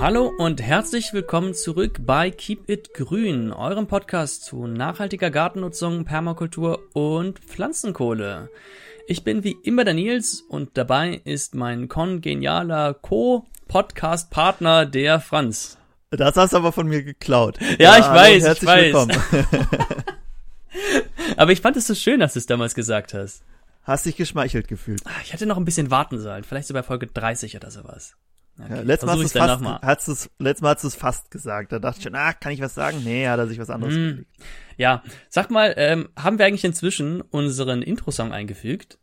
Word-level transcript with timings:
Hallo 0.00 0.32
und 0.38 0.62
herzlich 0.62 1.12
willkommen 1.12 1.52
zurück 1.52 1.98
bei 2.06 2.30
Keep 2.30 2.70
It 2.70 2.94
Grün, 2.94 3.52
eurem 3.52 3.86
Podcast 3.86 4.44
zu 4.44 4.66
nachhaltiger 4.66 5.30
Gartennutzung, 5.30 6.06
Permakultur 6.06 6.80
und 6.94 7.38
Pflanzenkohle. 7.40 8.48
Ich 9.08 9.24
bin 9.24 9.44
wie 9.44 9.58
immer 9.62 9.84
der 9.84 9.92
Nils 9.92 10.40
und 10.40 10.70
dabei 10.78 11.20
ist 11.24 11.54
mein 11.54 11.88
kongenialer 11.88 12.94
Co-Podcast-Partner, 12.94 14.86
der 14.86 15.20
Franz. 15.20 15.76
Das 16.08 16.34
hast 16.34 16.54
du 16.54 16.56
aber 16.56 16.72
von 16.72 16.88
mir 16.88 17.02
geklaut. 17.02 17.58
Ja, 17.78 17.98
ich 17.98 18.06
weiß, 18.06 18.56
ich 18.56 18.66
weiß. 18.66 18.96
aber 21.36 21.52
ich 21.52 21.60
fand 21.60 21.76
es 21.76 21.86
so 21.86 21.94
schön, 21.94 22.20
dass 22.20 22.32
du 22.32 22.38
es 22.38 22.46
damals 22.46 22.74
gesagt 22.74 23.12
hast. 23.12 23.42
Hast 23.82 24.06
dich 24.06 24.16
geschmeichelt 24.16 24.66
gefühlt. 24.66 25.02
Ah, 25.04 25.10
ich 25.22 25.34
hätte 25.34 25.44
noch 25.44 25.58
ein 25.58 25.66
bisschen 25.66 25.90
warten 25.90 26.18
sollen, 26.18 26.44
vielleicht 26.44 26.68
so 26.68 26.72
bei 26.72 26.82
Folge 26.82 27.06
30 27.06 27.54
oder 27.54 27.70
sowas. 27.70 28.16
Okay, 28.64 28.76
ja, 28.76 28.82
letztes, 28.82 29.06
Mal 29.06 29.22
hast 29.22 29.32
fast, 29.32 29.82
hast 29.82 30.08
du's, 30.08 30.30
letztes 30.38 30.62
Mal 30.62 30.74
hast 30.74 30.84
du 30.84 30.88
es 30.88 30.94
fast 30.94 31.30
gesagt. 31.30 31.72
Da 31.72 31.78
dachte 31.78 31.98
ich 31.98 32.04
schon, 32.04 32.14
ah, 32.14 32.32
kann 32.32 32.52
ich 32.52 32.60
was 32.60 32.74
sagen? 32.74 33.02
Nee, 33.04 33.26
hat 33.26 33.38
er 33.38 33.46
sich 33.46 33.58
was 33.58 33.70
anderes 33.70 33.94
mm. 33.94 34.26
Ja, 34.76 35.02
sag 35.28 35.50
mal, 35.50 35.74
ähm, 35.76 36.08
haben 36.16 36.38
wir 36.38 36.46
eigentlich 36.46 36.64
inzwischen 36.64 37.20
unseren 37.20 37.82
Intro-Song 37.82 38.32
eingefügt? 38.32 38.98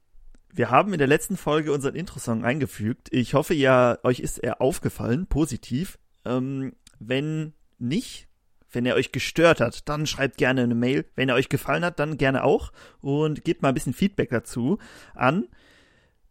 Wir 0.53 0.71
haben 0.71 0.91
in 0.93 0.99
der 0.99 1.07
letzten 1.07 1.37
Folge 1.37 1.71
unseren 1.71 1.95
Intro-Song 1.95 2.43
eingefügt. 2.43 3.09
Ich 3.11 3.33
hoffe, 3.33 3.53
ja, 3.53 3.99
euch 4.03 4.19
ist 4.19 4.39
er 4.39 4.61
aufgefallen, 4.61 5.27
positiv. 5.27 5.99
Ähm, 6.25 6.73
wenn 6.99 7.53
nicht, 7.77 8.27
wenn 8.71 8.85
er 8.85 8.95
euch 8.95 9.11
gestört 9.11 9.61
hat, 9.61 9.87
dann 9.87 10.07
schreibt 10.07 10.37
gerne 10.37 10.63
eine 10.63 10.75
Mail. 10.75 11.05
Wenn 11.15 11.29
er 11.29 11.35
euch 11.35 11.49
gefallen 11.49 11.85
hat, 11.85 11.99
dann 11.99 12.17
gerne 12.17 12.43
auch. 12.43 12.71
Und 13.01 13.43
gebt 13.43 13.61
mal 13.61 13.69
ein 13.69 13.75
bisschen 13.75 13.93
Feedback 13.93 14.29
dazu 14.29 14.79
an 15.13 15.47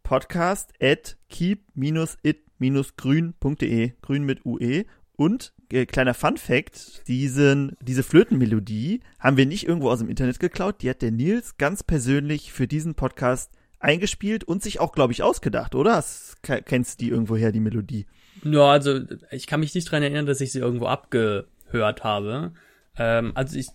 podcast 0.07 0.71
at 0.81 1.17
keep-it 1.27 2.46
grün.de, 2.59 3.93
grün 4.01 4.23
mit 4.23 4.45
UE. 4.45 4.85
Und 5.15 5.53
äh, 5.71 5.85
kleiner 5.85 6.13
Fun 6.13 6.37
Fact, 6.37 7.07
diesen, 7.07 7.75
diese 7.81 8.03
Flötenmelodie 8.03 9.01
haben 9.19 9.35
wir 9.35 9.47
nicht 9.47 9.67
irgendwo 9.67 9.89
aus 9.89 9.99
dem 9.99 10.09
Internet 10.09 10.39
geklaut, 10.39 10.81
die 10.81 10.89
hat 10.89 11.01
der 11.01 11.11
Nils 11.11 11.57
ganz 11.57 11.83
persönlich 11.83 12.53
für 12.53 12.67
diesen 12.67 12.93
Podcast 12.93 13.51
eingespielt 13.79 14.43
und 14.43 14.61
sich 14.61 14.79
auch, 14.79 14.91
glaube 14.91 15.13
ich, 15.13 15.23
ausgedacht, 15.23 15.75
oder? 15.75 16.03
Kennst 16.41 17.01
du 17.01 17.05
die 17.05 17.11
irgendwoher, 17.11 17.51
die 17.51 17.59
Melodie? 17.59 18.05
Ja, 18.43 18.71
also 18.71 18.99
ich 19.31 19.47
kann 19.47 19.59
mich 19.59 19.73
nicht 19.73 19.91
dran 19.91 20.03
erinnern, 20.03 20.25
dass 20.25 20.41
ich 20.41 20.51
sie 20.51 20.59
irgendwo 20.59 20.85
abgehört 20.85 22.03
habe. 22.03 22.53
Ähm, 22.97 23.31
also 23.35 23.57
ich 23.57 23.67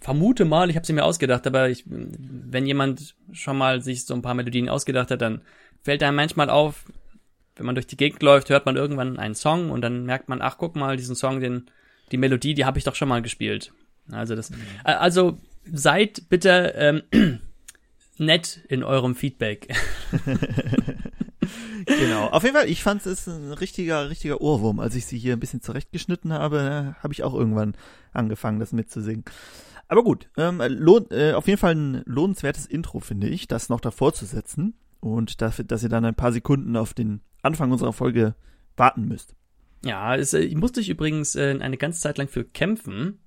vermute 0.00 0.44
mal, 0.44 0.70
ich 0.70 0.76
habe 0.76 0.86
sie 0.86 0.92
mir 0.92 1.04
ausgedacht, 1.04 1.46
aber 1.46 1.68
ich, 1.68 1.84
wenn 1.86 2.66
jemand 2.66 3.14
schon 3.32 3.56
mal 3.56 3.82
sich 3.82 4.04
so 4.04 4.14
ein 4.14 4.22
paar 4.22 4.34
Melodien 4.34 4.68
ausgedacht 4.68 5.10
hat, 5.10 5.22
dann 5.22 5.42
fällt 5.82 6.02
einem 6.02 6.16
manchmal 6.16 6.50
auf, 6.50 6.84
wenn 7.56 7.66
man 7.66 7.74
durch 7.74 7.86
die 7.86 7.96
Gegend 7.96 8.22
läuft, 8.22 8.50
hört 8.50 8.66
man 8.66 8.76
irgendwann 8.76 9.18
einen 9.18 9.34
Song 9.34 9.70
und 9.70 9.80
dann 9.80 10.04
merkt 10.04 10.28
man, 10.28 10.42
ach 10.42 10.58
guck 10.58 10.76
mal, 10.76 10.96
diesen 10.96 11.16
Song, 11.16 11.40
den, 11.40 11.66
die 12.12 12.18
Melodie, 12.18 12.54
die 12.54 12.64
habe 12.64 12.78
ich 12.78 12.84
doch 12.84 12.94
schon 12.94 13.08
mal 13.08 13.22
gespielt. 13.22 13.72
Also 14.10 14.36
das, 14.36 14.50
mhm. 14.50 14.56
also 14.84 15.38
seid 15.72 16.28
bitte 16.28 16.74
ähm, 16.76 17.02
nett 18.18 18.60
in 18.68 18.84
eurem 18.84 19.14
Feedback. 19.14 19.74
genau. 21.86 22.28
Auf 22.28 22.42
jeden 22.44 22.54
Fall, 22.54 22.68
ich 22.68 22.82
fand 22.82 23.04
es 23.06 23.26
ein 23.26 23.52
richtiger, 23.52 24.10
richtiger 24.10 24.40
Ohrwurm. 24.40 24.78
Als 24.80 24.94
ich 24.94 25.06
sie 25.06 25.18
hier 25.18 25.32
ein 25.32 25.40
bisschen 25.40 25.62
zurechtgeschnitten 25.62 26.32
habe, 26.32 26.96
habe 27.02 27.12
ich 27.12 27.22
auch 27.22 27.34
irgendwann 27.34 27.74
angefangen, 28.12 28.60
das 28.60 28.72
mitzusingen. 28.72 29.24
Aber 29.88 30.02
gut, 30.02 30.28
ähm, 30.36 30.60
lohnt, 30.68 31.12
äh, 31.12 31.32
auf 31.32 31.46
jeden 31.46 31.58
Fall 31.58 31.74
ein 31.74 32.02
lohnenswertes 32.06 32.66
Intro, 32.66 33.00
finde 33.00 33.28
ich, 33.28 33.46
das 33.46 33.68
noch 33.68 33.80
davor 33.80 34.12
zu 34.12 34.24
setzen 34.24 34.74
und 35.00 35.40
dafür, 35.42 35.64
dass 35.64 35.82
ihr 35.82 35.88
dann 35.88 36.04
ein 36.04 36.14
paar 36.16 36.32
Sekunden 36.32 36.76
auf 36.76 36.92
den 36.92 37.20
Anfang 37.46 37.72
unserer 37.72 37.92
Folge 37.92 38.34
warten 38.76 39.08
müsst. 39.08 39.34
Ja, 39.84 40.16
es, 40.16 40.34
ich 40.34 40.56
musste 40.56 40.80
ich 40.80 40.88
übrigens 40.88 41.34
äh, 41.36 41.56
eine 41.60 41.76
ganze 41.76 42.00
Zeit 42.00 42.18
lang 42.18 42.28
für 42.28 42.44
kämpfen. 42.44 43.20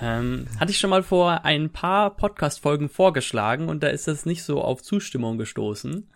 Ähm, 0.00 0.46
hatte 0.58 0.70
ich 0.70 0.78
schon 0.78 0.90
mal 0.90 1.02
vor 1.02 1.44
ein 1.44 1.70
paar 1.70 2.16
Podcast-Folgen 2.16 2.88
vorgeschlagen 2.88 3.68
und 3.68 3.82
da 3.82 3.88
ist 3.88 4.08
das 4.08 4.24
nicht 4.24 4.42
so 4.42 4.62
auf 4.62 4.82
Zustimmung 4.82 5.36
gestoßen. 5.36 6.08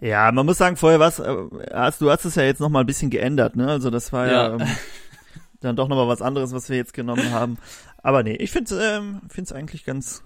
Ja, 0.00 0.30
man 0.30 0.46
muss 0.46 0.58
sagen, 0.58 0.76
vorher 0.76 1.00
was, 1.00 1.18
äh, 1.18 1.36
hast, 1.72 2.00
du 2.00 2.10
hast 2.10 2.24
es 2.24 2.34
ja 2.36 2.44
jetzt 2.44 2.60
noch 2.60 2.68
mal 2.68 2.80
ein 2.80 2.86
bisschen 2.86 3.10
geändert, 3.10 3.56
ne? 3.56 3.68
Also 3.68 3.90
das 3.90 4.12
war 4.12 4.26
ja, 4.26 4.32
ja 4.32 4.54
ähm, 4.54 4.66
dann 5.60 5.76
doch 5.76 5.88
noch 5.88 5.96
mal 5.96 6.08
was 6.08 6.22
anderes, 6.22 6.52
was 6.52 6.68
wir 6.68 6.76
jetzt 6.76 6.94
genommen 6.94 7.32
haben. 7.32 7.58
Aber 8.02 8.22
nee, 8.22 8.36
ich 8.36 8.50
finde 8.50 8.74
es 8.74 8.80
ähm, 8.80 9.22
find's 9.28 9.52
eigentlich 9.52 9.84
ganz, 9.84 10.22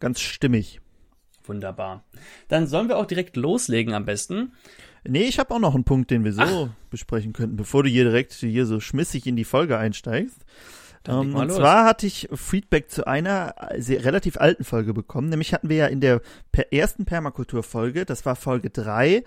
ganz 0.00 0.20
stimmig. 0.20 0.80
Wunderbar. 1.44 2.04
Dann 2.48 2.66
sollen 2.66 2.88
wir 2.88 2.98
auch 2.98 3.06
direkt 3.06 3.36
loslegen 3.36 3.94
am 3.94 4.04
besten. 4.04 4.52
Nee, 5.08 5.24
ich 5.24 5.38
habe 5.38 5.54
auch 5.54 5.58
noch 5.58 5.74
einen 5.74 5.84
Punkt, 5.84 6.10
den 6.10 6.24
wir 6.24 6.32
so 6.32 6.42
Ach. 6.42 6.68
besprechen 6.90 7.32
könnten, 7.32 7.56
bevor 7.56 7.82
du 7.82 7.88
hier 7.88 8.04
direkt 8.04 8.32
hier 8.32 8.66
so 8.66 8.80
schmissig 8.80 9.26
in 9.26 9.36
die 9.36 9.44
Folge 9.44 9.78
einsteigst. 9.78 10.44
Um, 11.08 11.28
ähm, 11.28 11.34
und 11.36 11.48
los. 11.48 11.56
zwar 11.56 11.84
hatte 11.84 12.06
ich 12.06 12.28
Feedback 12.34 12.90
zu 12.90 13.06
einer 13.06 13.54
sehr, 13.78 14.04
relativ 14.04 14.38
alten 14.38 14.64
Folge 14.64 14.92
bekommen. 14.92 15.28
Nämlich 15.28 15.54
hatten 15.54 15.68
wir 15.68 15.76
ja 15.76 15.86
in 15.86 16.00
der 16.00 16.20
per 16.52 16.72
ersten 16.72 17.04
Permakultur-Folge, 17.04 18.04
das 18.04 18.26
war 18.26 18.36
Folge 18.36 18.70
3, 18.70 19.22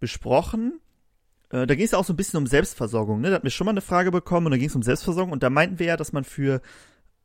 besprochen. 0.00 0.80
Äh, 1.50 1.66
da 1.66 1.74
ging 1.74 1.84
es 1.84 1.94
auch 1.94 2.04
so 2.04 2.12
ein 2.12 2.16
bisschen 2.16 2.38
um 2.38 2.46
Selbstversorgung. 2.46 3.20
Ne? 3.20 3.30
Da 3.30 3.36
hatten 3.36 3.44
wir 3.44 3.50
schon 3.50 3.64
mal 3.64 3.70
eine 3.70 3.80
Frage 3.80 4.10
bekommen 4.10 4.46
und 4.46 4.52
da 4.52 4.58
ging 4.58 4.68
es 4.68 4.76
um 4.76 4.82
Selbstversorgung. 4.82 5.32
Und 5.32 5.42
da 5.42 5.50
meinten 5.50 5.78
wir 5.78 5.86
ja, 5.86 5.96
dass 5.96 6.12
man 6.12 6.24
für 6.24 6.60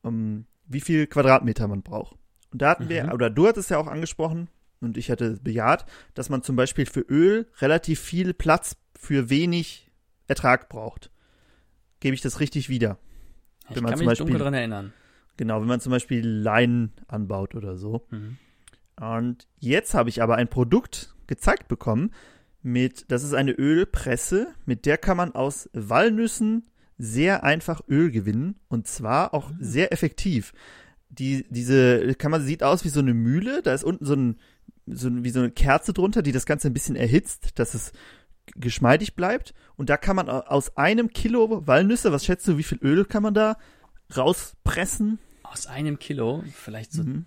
ähm, 0.05 0.45
wie 0.67 0.81
viel 0.81 1.07
Quadratmeter 1.07 1.67
man 1.67 1.81
braucht. 1.81 2.17
Und 2.51 2.61
da 2.61 2.69
hatten 2.69 2.85
mhm. 2.85 2.89
wir, 2.89 3.11
oder 3.13 3.29
du 3.29 3.47
hattest 3.47 3.69
ja 3.69 3.77
auch 3.77 3.87
angesprochen, 3.87 4.49
und 4.81 4.97
ich 4.97 5.09
hatte 5.09 5.39
bejaht, 5.41 5.85
dass 6.13 6.29
man 6.29 6.43
zum 6.43 6.55
Beispiel 6.55 6.85
für 6.85 7.01
Öl 7.01 7.47
relativ 7.59 7.99
viel 7.99 8.33
Platz 8.33 8.77
für 8.97 9.29
wenig 9.29 9.89
Ertrag 10.27 10.69
braucht. 10.69 11.11
Gebe 11.99 12.13
ich 12.13 12.21
das 12.21 12.39
richtig 12.39 12.69
wieder? 12.69 12.97
Ich 13.69 13.75
wenn 13.75 13.83
man 13.83 13.91
kann 13.91 13.99
zum 13.99 14.05
mich 14.05 14.11
Beispiel, 14.11 14.25
dunkel 14.25 14.41
dran 14.41 14.53
erinnern. 14.53 14.93
Genau, 15.37 15.61
wenn 15.61 15.67
man 15.67 15.79
zum 15.79 15.91
Beispiel 15.91 16.27
Leinen 16.27 16.91
anbaut 17.07 17.55
oder 17.55 17.77
so. 17.77 18.05
Mhm. 18.09 18.37
Und 18.99 19.47
jetzt 19.59 19.93
habe 19.93 20.09
ich 20.09 20.21
aber 20.21 20.35
ein 20.35 20.47
Produkt 20.47 21.13
gezeigt 21.27 21.67
bekommen, 21.67 22.11
mit, 22.63 23.11
das 23.11 23.23
ist 23.23 23.33
eine 23.33 23.51
Ölpresse, 23.51 24.47
mit 24.65 24.85
der 24.85 24.97
kann 24.97 25.17
man 25.17 25.35
aus 25.35 25.69
Walnüssen 25.73 26.69
sehr 26.97 27.43
einfach 27.43 27.81
Öl 27.87 28.09
gewinnen 28.09 28.55
und 28.67 28.87
zwar 28.87 29.33
auch 29.33 29.51
mhm. 29.51 29.57
sehr 29.59 29.93
effektiv. 29.93 30.53
Die, 31.09 31.45
diese, 31.49 32.15
kann 32.15 32.31
man, 32.31 32.41
sieht 32.41 32.63
aus 32.63 32.83
wie 32.83 32.89
so 32.89 32.99
eine 32.99 33.13
Mühle, 33.13 33.61
da 33.61 33.73
ist 33.73 33.83
unten 33.83 34.05
so 34.05 34.13
ein, 34.13 34.37
so 34.87 35.23
wie 35.23 35.29
so 35.29 35.39
eine 35.39 35.51
Kerze 35.51 35.93
drunter, 35.93 36.21
die 36.21 36.31
das 36.31 36.45
Ganze 36.45 36.69
ein 36.69 36.73
bisschen 36.73 36.95
erhitzt, 36.95 37.59
dass 37.59 37.73
es 37.73 37.91
geschmeidig 38.55 39.15
bleibt. 39.15 39.53
Und 39.75 39.89
da 39.89 39.97
kann 39.97 40.15
man 40.15 40.29
aus 40.29 40.77
einem 40.77 41.09
Kilo 41.09 41.67
Walnüsse, 41.67 42.11
was 42.11 42.25
schätzt 42.25 42.47
du, 42.47 42.57
wie 42.57 42.63
viel 42.63 42.79
Öl 42.81 43.05
kann 43.05 43.23
man 43.23 43.33
da 43.33 43.57
rauspressen? 44.15 45.19
Aus 45.43 45.67
einem 45.67 45.99
Kilo? 45.99 46.43
Vielleicht 46.53 46.93
so 46.93 47.03
mhm. 47.03 47.25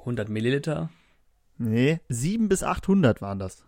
100 0.00 0.28
Milliliter? 0.28 0.90
Nee, 1.56 2.00
7 2.08 2.48
bis 2.48 2.62
800 2.62 3.22
waren 3.22 3.38
das. 3.38 3.64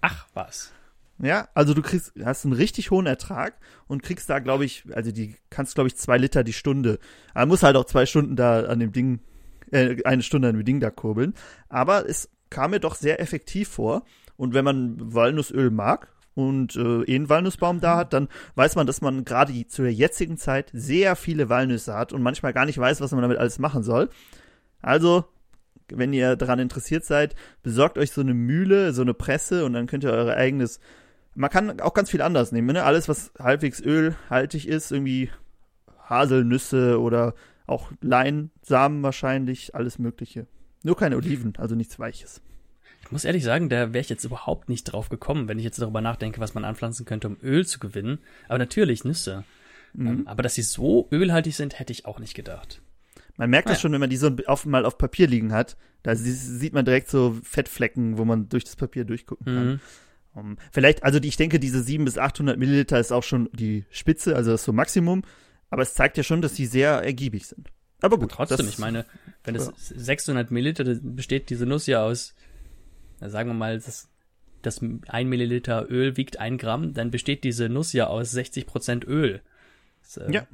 Ach, 0.00 0.26
was? 0.34 0.72
Ja, 1.18 1.48
also 1.54 1.74
du 1.74 1.82
kriegst, 1.82 2.12
hast 2.24 2.44
einen 2.44 2.54
richtig 2.54 2.90
hohen 2.90 3.06
Ertrag 3.06 3.58
und 3.86 4.02
kriegst 4.02 4.28
da, 4.28 4.40
glaube 4.40 4.64
ich, 4.64 4.84
also 4.94 5.12
die 5.12 5.36
kannst, 5.48 5.74
glaube 5.74 5.88
ich, 5.88 5.96
zwei 5.96 6.18
Liter 6.18 6.42
die 6.42 6.52
Stunde. 6.52 6.98
Man 7.34 7.48
muss 7.48 7.62
halt 7.62 7.76
auch 7.76 7.84
zwei 7.84 8.04
Stunden 8.06 8.34
da 8.34 8.64
an 8.64 8.80
dem 8.80 8.92
Ding, 8.92 9.20
äh, 9.70 10.02
eine 10.04 10.22
Stunde 10.22 10.48
an 10.48 10.56
dem 10.56 10.64
Ding 10.64 10.80
da 10.80 10.90
kurbeln. 10.90 11.34
Aber 11.68 12.08
es 12.08 12.30
kam 12.54 12.70
mir 12.70 12.80
doch 12.80 12.94
sehr 12.94 13.20
effektiv 13.20 13.68
vor. 13.68 14.04
Und 14.36 14.54
wenn 14.54 14.64
man 14.64 14.96
Walnussöl 15.14 15.70
mag 15.70 16.08
und 16.34 16.76
äh, 16.76 17.02
eh 17.02 17.14
einen 17.14 17.28
Walnussbaum 17.28 17.80
da 17.80 17.96
hat, 17.96 18.12
dann 18.12 18.28
weiß 18.54 18.76
man, 18.76 18.86
dass 18.86 19.00
man 19.00 19.24
gerade 19.24 19.66
zu 19.66 19.82
der 19.82 19.92
jetzigen 19.92 20.38
Zeit 20.38 20.70
sehr 20.72 21.16
viele 21.16 21.48
Walnüsse 21.48 21.94
hat 21.94 22.12
und 22.12 22.22
manchmal 22.22 22.52
gar 22.52 22.64
nicht 22.64 22.78
weiß, 22.78 23.00
was 23.00 23.12
man 23.12 23.22
damit 23.22 23.38
alles 23.38 23.58
machen 23.58 23.82
soll. 23.82 24.08
Also, 24.82 25.24
wenn 25.88 26.12
ihr 26.12 26.36
daran 26.36 26.58
interessiert 26.58 27.04
seid, 27.04 27.34
besorgt 27.62 27.98
euch 27.98 28.12
so 28.12 28.20
eine 28.20 28.34
Mühle, 28.34 28.92
so 28.92 29.02
eine 29.02 29.14
Presse 29.14 29.64
und 29.64 29.72
dann 29.72 29.86
könnt 29.86 30.04
ihr 30.04 30.12
euer 30.12 30.34
eigenes. 30.34 30.80
Man 31.34 31.50
kann 31.50 31.80
auch 31.80 31.94
ganz 31.94 32.10
viel 32.10 32.22
anders 32.22 32.52
nehmen, 32.52 32.72
ne? 32.72 32.84
Alles, 32.84 33.08
was 33.08 33.32
halbwegs 33.38 33.80
ölhaltig 33.80 34.68
ist, 34.68 34.92
irgendwie 34.92 35.30
Haselnüsse 36.08 37.00
oder 37.00 37.34
auch 37.66 37.90
Leinsamen 38.00 39.02
wahrscheinlich, 39.02 39.74
alles 39.74 39.98
Mögliche. 39.98 40.46
Nur 40.84 40.96
keine 40.96 41.16
Oliven, 41.16 41.54
also 41.56 41.74
nichts 41.74 41.98
Weiches. 41.98 42.40
Ich 43.02 43.10
muss 43.10 43.24
ehrlich 43.24 43.42
sagen, 43.42 43.68
da 43.68 43.92
wäre 43.92 44.00
ich 44.00 44.10
jetzt 44.10 44.24
überhaupt 44.24 44.68
nicht 44.68 44.84
drauf 44.84 45.08
gekommen, 45.08 45.48
wenn 45.48 45.58
ich 45.58 45.64
jetzt 45.64 45.80
darüber 45.80 46.00
nachdenke, 46.00 46.40
was 46.40 46.54
man 46.54 46.64
anpflanzen 46.64 47.06
könnte, 47.06 47.26
um 47.26 47.38
Öl 47.42 47.66
zu 47.66 47.78
gewinnen. 47.78 48.18
Aber 48.48 48.58
natürlich 48.58 49.04
Nüsse. 49.04 49.44
Mhm. 49.94 50.06
Ähm, 50.06 50.28
aber 50.28 50.42
dass 50.42 50.54
sie 50.54 50.62
so 50.62 51.08
ölhaltig 51.10 51.56
sind, 51.56 51.78
hätte 51.78 51.92
ich 51.92 52.06
auch 52.06 52.18
nicht 52.18 52.34
gedacht. 52.34 52.82
Man 53.36 53.50
merkt 53.50 53.68
das 53.68 53.80
schon, 53.80 53.92
wenn 53.92 54.00
man 54.00 54.10
die 54.10 54.16
so 54.16 54.30
auf, 54.46 54.64
mal 54.64 54.84
auf 54.84 54.96
Papier 54.96 55.26
liegen 55.26 55.52
hat. 55.52 55.76
Da 56.02 56.14
sieht 56.14 56.74
man 56.74 56.84
direkt 56.84 57.08
so 57.08 57.36
Fettflecken, 57.42 58.18
wo 58.18 58.24
man 58.24 58.48
durch 58.48 58.64
das 58.64 58.76
Papier 58.76 59.04
durchgucken 59.04 59.46
kann. 59.46 59.66
Mhm. 59.66 59.80
Um, 60.34 60.56
vielleicht, 60.72 61.04
also 61.04 61.20
die, 61.20 61.28
ich 61.28 61.36
denke, 61.36 61.58
diese 61.60 61.82
700 61.82 62.14
bis 62.14 62.18
800 62.18 62.58
Milliliter 62.58 62.98
ist 62.98 63.12
auch 63.12 63.22
schon 63.22 63.48
die 63.52 63.84
Spitze, 63.90 64.36
also 64.36 64.50
das 64.50 64.64
so 64.64 64.72
Maximum. 64.72 65.22
Aber 65.70 65.82
es 65.82 65.94
zeigt 65.94 66.16
ja 66.16 66.22
schon, 66.22 66.42
dass 66.42 66.54
die 66.54 66.66
sehr 66.66 66.90
ergiebig 67.02 67.46
sind. 67.46 67.70
Aber 68.00 68.18
gut. 68.18 68.32
trotzdem, 68.32 68.58
das, 68.58 68.68
ich 68.68 68.78
meine, 68.78 69.04
wenn 69.44 69.54
es 69.54 69.66
ja. 69.66 69.72
600 69.76 70.50
Milliliter 70.50 70.84
besteht 71.00 71.50
diese 71.50 71.66
Nuss 71.66 71.86
ja 71.86 72.04
aus, 72.04 72.34
sagen 73.20 73.48
wir 73.48 73.54
mal, 73.54 73.78
das 73.78 74.08
das 74.66 74.80
ein 74.80 75.28
Milliliter 75.28 75.90
Öl 75.90 76.16
wiegt 76.16 76.38
ein 76.38 76.58
Gramm, 76.58 76.94
dann 76.94 77.10
besteht 77.10 77.44
diese 77.44 77.68
Nuss 77.68 77.92
ja 77.92 78.06
aus 78.06 78.30
60 78.30 78.66
Prozent 78.66 79.04
Öl. 79.04 79.42
Das, 80.02 80.16
äh, 80.16 80.32
ja. 80.32 80.46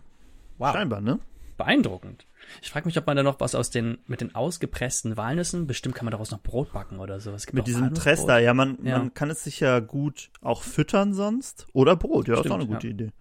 Wow. 0.58 0.72
Scheinbar, 0.72 1.00
ne? 1.00 1.20
Beeindruckend. 1.56 2.26
Ich 2.62 2.70
frage 2.70 2.86
mich, 2.86 2.96
ob 2.98 3.06
man 3.06 3.16
da 3.16 3.22
noch 3.22 3.38
was 3.38 3.54
aus 3.54 3.70
den, 3.70 3.98
mit 4.06 4.20
den 4.20 4.34
ausgepressten 4.34 5.16
Walnüssen, 5.16 5.66
bestimmt 5.66 5.94
kann 5.94 6.06
man 6.06 6.12
daraus 6.12 6.30
noch 6.30 6.42
Brot 6.42 6.72
backen 6.72 6.98
oder 6.98 7.20
so. 7.20 7.34
mit 7.52 7.66
diesem 7.66 7.94
Trester, 7.94 8.38
ja 8.38 8.54
man, 8.54 8.78
ja. 8.82 8.98
man 8.98 9.14
kann 9.14 9.30
es 9.30 9.44
sich 9.44 9.60
ja 9.60 9.80
gut 9.80 10.30
auch 10.40 10.62
füttern 10.62 11.12
sonst. 11.14 11.66
Oder 11.72 11.96
Brot, 11.96 12.28
ja, 12.28 12.34
Stimmt, 12.34 12.46
ist 12.46 12.52
auch 12.52 12.56
eine 12.56 12.66
gute 12.66 12.86
ja. 12.86 12.94
Idee. 12.94 13.12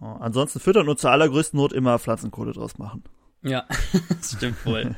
Ja, 0.00 0.16
ansonsten 0.16 0.60
füttern 0.60 0.88
und 0.88 0.98
zur 0.98 1.10
allergrößten 1.10 1.56
Not 1.58 1.72
immer 1.72 1.98
Pflanzenkohle 1.98 2.52
draus 2.52 2.78
machen. 2.78 3.02
Ja, 3.42 3.66
das 4.08 4.32
stimmt 4.32 4.64
wohl. 4.64 4.94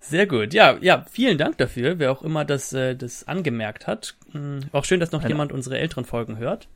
Sehr 0.00 0.26
gut. 0.26 0.54
Ja, 0.54 0.78
ja, 0.80 1.04
vielen 1.10 1.36
Dank 1.36 1.58
dafür, 1.58 1.98
wer 1.98 2.12
auch 2.12 2.22
immer 2.22 2.44
das, 2.44 2.72
äh, 2.72 2.94
das 2.94 3.26
angemerkt 3.26 3.86
hat. 3.86 4.16
Mhm. 4.32 4.60
Auch 4.72 4.84
schön, 4.84 5.00
dass 5.00 5.12
noch 5.12 5.20
Eine. 5.20 5.30
jemand 5.30 5.52
unsere 5.52 5.78
älteren 5.78 6.04
Folgen 6.04 6.38
hört. 6.38 6.68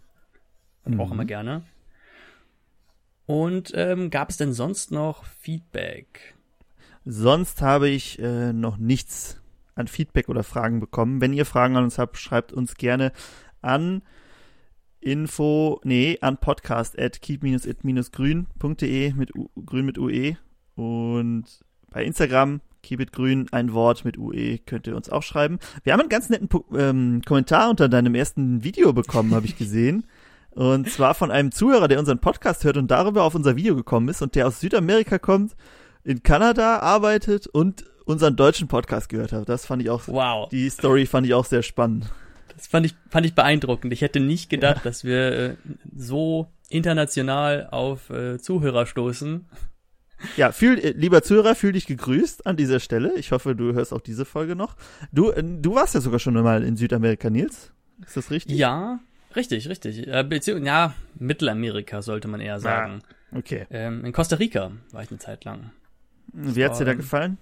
Mhm. 0.85 1.00
Auch 1.00 1.12
immer 1.12 1.25
gerne. 1.25 1.62
Und 3.27 3.73
ähm, 3.77 4.11
gab 4.11 4.31
es 4.31 4.37
denn 4.37 4.53
sonst 4.53 4.91
noch 4.91 5.25
Feedback? 5.25 6.35
Sonst 7.05 7.62
habe 7.62 7.88
ich 7.88 8.19
äh, 8.19 8.53
noch 8.53 8.76
nichts 8.76 9.41
an 9.76 9.87
Feedback 9.87 10.29
oder 10.29 10.43
Fragen 10.43 10.81
bekommen. 10.81 11.21
Wenn 11.21 11.33
ihr 11.33 11.47
Fragen 11.47 11.76
an 11.76 11.85
uns 11.85 11.99
habt, 11.99 12.19
schreibt 12.19 12.53
uns 12.53 12.75
gerne 12.75 13.12
an 13.62 14.03
info, 15.00 15.81
nee, 15.85 16.19
an 16.20 16.37
podcast 16.37 16.99
at 16.99 17.20
keep-it-grün.de 17.20 19.12
mit 19.14 19.35
U, 19.35 19.49
grün 19.64 19.87
mit 19.87 19.99
UE 19.99 20.37
und 20.76 21.44
bei 21.91 22.05
Instagram 22.05 22.61
keep 22.82 23.00
it 23.00 23.12
grün, 23.12 23.47
ein 23.52 23.73
Wort 23.73 24.05
mit 24.05 24.19
UE, 24.19 24.58
könnt 24.58 24.87
ihr 24.87 24.97
uns 24.97 25.11
auch 25.11 25.23
schreiben. 25.23 25.58
Wir 25.85 25.93
haben 25.93 26.00
einen 26.00 26.08
ganz 26.08 26.29
netten 26.29 26.49
ähm, 26.76 27.23
Kommentar 27.26 27.70
unter 27.70 27.88
deinem 27.88 28.14
ersten 28.14 28.64
Video 28.64 28.93
bekommen, 28.93 29.35
habe 29.35 29.47
ich 29.47 29.56
gesehen. 29.56 30.06
Und 30.52 30.91
zwar 30.91 31.14
von 31.14 31.31
einem 31.31 31.52
Zuhörer, 31.52 31.87
der 31.87 32.00
unseren 32.00 32.19
Podcast 32.19 32.64
hört 32.64 32.76
und 32.76 32.91
darüber 32.91 33.23
auf 33.23 33.37
unser 33.37 33.55
Video 33.55 33.76
gekommen 33.76 34.08
ist 34.08 34.20
und 34.20 34.35
der 34.35 34.49
aus 34.49 34.58
Südamerika 34.58 35.17
kommt, 35.17 35.55
in 36.02 36.25
Kanada 36.25 36.81
arbeitet 36.81 37.47
und 37.47 37.85
unseren 38.05 38.35
deutschen 38.35 38.67
Podcast 38.67 39.08
gehört 39.08 39.32
hat. 39.32 39.49
Das 39.49 39.64
fand 39.64 39.81
ich 39.81 39.91
auch. 39.91 40.08
Wow. 40.08 40.49
Die 40.49 40.69
Story 40.69 41.06
fand 41.06 41.25
ich 41.29 41.35
auch 41.35 41.44
sehr 41.44 41.62
spannend. 41.62 42.11
Das 42.56 42.67
fand 42.67 42.87
ich, 42.87 42.94
fand 43.08 43.26
ich 43.26 43.35
beeindruckend. 43.35 43.93
Ich 43.93 44.02
hätte 44.02 44.20
nicht 44.20 44.50
gedacht, 44.50 44.79
ja. 44.79 44.82
dass 44.82 45.05
wir 45.05 45.32
äh, 45.32 45.56
so 45.94 46.49
international 46.69 47.69
auf 47.70 48.11
äh, 48.11 48.38
Zuhörer 48.38 48.87
stoßen. 48.87 49.47
Ja, 50.37 50.52
fühl, 50.52 50.79
äh, 50.79 50.91
lieber 50.91 51.23
Zuhörer, 51.23 51.55
fühl 51.55 51.73
dich 51.73 51.87
gegrüßt 51.87 52.47
an 52.47 52.56
dieser 52.56 52.81
Stelle. 52.81 53.14
Ich 53.17 53.32
hoffe, 53.32 53.56
du 53.56 53.73
hörst 53.73 53.93
auch 53.93 54.00
diese 54.00 54.25
Folge 54.25 54.55
noch. 54.55 54.76
Du, 55.12 55.31
äh, 55.31 55.43
du 55.43 55.75
warst 55.75 55.94
ja 55.94 56.00
sogar 56.00 56.19
schon 56.19 56.35
mal 56.35 56.62
in 56.62 56.76
Südamerika, 56.76 57.31
Nils. 57.31 57.73
Ist 58.05 58.17
das 58.17 58.31
richtig? 58.31 58.56
Ja, 58.56 59.00
richtig, 59.35 59.69
richtig. 59.69 60.06
Äh, 60.06 60.25
Beziehung, 60.25 60.64
ja, 60.64 60.94
Mittelamerika 61.19 62.02
sollte 62.02 62.29
man 62.29 62.41
eher 62.41 62.61
sagen. 62.61 63.00
Ah, 63.32 63.38
okay. 63.38 63.67
Ähm, 63.70 64.05
in 64.05 64.12
Costa 64.12 64.37
Rica 64.37 64.73
war 64.93 65.02
ich 65.02 65.11
eine 65.11 65.19
Zeit 65.19 65.44
lang. 65.44 65.70
Wie 66.32 66.64
hat's 66.64 66.79
dir 66.79 66.85
da 66.85 66.94
gefallen? 66.94 67.38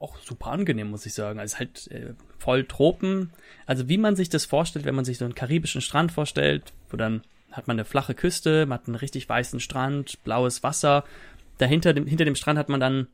auch 0.00 0.16
super 0.18 0.48
angenehm, 0.48 0.90
muss 0.90 1.06
ich 1.06 1.14
sagen. 1.14 1.38
Also 1.38 1.58
halt 1.58 1.88
äh, 1.90 2.14
voll 2.38 2.64
Tropen. 2.64 3.32
Also 3.66 3.88
wie 3.88 3.98
man 3.98 4.16
sich 4.16 4.28
das 4.28 4.44
vorstellt, 4.44 4.84
wenn 4.84 4.94
man 4.94 5.04
sich 5.04 5.18
so 5.18 5.24
einen 5.24 5.34
karibischen 5.34 5.80
Strand 5.80 6.12
vorstellt, 6.12 6.72
wo 6.90 6.96
dann 6.96 7.22
hat 7.52 7.66
man 7.66 7.76
eine 7.76 7.84
flache 7.84 8.14
Küste, 8.14 8.66
man 8.66 8.78
hat 8.78 8.86
einen 8.86 8.96
richtig 8.96 9.28
weißen 9.28 9.60
Strand, 9.60 10.22
blaues 10.24 10.62
Wasser. 10.62 11.04
Dahinter 11.58 11.92
dem, 11.92 12.06
hinter 12.06 12.24
dem 12.24 12.34
Strand 12.34 12.58
hat 12.58 12.68
man 12.68 12.80
dann 12.80 13.08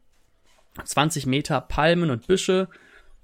20 0.82 1.26
Meter 1.26 1.60
Palmen 1.60 2.10
und 2.10 2.26
Büsche. 2.26 2.68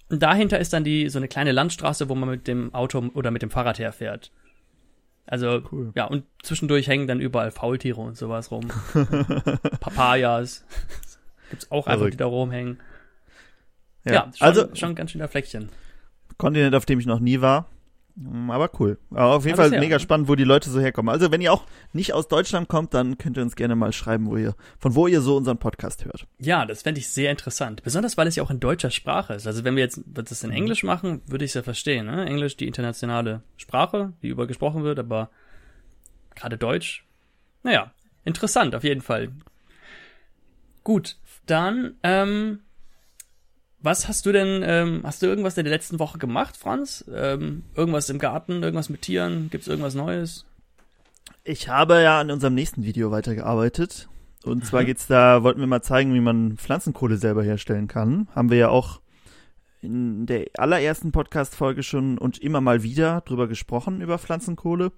Und 0.08 0.22
dahinter 0.22 0.58
ist 0.58 0.72
dann 0.72 0.84
die 0.84 1.08
so 1.08 1.18
eine 1.18 1.28
kleine 1.28 1.52
Landstraße, 1.52 2.08
wo 2.08 2.14
man 2.14 2.28
mit 2.28 2.48
dem 2.48 2.74
Auto 2.74 3.10
oder 3.14 3.30
mit 3.30 3.42
dem 3.42 3.50
Fahrrad 3.50 3.78
herfährt. 3.78 4.32
Also, 5.26 5.62
cool. 5.70 5.92
ja, 5.94 6.06
und 6.06 6.24
zwischendurch 6.42 6.88
hängen 6.88 7.06
dann 7.06 7.20
überall 7.20 7.52
Faultiere 7.52 8.00
und 8.00 8.16
sowas 8.16 8.50
rum. 8.50 8.66
Papayas. 9.80 10.64
Gibt's 11.50 11.70
auch 11.70 11.86
einfach, 11.86 12.10
die 12.10 12.16
da 12.16 12.26
rumhängen. 12.26 12.80
Ja, 14.04 14.12
ja 14.12 14.30
schon, 14.34 14.46
also 14.46 14.74
schon 14.74 14.94
ganz 14.94 15.12
schön 15.12 15.20
der 15.20 15.28
Fleckchen. 15.28 15.68
Kontinent, 16.40 16.74
auf 16.74 16.86
dem 16.86 16.98
ich 16.98 17.06
noch 17.06 17.20
nie 17.20 17.40
war. 17.40 17.68
Mm, 18.16 18.50
aber 18.50 18.70
cool. 18.80 18.98
Aber 19.10 19.36
auf 19.36 19.44
jeden 19.44 19.56
Fall 19.56 19.70
mega 19.70 19.98
spannend, 19.98 20.28
wo 20.28 20.34
die 20.34 20.44
Leute 20.44 20.70
so 20.70 20.80
herkommen. 20.80 21.12
Also 21.12 21.30
wenn 21.30 21.40
ihr 21.40 21.52
auch 21.52 21.64
nicht 21.92 22.12
aus 22.12 22.28
Deutschland 22.28 22.68
kommt, 22.68 22.94
dann 22.94 23.18
könnt 23.18 23.36
ihr 23.36 23.42
uns 23.42 23.56
gerne 23.56 23.76
mal 23.76 23.92
schreiben, 23.92 24.26
wo 24.26 24.36
ihr, 24.36 24.54
von 24.78 24.94
wo 24.94 25.06
ihr 25.06 25.20
so 25.20 25.36
unseren 25.36 25.58
Podcast 25.58 26.04
hört. 26.04 26.26
Ja, 26.38 26.66
das 26.66 26.82
fände 26.82 26.98
ich 26.98 27.08
sehr 27.08 27.30
interessant. 27.30 27.82
Besonders, 27.82 28.16
weil 28.16 28.26
es 28.26 28.36
ja 28.36 28.42
auch 28.42 28.50
in 28.50 28.60
deutscher 28.60 28.90
Sprache 28.90 29.34
ist. 29.34 29.46
Also 29.46 29.64
wenn 29.64 29.76
wir 29.76 29.82
jetzt 29.82 30.00
das 30.06 30.42
in 30.42 30.50
mhm. 30.50 30.56
Englisch 30.56 30.82
machen, 30.82 31.22
würde 31.26 31.44
ich 31.44 31.50
es 31.50 31.54
ja 31.54 31.62
verstehen. 31.62 32.06
Ne? 32.06 32.26
Englisch, 32.26 32.56
die 32.56 32.66
internationale 32.66 33.42
Sprache, 33.56 34.12
die 34.22 34.28
übergesprochen 34.28 34.82
wird, 34.82 34.98
aber 34.98 35.30
gerade 36.34 36.58
Deutsch, 36.58 37.04
naja, 37.62 37.92
interessant 38.24 38.74
auf 38.74 38.84
jeden 38.84 39.02
Fall. 39.02 39.30
Gut, 40.82 41.16
dann 41.46 41.94
ähm, 42.02 42.60
was 43.82 44.08
hast 44.08 44.26
du 44.26 44.32
denn, 44.32 44.62
ähm, 44.64 45.00
hast 45.04 45.22
du 45.22 45.26
irgendwas 45.26 45.56
in 45.56 45.64
der 45.64 45.72
letzten 45.72 45.98
Woche 45.98 46.18
gemacht, 46.18 46.56
Franz? 46.56 47.04
Ähm, 47.12 47.64
irgendwas 47.74 48.10
im 48.10 48.18
Garten, 48.18 48.62
irgendwas 48.62 48.88
mit 48.88 49.02
Tieren? 49.02 49.48
Gibt 49.50 49.62
es 49.62 49.68
irgendwas 49.68 49.94
Neues? 49.94 50.46
Ich 51.44 51.68
habe 51.68 52.02
ja 52.02 52.20
an 52.20 52.30
unserem 52.30 52.54
nächsten 52.54 52.84
Video 52.84 53.10
weitergearbeitet. 53.10 54.08
Und 54.44 54.58
mhm. 54.58 54.66
zwar 54.66 54.84
geht's 54.84 55.06
da, 55.06 55.42
wollten 55.42 55.60
wir 55.60 55.66
mal 55.66 55.82
zeigen, 55.82 56.14
wie 56.14 56.20
man 56.20 56.56
Pflanzenkohle 56.56 57.16
selber 57.16 57.42
herstellen 57.42 57.88
kann. 57.88 58.28
Haben 58.34 58.50
wir 58.50 58.58
ja 58.58 58.68
auch 58.68 59.00
in 59.82 60.26
der 60.26 60.46
allerersten 60.58 61.12
Podcast-Folge 61.12 61.82
schon 61.82 62.18
und 62.18 62.38
immer 62.38 62.60
mal 62.60 62.82
wieder 62.82 63.22
drüber 63.22 63.48
gesprochen, 63.48 64.02
über 64.02 64.18
Pflanzenkohle. 64.18 64.92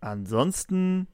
Ansonsten 0.00 1.06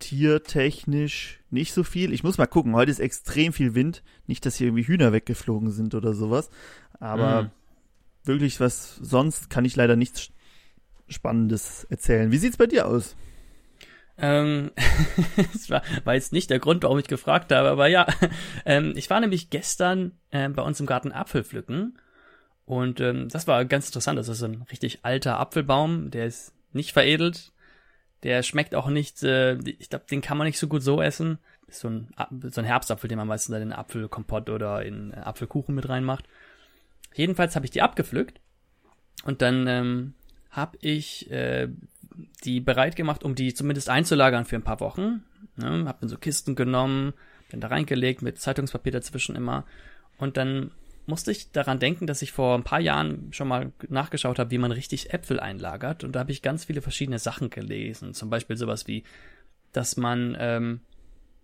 tiertechnisch 0.00 1.38
nicht 1.50 1.72
so 1.72 1.84
viel. 1.84 2.12
Ich 2.12 2.24
muss 2.24 2.38
mal 2.38 2.46
gucken, 2.46 2.74
heute 2.74 2.90
ist 2.90 2.98
extrem 2.98 3.52
viel 3.52 3.74
Wind. 3.74 4.02
Nicht, 4.26 4.44
dass 4.44 4.56
hier 4.56 4.68
irgendwie 4.68 4.86
Hühner 4.86 5.12
weggeflogen 5.12 5.70
sind 5.70 5.94
oder 5.94 6.14
sowas. 6.14 6.50
Aber 6.98 7.44
mhm. 7.44 7.50
wirklich 8.24 8.58
was 8.58 8.96
sonst 8.96 9.50
kann 9.50 9.64
ich 9.64 9.76
leider 9.76 9.94
nichts 9.94 10.30
Spannendes 11.08 11.84
erzählen. 11.84 12.32
Wie 12.32 12.38
sieht's 12.38 12.56
bei 12.56 12.66
dir 12.66 12.86
aus? 12.86 13.16
Ähm, 14.18 14.70
das 15.52 15.70
war, 15.70 15.82
war 16.04 16.14
jetzt 16.14 16.32
nicht 16.32 16.50
der 16.50 16.58
Grund, 16.58 16.82
warum 16.82 16.98
ich 16.98 17.06
gefragt 17.06 17.52
habe, 17.52 17.68
aber 17.68 17.86
ja. 17.86 18.06
Ähm, 18.66 18.92
ich 18.94 19.08
war 19.08 19.20
nämlich 19.20 19.48
gestern 19.50 20.12
äh, 20.30 20.48
bei 20.48 20.62
uns 20.62 20.80
im 20.80 20.86
Garten 20.86 21.12
Apfel 21.12 21.44
pflücken. 21.44 21.98
Und 22.66 23.00
ähm, 23.00 23.28
das 23.28 23.46
war 23.46 23.64
ganz 23.64 23.86
interessant. 23.86 24.18
Das 24.18 24.28
ist 24.28 24.42
ein 24.42 24.62
richtig 24.70 25.00
alter 25.02 25.40
Apfelbaum, 25.40 26.10
der 26.10 26.26
ist 26.26 26.52
nicht 26.72 26.92
veredelt. 26.92 27.52
Der 28.22 28.42
schmeckt 28.42 28.74
auch 28.74 28.88
nicht, 28.88 29.22
äh, 29.22 29.56
ich 29.58 29.88
glaube, 29.88 30.04
den 30.10 30.20
kann 30.20 30.36
man 30.36 30.46
nicht 30.46 30.58
so 30.58 30.68
gut 30.68 30.82
so 30.82 31.00
essen. 31.00 31.38
Ist 31.66 31.80
so 31.80 31.88
ein, 31.88 32.08
so 32.42 32.60
ein 32.60 32.66
Herbstapfel, 32.66 33.08
den 33.08 33.18
man 33.18 33.28
meistens 33.28 33.56
in 33.56 33.72
Apfelkompott 33.72 34.50
oder 34.50 34.84
in 34.84 35.14
Apfelkuchen 35.14 35.74
mit 35.74 35.88
reinmacht. 35.88 36.26
Jedenfalls 37.14 37.56
habe 37.56 37.64
ich 37.64 37.70
die 37.70 37.82
abgepflückt 37.82 38.40
und 39.24 39.42
dann 39.42 39.66
ähm, 39.66 40.14
habe 40.50 40.76
ich 40.80 41.30
äh, 41.30 41.68
die 42.44 42.60
bereit 42.60 42.96
gemacht, 42.96 43.24
um 43.24 43.34
die 43.34 43.54
zumindest 43.54 43.88
einzulagern 43.88 44.44
für 44.44 44.56
ein 44.56 44.62
paar 44.62 44.80
Wochen. 44.80 45.24
Ne? 45.56 45.84
Hab 45.86 46.00
dann 46.00 46.08
so 46.08 46.18
Kisten 46.18 46.56
genommen, 46.56 47.14
dann 47.50 47.60
da 47.60 47.68
reingelegt 47.68 48.22
mit 48.22 48.40
Zeitungspapier 48.40 48.92
dazwischen 48.92 49.36
immer 49.36 49.64
und 50.18 50.36
dann 50.36 50.72
musste 51.10 51.30
ich 51.32 51.52
daran 51.52 51.78
denken, 51.78 52.06
dass 52.06 52.22
ich 52.22 52.32
vor 52.32 52.54
ein 52.54 52.62
paar 52.62 52.80
Jahren 52.80 53.28
schon 53.32 53.48
mal 53.48 53.72
nachgeschaut 53.88 54.38
habe, 54.38 54.50
wie 54.50 54.58
man 54.58 54.72
richtig 54.72 55.12
Äpfel 55.12 55.38
einlagert. 55.38 56.04
Und 56.04 56.12
da 56.12 56.20
habe 56.20 56.32
ich 56.32 56.40
ganz 56.40 56.64
viele 56.64 56.80
verschiedene 56.80 57.18
Sachen 57.18 57.50
gelesen. 57.50 58.14
Zum 58.14 58.30
Beispiel 58.30 58.56
sowas 58.56 58.86
wie, 58.86 59.02
dass 59.72 59.98
man, 59.98 60.36
ähm, 60.40 60.80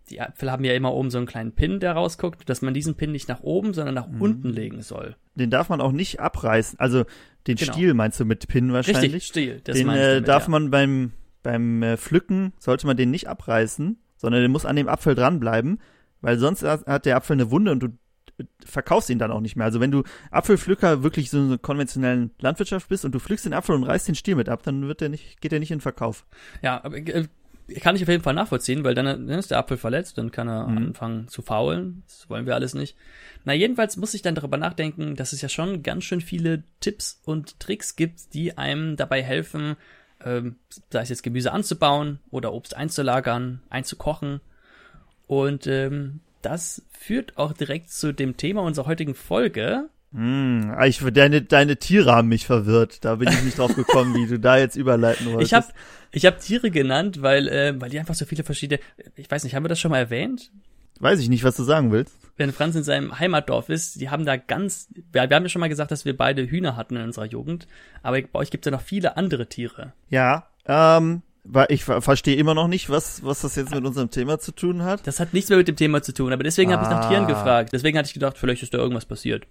die 0.08 0.18
Äpfel 0.18 0.50
haben 0.50 0.64
ja 0.64 0.72
immer 0.72 0.94
oben 0.94 1.10
so 1.10 1.18
einen 1.18 1.26
kleinen 1.26 1.52
Pin, 1.52 1.80
der 1.80 1.92
rausguckt, 1.92 2.48
dass 2.48 2.62
man 2.62 2.72
diesen 2.72 2.94
Pin 2.94 3.12
nicht 3.12 3.28
nach 3.28 3.40
oben, 3.40 3.74
sondern 3.74 3.94
nach 3.94 4.08
mhm. 4.08 4.22
unten 4.22 4.48
legen 4.48 4.80
soll. 4.80 5.16
Den 5.34 5.50
darf 5.50 5.68
man 5.68 5.80
auch 5.80 5.92
nicht 5.92 6.20
abreißen. 6.20 6.78
Also 6.78 7.04
den 7.46 7.56
genau. 7.56 7.72
Stiel 7.72 7.92
meinst 7.92 8.18
du 8.18 8.24
mit 8.24 8.48
Pin 8.48 8.72
wahrscheinlich? 8.72 9.14
Richtig, 9.14 9.26
Stiel. 9.26 9.60
Den 9.60 9.88
äh, 9.90 10.06
damit, 10.14 10.28
darf 10.28 10.44
ja. 10.44 10.50
man 10.50 10.70
beim, 10.70 11.12
beim 11.42 11.82
äh, 11.82 11.96
Pflücken, 11.96 12.52
sollte 12.58 12.86
man 12.86 12.96
den 12.96 13.10
nicht 13.10 13.28
abreißen, 13.28 13.98
sondern 14.16 14.40
der 14.40 14.48
muss 14.48 14.64
an 14.64 14.76
dem 14.76 14.88
Apfel 14.88 15.14
dranbleiben, 15.14 15.80
weil 16.20 16.38
sonst 16.38 16.62
hat 16.62 17.04
der 17.04 17.16
Apfel 17.16 17.34
eine 17.34 17.50
Wunde 17.50 17.72
und 17.72 17.80
du 17.80 17.88
verkaufst 18.64 19.10
ihn 19.10 19.18
dann 19.18 19.30
auch 19.30 19.40
nicht 19.40 19.56
mehr. 19.56 19.66
Also 19.66 19.80
wenn 19.80 19.90
du 19.90 20.02
Apfelpflücker 20.30 21.02
wirklich 21.02 21.30
so 21.30 21.38
eine 21.38 21.58
konventionellen 21.58 22.30
Landwirtschaft 22.38 22.88
bist 22.88 23.04
und 23.04 23.12
du 23.12 23.18
pflückst 23.18 23.46
den 23.46 23.54
Apfel 23.54 23.74
und 23.74 23.84
reißt 23.84 24.08
den 24.08 24.14
Stiel 24.14 24.34
mit 24.34 24.48
ab, 24.48 24.62
dann 24.62 24.88
wird 24.88 25.00
der 25.00 25.08
nicht, 25.08 25.40
geht 25.40 25.52
der 25.52 25.60
nicht 25.60 25.70
in 25.70 25.78
den 25.78 25.82
Verkauf. 25.82 26.26
Ja, 26.62 26.84
aber 26.84 26.98
äh, 26.98 27.26
kann 27.80 27.96
ich 27.96 28.02
auf 28.02 28.08
jeden 28.08 28.22
Fall 28.22 28.34
nachvollziehen, 28.34 28.84
weil 28.84 28.94
dann, 28.94 29.06
dann 29.06 29.38
ist 29.38 29.50
der 29.50 29.58
Apfel 29.58 29.76
verletzt, 29.76 30.18
dann 30.18 30.30
kann 30.30 30.48
er 30.48 30.66
mhm. 30.68 30.76
anfangen 30.76 31.28
zu 31.28 31.42
faulen. 31.42 32.02
Das 32.06 32.30
wollen 32.30 32.46
wir 32.46 32.54
alles 32.54 32.74
nicht. 32.74 32.96
Na, 33.44 33.52
jedenfalls 33.52 33.96
muss 33.96 34.14
ich 34.14 34.22
dann 34.22 34.34
darüber 34.34 34.56
nachdenken, 34.56 35.16
dass 35.16 35.32
es 35.32 35.40
ja 35.40 35.48
schon 35.48 35.82
ganz 35.82 36.04
schön 36.04 36.20
viele 36.20 36.62
Tipps 36.80 37.20
und 37.24 37.58
Tricks 37.58 37.96
gibt, 37.96 38.34
die 38.34 38.56
einem 38.56 38.96
dabei 38.96 39.22
helfen, 39.22 39.76
ähm, 40.24 40.56
sei 40.90 41.02
es 41.02 41.08
jetzt 41.08 41.22
Gemüse 41.22 41.52
anzubauen 41.52 42.20
oder 42.30 42.52
Obst 42.52 42.76
einzulagern, 42.76 43.60
einzukochen. 43.68 44.40
Und 45.26 45.66
ähm, 45.66 46.20
das 46.46 46.82
führt 46.96 47.36
auch 47.36 47.52
direkt 47.52 47.90
zu 47.90 48.14
dem 48.14 48.36
Thema 48.36 48.62
unserer 48.62 48.86
heutigen 48.86 49.16
Folge. 49.16 49.88
Hm, 50.12 50.72
ich, 50.84 51.00
deine, 51.12 51.42
deine 51.42 51.76
Tiere 51.76 52.14
haben 52.14 52.28
mich 52.28 52.46
verwirrt. 52.46 53.04
Da 53.04 53.16
bin 53.16 53.28
ich 53.28 53.42
nicht 53.42 53.58
drauf 53.58 53.74
gekommen, 53.74 54.14
wie 54.14 54.28
du 54.28 54.38
da 54.38 54.56
jetzt 54.56 54.76
überleiten 54.76 55.26
wolltest. 55.26 55.50
Ich 55.50 55.54
habe 55.54 55.66
ich 56.12 56.24
hab 56.24 56.38
Tiere 56.38 56.70
genannt, 56.70 57.20
weil, 57.20 57.48
äh, 57.48 57.74
weil 57.80 57.90
die 57.90 57.98
einfach 57.98 58.14
so 58.14 58.24
viele 58.26 58.44
verschiedene. 58.44 58.80
Ich 59.16 59.28
weiß 59.28 59.42
nicht, 59.42 59.56
haben 59.56 59.64
wir 59.64 59.68
das 59.68 59.80
schon 59.80 59.90
mal 59.90 59.98
erwähnt? 59.98 60.52
Weiß 61.00 61.18
ich 61.18 61.28
nicht, 61.28 61.42
was 61.42 61.56
du 61.56 61.64
sagen 61.64 61.90
willst. 61.90 62.16
Wenn 62.36 62.52
Franz 62.52 62.76
in 62.76 62.84
seinem 62.84 63.18
Heimatdorf 63.18 63.68
ist, 63.68 64.00
die 64.00 64.08
haben 64.08 64.24
da 64.24 64.36
ganz. 64.36 64.88
Wir, 64.94 65.28
wir 65.28 65.36
haben 65.36 65.42
ja 65.42 65.48
schon 65.48 65.60
mal 65.60 65.68
gesagt, 65.68 65.90
dass 65.90 66.04
wir 66.04 66.16
beide 66.16 66.48
Hühner 66.48 66.76
hatten 66.76 66.94
in 66.94 67.02
unserer 67.02 67.26
Jugend, 67.26 67.66
aber 68.04 68.22
bei 68.22 68.38
euch 68.38 68.50
gibt 68.50 68.64
es 68.64 68.70
ja 68.70 68.76
noch 68.76 68.84
viele 68.84 69.16
andere 69.16 69.48
Tiere. 69.48 69.92
Ja, 70.10 70.46
ähm, 70.64 71.22
ich 71.68 71.84
verstehe 71.84 72.36
immer 72.36 72.54
noch 72.54 72.68
nicht, 72.68 72.90
was, 72.90 73.24
was 73.24 73.40
das 73.42 73.56
jetzt 73.56 73.74
mit 73.74 73.84
unserem 73.84 74.10
Thema 74.10 74.38
zu 74.38 74.52
tun 74.52 74.82
hat. 74.82 75.06
Das 75.06 75.20
hat 75.20 75.32
nichts 75.32 75.48
mehr 75.50 75.58
mit 75.58 75.68
dem 75.68 75.76
Thema 75.76 76.02
zu 76.02 76.12
tun, 76.12 76.32
aber 76.32 76.42
deswegen 76.42 76.72
ah. 76.72 76.76
habe 76.76 76.84
ich 76.84 76.90
nach 76.90 77.08
Tieren 77.08 77.24
Ah. 77.24 77.28
gefragt. 77.28 77.70
Deswegen 77.72 77.96
hatte 77.98 78.06
ich 78.08 78.14
gedacht, 78.14 78.38
vielleicht 78.38 78.62
ist 78.62 78.74
da 78.74 78.78
irgendwas 78.78 79.04
passiert. 79.06 79.44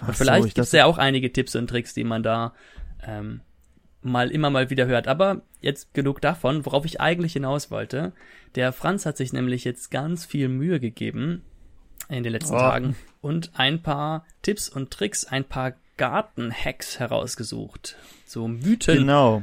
Und 0.00 0.02
Ach 0.02 0.06
so, 0.08 0.12
vielleicht 0.24 0.46
ich 0.46 0.54
gibt 0.54 0.66
es 0.66 0.72
ja 0.72 0.84
auch 0.84 0.98
einige 0.98 1.32
Tipps 1.32 1.56
und 1.56 1.68
Tricks, 1.68 1.94
die 1.94 2.04
man 2.04 2.22
da 2.22 2.52
ähm, 3.06 3.40
mal 4.02 4.30
immer 4.30 4.50
mal 4.50 4.70
wieder 4.70 4.86
hört. 4.86 5.08
Aber 5.08 5.42
jetzt 5.60 5.94
genug 5.94 6.20
davon, 6.20 6.64
worauf 6.66 6.84
ich 6.84 7.00
eigentlich 7.00 7.32
hinaus 7.34 7.70
wollte. 7.70 8.12
Der 8.54 8.72
Franz 8.72 9.06
hat 9.06 9.16
sich 9.16 9.32
nämlich 9.32 9.64
jetzt 9.64 9.90
ganz 9.90 10.24
viel 10.24 10.48
Mühe 10.48 10.80
gegeben 10.80 11.42
in 12.08 12.22
den 12.22 12.32
letzten 12.32 12.54
Oh. 12.54 12.58
Tagen 12.58 12.96
und 13.20 13.50
ein 13.54 13.82
paar 13.82 14.24
Tipps 14.42 14.68
und 14.68 14.90
Tricks, 14.90 15.24
ein 15.24 15.44
paar 15.44 15.74
Gartenhacks 15.96 16.98
herausgesucht. 16.98 17.96
So 18.26 18.48
Mythen, 18.48 18.98
Genau. 18.98 19.42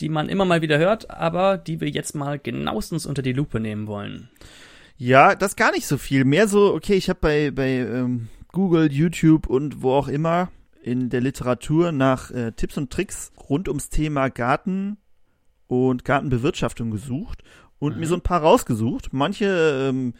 Die 0.00 0.08
man 0.08 0.28
immer 0.28 0.44
mal 0.44 0.62
wieder 0.62 0.78
hört, 0.78 1.10
aber 1.10 1.58
die 1.58 1.80
wir 1.80 1.88
jetzt 1.88 2.14
mal 2.14 2.38
genauestens 2.38 3.06
unter 3.06 3.22
die 3.22 3.32
Lupe 3.32 3.60
nehmen 3.60 3.86
wollen. 3.86 4.28
Ja, 4.96 5.34
das 5.34 5.56
gar 5.56 5.72
nicht 5.72 5.86
so 5.86 5.96
viel. 5.96 6.24
Mehr 6.24 6.48
so, 6.48 6.74
okay, 6.74 6.94
ich 6.94 7.08
habe 7.08 7.20
bei, 7.20 7.50
bei 7.50 7.68
ähm, 7.70 8.28
Google, 8.52 8.90
YouTube 8.92 9.46
und 9.46 9.82
wo 9.82 9.92
auch 9.92 10.08
immer 10.08 10.50
in 10.82 11.10
der 11.10 11.20
Literatur 11.20 11.92
nach 11.92 12.30
äh, 12.30 12.52
Tipps 12.52 12.76
und 12.76 12.90
Tricks 12.90 13.32
rund 13.48 13.68
ums 13.68 13.90
Thema 13.90 14.28
Garten 14.28 14.96
und 15.66 16.04
Gartenbewirtschaftung 16.04 16.90
gesucht 16.90 17.42
und 17.78 17.94
Mhm. 17.94 18.00
mir 18.00 18.06
so 18.06 18.14
ein 18.14 18.22
paar 18.22 18.40
rausgesucht. 18.42 19.12
Manche, 19.12 19.88
ähm, 19.88 20.14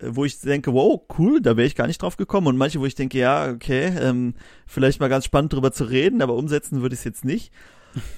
wo 0.00 0.24
ich 0.24 0.40
denke, 0.40 0.72
wow, 0.72 1.00
cool, 1.18 1.40
da 1.40 1.56
wäre 1.56 1.66
ich 1.66 1.74
gar 1.74 1.88
nicht 1.88 2.02
drauf 2.02 2.16
gekommen. 2.16 2.46
Und 2.46 2.56
manche, 2.56 2.78
wo 2.80 2.86
ich 2.86 2.94
denke, 2.94 3.18
ja, 3.18 3.50
okay, 3.50 3.92
ähm, 3.98 4.34
vielleicht 4.66 5.00
mal 5.00 5.08
ganz 5.08 5.24
spannend 5.24 5.52
drüber 5.52 5.72
zu 5.72 5.84
reden, 5.84 6.22
aber 6.22 6.34
umsetzen 6.34 6.82
würde 6.82 6.94
ich 6.94 7.00
es 7.00 7.04
jetzt 7.04 7.24
nicht. 7.24 7.52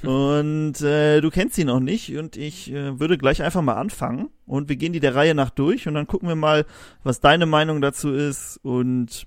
Und 0.03 0.81
äh, 0.81 1.21
du 1.21 1.31
kennst 1.31 1.55
sie 1.55 1.65
noch 1.65 1.81
nicht 1.81 2.17
und 2.17 2.37
ich 2.37 2.73
äh, 2.73 2.99
würde 2.99 3.19
gleich 3.19 3.43
einfach 3.43 3.63
mal 3.63 3.75
anfangen 3.75 4.29
und 4.47 4.69
wir 4.69 4.77
gehen 4.77 4.93
die 4.93 5.01
der 5.01 5.15
Reihe 5.15 5.35
nach 5.35 5.51
durch 5.51 5.89
und 5.89 5.95
dann 5.95 6.07
gucken 6.07 6.29
wir 6.29 6.37
mal, 6.37 6.67
was 7.03 7.21
deine 7.21 7.47
Meinung 7.47 7.81
dazu 7.81 8.13
ist 8.13 8.59
und 8.63 9.27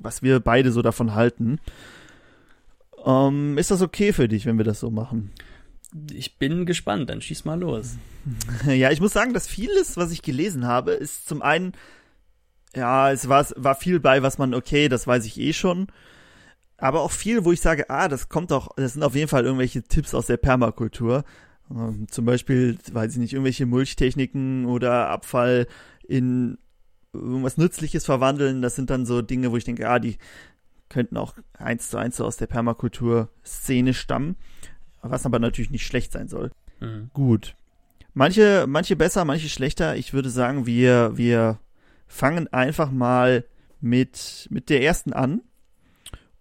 was 0.00 0.22
wir 0.22 0.40
beide 0.40 0.72
so 0.72 0.82
davon 0.82 1.14
halten. 1.14 1.58
Ähm, 3.04 3.56
ist 3.58 3.70
das 3.70 3.82
okay 3.82 4.12
für 4.12 4.28
dich, 4.28 4.46
wenn 4.46 4.58
wir 4.58 4.64
das 4.64 4.80
so 4.80 4.90
machen? 4.90 5.30
Ich 6.12 6.36
bin 6.36 6.66
gespannt, 6.66 7.08
dann 7.08 7.22
schieß 7.22 7.44
mal 7.44 7.58
los. 7.58 7.96
Ja, 8.66 8.90
ich 8.90 9.00
muss 9.00 9.12
sagen, 9.12 9.32
dass 9.32 9.48
vieles, 9.48 9.96
was 9.96 10.12
ich 10.12 10.22
gelesen 10.22 10.66
habe, 10.66 10.92
ist 10.92 11.26
zum 11.26 11.40
einen, 11.40 11.72
ja, 12.76 13.10
es 13.10 13.28
war, 13.28 13.46
war 13.56 13.74
viel 13.74 14.00
bei, 14.00 14.22
was 14.22 14.36
man, 14.36 14.52
okay, 14.52 14.88
das 14.88 15.06
weiß 15.06 15.24
ich 15.24 15.38
eh 15.40 15.52
schon. 15.52 15.86
Aber 16.78 17.02
auch 17.02 17.10
viel, 17.10 17.44
wo 17.44 17.52
ich 17.52 17.60
sage, 17.60 17.90
ah, 17.90 18.08
das 18.08 18.28
kommt 18.28 18.52
doch, 18.52 18.74
das 18.76 18.94
sind 18.94 19.02
auf 19.02 19.16
jeden 19.16 19.28
Fall 19.28 19.44
irgendwelche 19.44 19.82
Tipps 19.82 20.14
aus 20.14 20.26
der 20.26 20.36
Permakultur. 20.36 21.24
Ähm, 21.70 22.06
zum 22.08 22.24
Beispiel, 22.24 22.78
weiß 22.92 23.12
ich 23.12 23.18
nicht, 23.18 23.32
irgendwelche 23.32 23.66
Mulchtechniken 23.66 24.64
oder 24.66 25.08
Abfall 25.10 25.66
in 26.06 26.56
irgendwas 27.12 27.56
Nützliches 27.56 28.04
verwandeln. 28.04 28.62
Das 28.62 28.76
sind 28.76 28.90
dann 28.90 29.06
so 29.06 29.22
Dinge, 29.22 29.50
wo 29.50 29.56
ich 29.56 29.64
denke, 29.64 29.88
ah, 29.88 29.98
die 29.98 30.18
könnten 30.88 31.16
auch 31.16 31.34
eins 31.54 31.90
zu 31.90 31.98
eins 31.98 32.16
so 32.16 32.24
aus 32.24 32.36
der 32.36 32.46
Permakultur-Szene 32.46 33.92
stammen. 33.92 34.36
Was 35.02 35.26
aber 35.26 35.38
natürlich 35.38 35.70
nicht 35.70 35.86
schlecht 35.86 36.12
sein 36.12 36.28
soll. 36.28 36.50
Mhm. 36.80 37.10
Gut. 37.12 37.54
Manche, 38.14 38.66
manche 38.68 38.96
besser, 38.96 39.24
manche 39.24 39.48
schlechter. 39.48 39.96
Ich 39.96 40.12
würde 40.12 40.30
sagen, 40.30 40.66
wir, 40.66 41.16
wir 41.16 41.58
fangen 42.06 42.52
einfach 42.52 42.90
mal 42.90 43.44
mit, 43.80 44.48
mit 44.50 44.70
der 44.70 44.82
ersten 44.82 45.12
an. 45.12 45.42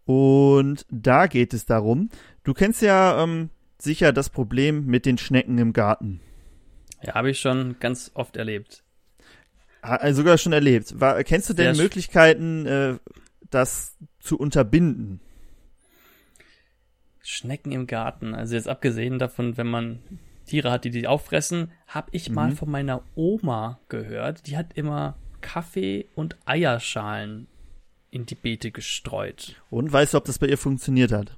Und 0.08 0.86
da 0.90 1.28
geht 1.28 1.54
es 1.54 1.66
darum, 1.66 2.10
du 2.44 2.54
kennst 2.54 2.82
ja 2.82 3.22
ähm, 3.22 3.50
sicher 3.78 4.14
das 4.14 4.30
Problem 4.30 4.86
mit 4.86 5.06
den 5.06 5.18
Schnecken 5.18 5.58
im 5.58 5.74
Garten. 5.74 6.22
Ja, 7.04 7.14
habe 7.16 7.30
ich 7.32 7.40
schon 7.40 7.76
ganz 7.80 8.10
oft 8.16 8.38
erlebt. 8.38 8.84
Ha- 9.84 9.98
äh, 9.98 10.14
Sogar 10.14 10.38
schon 10.38 10.54
erlebt. 10.54 11.00
War, 11.00 11.22
kennst 11.24 11.50
du 11.50 11.54
denn 11.54 11.76
Sehr 11.76 11.84
Möglichkeiten, 11.84 12.66
äh, 12.66 12.96
das 13.52 13.98
zu 14.20 14.40
unterbinden? 14.40 15.20
Schnecken 17.22 17.72
im 17.72 17.88
Garten. 17.88 18.34
Also 18.34 18.56
jetzt 18.56 18.70
abgesehen 18.70 19.20
davon, 19.20 19.58
wenn 19.58 19.68
man 19.68 20.00
Tiere 20.46 20.72
hat, 20.72 20.86
die 20.86 20.92
die 20.92 21.08
auffressen, 21.08 21.72
habe 21.88 22.08
ich 22.14 22.30
mal 22.30 22.52
Mhm. 22.52 22.56
von 22.56 22.72
meiner 22.72 23.04
Oma 23.16 23.80
gehört. 23.90 24.48
Die 24.48 24.56
hat 24.56 24.74
immer 24.78 25.18
Kaffee 25.42 26.08
und 26.16 26.38
Eierschalen 26.46 27.48
in 28.12 28.26
die 28.26 28.36
Beete 28.36 28.72
gestreut. 28.72 29.56
Und 29.70 29.92
weißt 29.92 30.14
du, 30.14 30.18
ob 30.18 30.26
das 30.26 30.40
bei 30.40 30.48
ihr 30.48 30.58
funktioniert 30.58 31.12
hat? 31.12 31.36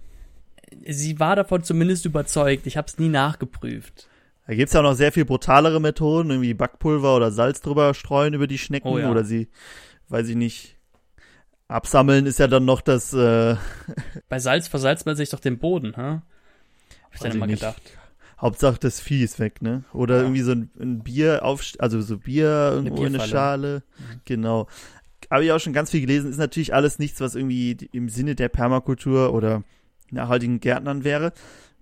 Sie 0.85 1.19
war 1.19 1.35
davon 1.35 1.63
zumindest 1.63 2.05
überzeugt. 2.05 2.67
Ich 2.67 2.77
habe 2.77 2.87
es 2.87 2.99
nie 2.99 3.09
nachgeprüft. 3.09 4.07
Da 4.45 4.55
gibt's 4.55 4.73
ja 4.73 4.79
auch 4.79 4.83
noch 4.83 4.93
sehr 4.95 5.11
viel 5.11 5.25
brutalere 5.25 5.79
Methoden, 5.79 6.29
irgendwie 6.31 6.53
Backpulver 6.53 7.15
oder 7.15 7.31
Salz 7.31 7.61
drüber 7.61 7.93
streuen 7.93 8.33
über 8.33 8.47
die 8.47 8.57
Schnecken 8.57 8.87
Oh 8.87 8.97
ja. 8.97 9.09
oder 9.11 9.23
sie, 9.23 9.47
weiß 10.09 10.27
ich 10.29 10.35
nicht, 10.35 10.75
absammeln 11.67 12.25
ist 12.25 12.39
ja 12.39 12.47
dann 12.47 12.65
noch 12.65 12.81
das, 12.81 13.13
äh, 13.13 13.55
Bei 14.27 14.39
Salz 14.39 14.67
versalzt 14.67 15.05
man 15.05 15.15
sich 15.15 15.29
doch 15.29 15.39
den 15.39 15.59
Boden, 15.59 15.93
hä? 15.95 16.01
Hab 16.01 17.13
ich 17.13 17.19
dann 17.19 17.31
immer 17.33 17.47
gedacht. 17.47 17.81
Hauptsache 18.41 18.79
das 18.79 18.99
Vieh 19.01 19.23
ist 19.23 19.37
weg, 19.39 19.61
ne? 19.61 19.83
Oder 19.93 20.15
Ja. 20.17 20.21
irgendwie 20.23 20.41
so 20.41 20.51
ein, 20.53 20.69
ein 20.79 21.03
Bier 21.03 21.43
auf, 21.43 21.63
also 21.79 22.01
so 22.01 22.17
Bier 22.17 22.71
irgendwo 22.73 23.03
in 23.05 23.15
eine. 23.15 23.27
Schale. 23.27 23.83
Mhm. 23.97 24.21
Genau. 24.25 24.67
Habe 25.29 25.45
ich 25.45 25.51
auch 25.51 25.59
schon 25.59 25.73
ganz 25.73 25.91
viel 25.91 26.01
gelesen, 26.01 26.29
ist 26.29 26.37
natürlich 26.37 26.73
alles 26.73 26.99
nichts, 26.99 27.21
was 27.21 27.35
irgendwie 27.35 27.77
im 27.91 28.09
Sinne 28.09 28.35
der 28.35 28.49
Permakultur 28.49 29.33
oder 29.33 29.63
nachhaltigen 30.11 30.59
Gärtnern 30.59 31.03
wäre. 31.03 31.33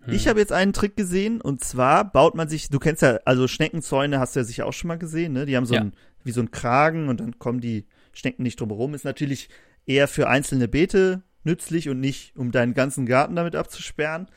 Hm. 0.02 0.14
Ich 0.14 0.28
habe 0.28 0.40
jetzt 0.40 0.52
einen 0.52 0.74
Trick 0.74 0.96
gesehen 0.98 1.40
und 1.40 1.64
zwar 1.64 2.12
baut 2.12 2.36
man 2.36 2.50
sich, 2.50 2.70
du 2.70 2.80
kennst 2.80 3.02
ja, 3.02 3.20
also 3.26 3.48
Schneckenzäune 3.48 4.20
hast 4.20 4.36
du 4.36 4.42
ja 4.42 4.44
sicher 4.44 4.66
auch 4.66 4.74
schon 4.74 4.90
mal 4.90 4.98
gesehen, 4.98 5.34
ne? 5.34 5.46
Die 5.46 5.56
haben 5.56 5.66
so 5.66 5.76
Ja. 5.76 5.82
ein, 5.82 5.94
wie 6.24 6.32
so 6.32 6.42
ein 6.42 6.52
Kragen 6.52 7.08
und 7.08 7.22
dann 7.22 7.40
kommen 7.40 7.62
die 7.62 7.86
Schnecken 8.12 8.44
nicht 8.44 8.60
drumherum. 8.60 8.94
Ist 8.94 9.06
natürlich 9.06 9.50
eher 9.86 10.08
für 10.08 10.28
einzelne 10.28 10.68
Beete 10.68 11.24
nützlich 11.44 11.88
und 11.88 12.02
nicht, 12.02 12.36
um 12.36 12.52
deinen 12.52 12.74
ganzen 12.74 13.06
Garten 13.06 13.36
damit 13.38 13.56
abzusperren. 13.56 14.28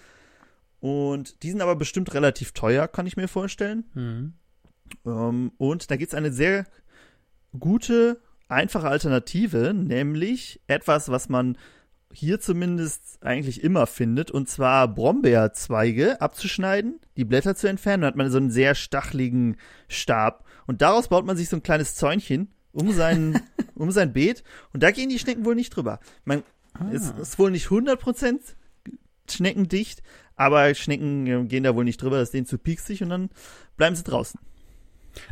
Und 0.78 1.42
die 1.42 1.50
sind 1.50 1.60
aber 1.60 1.76
bestimmt 1.76 2.14
relativ 2.14 2.52
teuer, 2.52 2.86
kann 2.88 3.06
ich 3.06 3.16
mir 3.16 3.28
vorstellen. 3.28 3.84
Mhm. 3.94 4.32
Ähm, 5.04 5.52
und 5.58 5.90
da 5.90 5.96
gibt's 5.96 6.14
eine 6.14 6.32
sehr 6.32 6.66
gute, 7.58 8.20
einfache 8.50 8.88
Alternative, 8.88 9.72
nämlich 9.74 10.60
etwas, 10.66 11.08
was 11.08 11.28
man 11.28 11.56
hier 12.12 12.40
zumindest 12.40 13.22
eigentlich 13.22 13.62
immer 13.62 13.86
findet, 13.86 14.30
und 14.30 14.48
zwar 14.48 14.88
Brombeerzweige 14.88 16.20
abzuschneiden, 16.20 16.98
die 17.16 17.24
Blätter 17.24 17.54
zu 17.54 17.68
entfernen, 17.68 18.02
dann 18.02 18.08
hat 18.08 18.16
man 18.16 18.30
so 18.30 18.38
einen 18.38 18.50
sehr 18.50 18.74
stacheligen 18.74 19.56
Stab. 19.88 20.44
Und 20.66 20.82
daraus 20.82 21.08
baut 21.08 21.24
man 21.24 21.36
sich 21.36 21.48
so 21.48 21.56
ein 21.56 21.62
kleines 21.62 21.94
Zäunchen 21.94 22.52
um 22.72 22.92
sein, 22.92 23.40
um 23.74 23.90
sein 23.90 24.12
Beet, 24.12 24.42
und 24.72 24.82
da 24.82 24.90
gehen 24.90 25.08
die 25.08 25.18
Schnecken 25.18 25.44
wohl 25.44 25.54
nicht 25.54 25.70
drüber. 25.70 26.00
Man, 26.24 26.42
es 26.92 27.10
ist 27.10 27.38
wohl 27.38 27.50
nicht 27.50 27.68
100% 27.68 28.38
schneckendicht, 29.28 30.02
aber 30.34 30.74
Schnecken 30.74 31.26
äh, 31.26 31.44
gehen 31.44 31.62
da 31.62 31.74
wohl 31.74 31.84
nicht 31.84 32.02
drüber, 32.02 32.18
das 32.18 32.28
ist 32.28 32.34
denen 32.34 32.46
zu 32.46 32.58
pieksig 32.58 33.02
und 33.02 33.10
dann 33.10 33.30
bleiben 33.76 33.94
sie 33.94 34.04
draußen. 34.04 34.40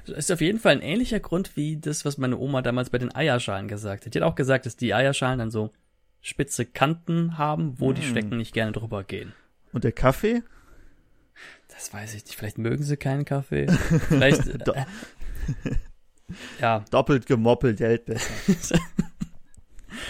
Das 0.07 0.17
ist 0.17 0.33
auf 0.33 0.41
jeden 0.41 0.59
Fall 0.59 0.73
ein 0.73 0.83
ähnlicher 0.83 1.21
Grund 1.21 1.57
wie 1.57 1.77
das, 1.77 2.05
was 2.05 2.19
meine 2.19 2.37
Oma 2.39 2.63
damals 2.63 2.91
bei 2.91 2.99
den 2.99 3.15
Eierschalen 3.15 3.69
gesagt 3.69 4.07
hat. 4.07 4.15
Die 4.15 4.21
hat 4.21 4.27
auch 4.29 4.35
gesagt, 4.35 4.67
dass 4.67 4.77
die 4.77 4.95
Eierschalen 4.95 5.39
dann 5.39 5.51
so 5.51 5.71
spitze 6.21 6.67
Kanten 6.67 7.39
haben, 7.39 7.79
wo 7.79 7.93
die 7.93 8.03
Hm. 8.03 8.09
Schnecken 8.09 8.37
nicht 8.39 8.53
gerne 8.53 8.73
drüber 8.73 9.05
gehen. 9.05 9.33
Und 9.73 9.85
der 9.85 9.93
Kaffee? 9.93 10.43
Das 11.69 11.93
weiß 11.93 12.15
ich 12.15 12.25
nicht. 12.25 12.35
Vielleicht 12.35 12.59
mögen 12.59 12.83
sie 12.83 12.97
keinen 12.97 13.25
Kaffee. 13.25 13.67
Vielleicht. 14.09 14.43
Äh, 14.75 15.73
ja, 16.61 16.85
Doppelt 16.91 17.25
gemoppelt 17.25 17.81
hält 17.81 18.05
besser. 18.05 18.35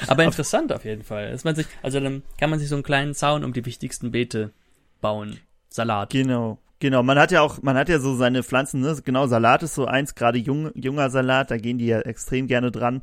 aber 0.08 0.24
interessant 0.24 0.72
auf 0.72 0.84
jeden 0.84 1.04
Fall. 1.04 1.30
Dass 1.30 1.44
man 1.44 1.54
sich, 1.54 1.66
also 1.80 2.00
dann 2.00 2.24
kann 2.38 2.50
man 2.50 2.58
sich 2.58 2.68
so 2.68 2.74
einen 2.74 2.82
kleinen 2.82 3.14
Zaun 3.14 3.44
um 3.44 3.52
die 3.52 3.64
wichtigsten 3.64 4.10
Beete 4.10 4.52
bauen. 5.00 5.38
Salat. 5.68 6.10
Genau. 6.10 6.58
Genau, 6.80 7.02
man 7.02 7.18
hat 7.18 7.32
ja 7.32 7.40
auch, 7.40 7.60
man 7.62 7.76
hat 7.76 7.88
ja 7.88 7.98
so 7.98 8.14
seine 8.14 8.42
Pflanzen, 8.42 8.80
ne? 8.80 8.96
Genau, 9.04 9.26
Salat 9.26 9.62
ist 9.62 9.74
so 9.74 9.86
eins, 9.86 10.14
gerade 10.14 10.38
jung, 10.38 10.70
junger 10.74 11.10
Salat, 11.10 11.50
da 11.50 11.56
gehen 11.56 11.78
die 11.78 11.86
ja 11.86 12.00
extrem 12.00 12.46
gerne 12.46 12.70
dran, 12.70 13.02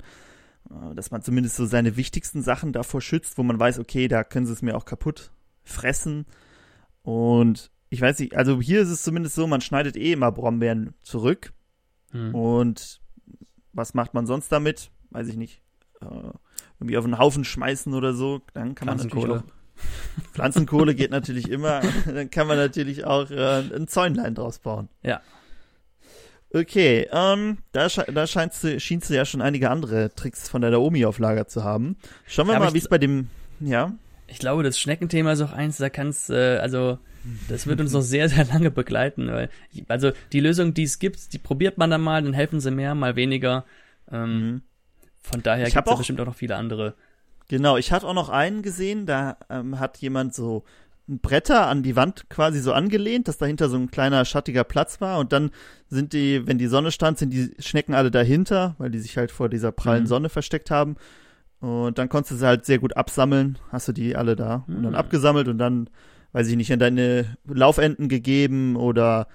äh, 0.70 0.96
dass 0.96 1.12
man 1.12 1.22
zumindest 1.22 1.58
so 1.58 1.66
seine 1.66 1.98
wichtigsten 1.98 2.42
Sachen 2.42 2.72
davor 2.72 3.02
schützt, 3.02 3.38
wo 3.38 3.44
man 3.44 3.60
weiß, 3.60 3.80
okay, 3.80 4.08
da 4.08 4.24
können 4.24 4.46
sie 4.46 4.54
es 4.54 4.62
mir 4.62 4.78
auch 4.78 4.86
kaputt 4.86 5.32
fressen. 5.64 6.26
Und 7.02 7.70
ich 7.90 8.00
weiß 8.00 8.20
nicht, 8.20 8.36
also 8.36 8.62
hier 8.62 8.82
ist 8.82 8.90
es 8.90 9.04
zumindest 9.04 9.36
so, 9.36 9.46
man 9.46 9.62
schneidet 9.62 9.98
eh 9.98 10.14
immer 10.14 10.32
Brombeeren 10.32 10.94
zurück. 11.04 11.52
Hm. 12.12 12.34
Und 12.34 13.02
was 13.74 13.94
macht 13.94 14.14
man 14.14 14.26
sonst 14.26 14.52
damit? 14.54 14.90
Weiß 15.10 15.28
ich 15.28 15.36
nicht. 15.36 15.62
Äh, 16.02 16.32
irgendwie 16.80 16.98
auf 16.98 17.04
einen 17.04 17.20
Haufen 17.20 17.44
schmeißen 17.44 17.94
oder 17.94 18.14
so, 18.14 18.42
dann 18.54 18.76
kann 18.76 18.88
man 18.88 18.98
natürlich 18.98 19.30
auch 19.30 19.44
Pflanzenkohle 20.34 20.96
geht 20.96 21.12
natürlich 21.12 21.50
immer. 21.50 21.82
Dann 22.06 22.30
kann 22.30 22.48
man 22.48 22.58
natürlich 22.58 23.06
auch 23.06 23.30
äh, 23.30 23.60
ein 23.76 23.88
Zäunlein 23.88 24.36
draus 24.36 24.60
bauen. 24.60 24.90
Ja. 25.04 25.22
Okay, 26.54 27.08
ähm, 27.12 27.58
da, 27.74 27.88
da 27.88 28.28
scheinst 28.28 28.64
du, 28.64 28.80
schienst 28.80 29.10
du 29.10 29.14
ja 29.16 29.26
schon 29.26 29.42
einige 29.42 29.70
andere 29.70 30.14
Tricks 30.16 30.48
von 30.48 30.62
deiner 30.62 30.80
Omi 30.80 31.06
auf 31.06 31.20
Lager 31.20 31.48
zu 31.48 31.64
haben. 31.64 31.98
Schauen 32.28 32.48
wir 32.48 32.54
Ja, 32.54 32.60
mal, 32.60 32.74
wie 32.74 32.78
es 32.78 32.88
bei 32.88 32.98
dem, 32.98 33.30
ja, 33.60 33.94
Ich 34.28 34.40
glaube, 34.40 34.64
das 34.64 34.80
Schneckenthema 34.80 35.34
ist 35.34 35.42
auch 35.42 35.52
eins, 35.52 35.78
da 35.78 35.90
kannst, 35.90 36.30
äh, 36.30 36.58
also, 36.58 36.98
das 37.50 37.68
wird 37.68 37.82
uns 37.82 37.92
noch 37.92 38.02
sehr, 38.02 38.30
sehr 38.30 38.46
lange 38.46 38.72
begleiten, 38.72 39.28
weil, 39.28 39.50
also, 39.90 40.12
die 40.32 40.40
Lösung, 40.40 40.74
die 40.74 40.84
es 40.84 41.00
gibt, 41.00 41.34
die 41.34 41.40
probiert 41.40 41.78
man 41.78 41.90
dann 41.90 42.02
mal, 42.02 42.24
dann 42.24 42.34
helfen 42.34 42.62
sie 42.62 42.72
mehr, 42.72 42.96
mal 42.96 43.16
weniger. 43.16 43.66
Ähm, 44.10 44.52
Mhm. 44.52 44.62
Von 45.22 45.42
daher 45.42 45.70
gibt 45.72 45.88
es 45.88 45.98
bestimmt 45.98 46.22
auch 46.22 46.26
noch 46.26 46.36
viele 46.36 46.56
andere. 46.56 46.94
Genau. 47.48 47.78
Ich 47.78 47.92
hatte 47.92 48.08
auch 48.08 48.14
noch 48.14 48.30
einen 48.30 48.62
gesehen, 48.62 49.06
da 49.06 49.38
ähm, 49.50 49.80
hat 49.80 49.98
jemand 49.98 50.34
so 50.34 50.64
ein 51.08 51.20
Bretter 51.20 51.68
an 51.68 51.84
die 51.84 51.96
Wand 51.96 52.30
quasi 52.30 52.60
so 52.60 52.74
angelehnt, 52.74 53.28
dass 53.28 53.38
dahinter 53.38 53.70
so 53.70 53.78
ein 53.78 53.92
kleiner 53.92 54.26
schattiger 54.26 54.64
Platz 54.64 55.02
war 55.02 55.20
und 55.20 55.32
dann 55.34 55.52
sind 55.88 56.14
die, 56.14 56.48
wenn 56.48 56.58
die 56.58 56.66
Sonne 56.68 56.92
stand, 56.92 57.20
sind 57.20 57.32
die 57.32 57.52
Schnecken 57.60 57.94
alle 57.94 58.10
dahinter, 58.10 58.74
weil 58.80 58.90
die 58.90 58.98
sich 59.00 59.16
halt 59.18 59.32
vor 59.32 59.48
dieser 59.48 59.72
prallen 59.72 60.04
Mhm. 60.04 60.08
Sonne 60.08 60.30
versteckt 60.30 60.72
haben. 60.72 60.96
Und 61.60 61.98
dann 62.00 62.10
konntest 62.10 62.32
du 62.32 62.36
sie 62.38 62.46
halt 62.48 62.66
sehr 62.66 62.80
gut 62.80 62.98
absammeln, 62.98 63.58
hast 63.72 63.88
du 63.88 63.92
die 63.92 64.16
alle 64.16 64.36
da 64.36 64.64
und 64.68 64.82
dann 64.84 64.94
Mhm. 64.94 64.96
abgesammelt 64.98 65.48
und 65.48 65.58
dann, 65.60 65.90
weiß 66.32 66.48
ich 66.48 66.56
nicht, 66.56 66.72
in 66.72 66.80
deine 66.80 67.38
Laufenden 67.46 68.10
gegeben 68.10 68.76
oder 68.76 69.28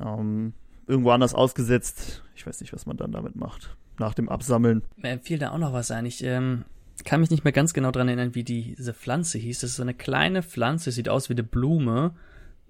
ähm, 0.00 0.54
irgendwo 0.86 1.10
anders 1.10 1.34
ausgesetzt. 1.34 2.22
Ich 2.34 2.46
weiß 2.46 2.60
nicht, 2.62 2.72
was 2.72 2.86
man 2.86 2.96
dann 2.96 3.12
damit 3.12 3.36
macht. 3.36 3.76
Nach 3.98 4.14
dem 4.14 4.30
Absammeln. 4.30 4.82
Mir 4.96 5.18
fiel 5.18 5.38
da 5.38 5.50
auch 5.50 5.58
noch 5.58 5.74
was 5.74 5.90
ein. 5.90 6.06
Ich 6.06 6.24
ähm, 6.24 6.64
kann 7.04 7.20
mich 7.20 7.30
nicht 7.30 7.44
mehr 7.44 7.52
ganz 7.52 7.72
genau 7.74 7.90
dran 7.90 8.08
erinnern, 8.08 8.34
wie 8.34 8.44
die, 8.44 8.74
diese 8.76 8.94
Pflanze 8.94 9.38
hieß. 9.38 9.60
Das 9.60 9.70
ist 9.70 9.76
so 9.76 9.82
eine 9.82 9.94
kleine 9.94 10.42
Pflanze, 10.42 10.90
sieht 10.92 11.08
aus 11.08 11.28
wie 11.28 11.34
eine 11.34 11.42
Blume. 11.42 12.14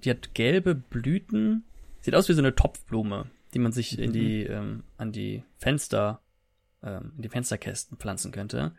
Die 0.04 0.10
hat 0.10 0.34
gelbe 0.34 0.74
Blüten. 0.74 1.64
Sieht 2.00 2.14
aus 2.14 2.28
wie 2.28 2.32
so 2.32 2.40
eine 2.40 2.54
Topfblume, 2.54 3.26
die 3.54 3.58
man 3.58 3.72
sich 3.72 3.98
in 3.98 4.10
Mhm. 4.10 4.12
die, 4.12 4.42
ähm, 4.44 4.82
an 4.96 5.12
die 5.12 5.42
Fenster, 5.58 6.20
ähm, 6.82 7.12
in 7.16 7.22
die 7.22 7.28
Fensterkästen 7.28 7.96
pflanzen 7.98 8.32
könnte. 8.32 8.72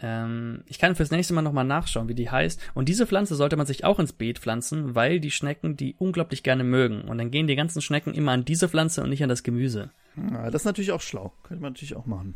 Ähm, 0.00 0.62
ich 0.66 0.78
kann 0.78 0.96
fürs 0.96 1.10
nächste 1.12 1.34
Mal 1.34 1.42
nochmal 1.42 1.64
nachschauen, 1.64 2.08
wie 2.08 2.14
die 2.14 2.28
heißt. 2.30 2.60
Und 2.74 2.88
diese 2.88 3.06
Pflanze 3.06 3.36
sollte 3.36 3.56
man 3.56 3.66
sich 3.66 3.84
auch 3.84 3.98
ins 4.00 4.12
Beet 4.12 4.40
pflanzen, 4.40 4.94
weil 4.94 5.20
die 5.20 5.30
Schnecken 5.30 5.76
die 5.76 5.94
unglaublich 5.98 6.42
gerne 6.42 6.64
mögen. 6.64 7.02
Und 7.02 7.18
dann 7.18 7.30
gehen 7.30 7.46
die 7.46 7.54
ganzen 7.56 7.80
Schnecken 7.80 8.12
immer 8.12 8.32
an 8.32 8.44
diese 8.44 8.68
Pflanze 8.68 9.02
und 9.02 9.10
nicht 9.10 9.22
an 9.22 9.28
das 9.28 9.42
Gemüse. 9.44 9.90
Ja, 10.16 10.50
das 10.50 10.62
ist 10.62 10.66
natürlich 10.66 10.92
auch 10.92 11.00
schlau. 11.00 11.32
Könnte 11.44 11.62
man 11.62 11.72
natürlich 11.72 11.94
auch 11.96 12.06
machen. 12.06 12.34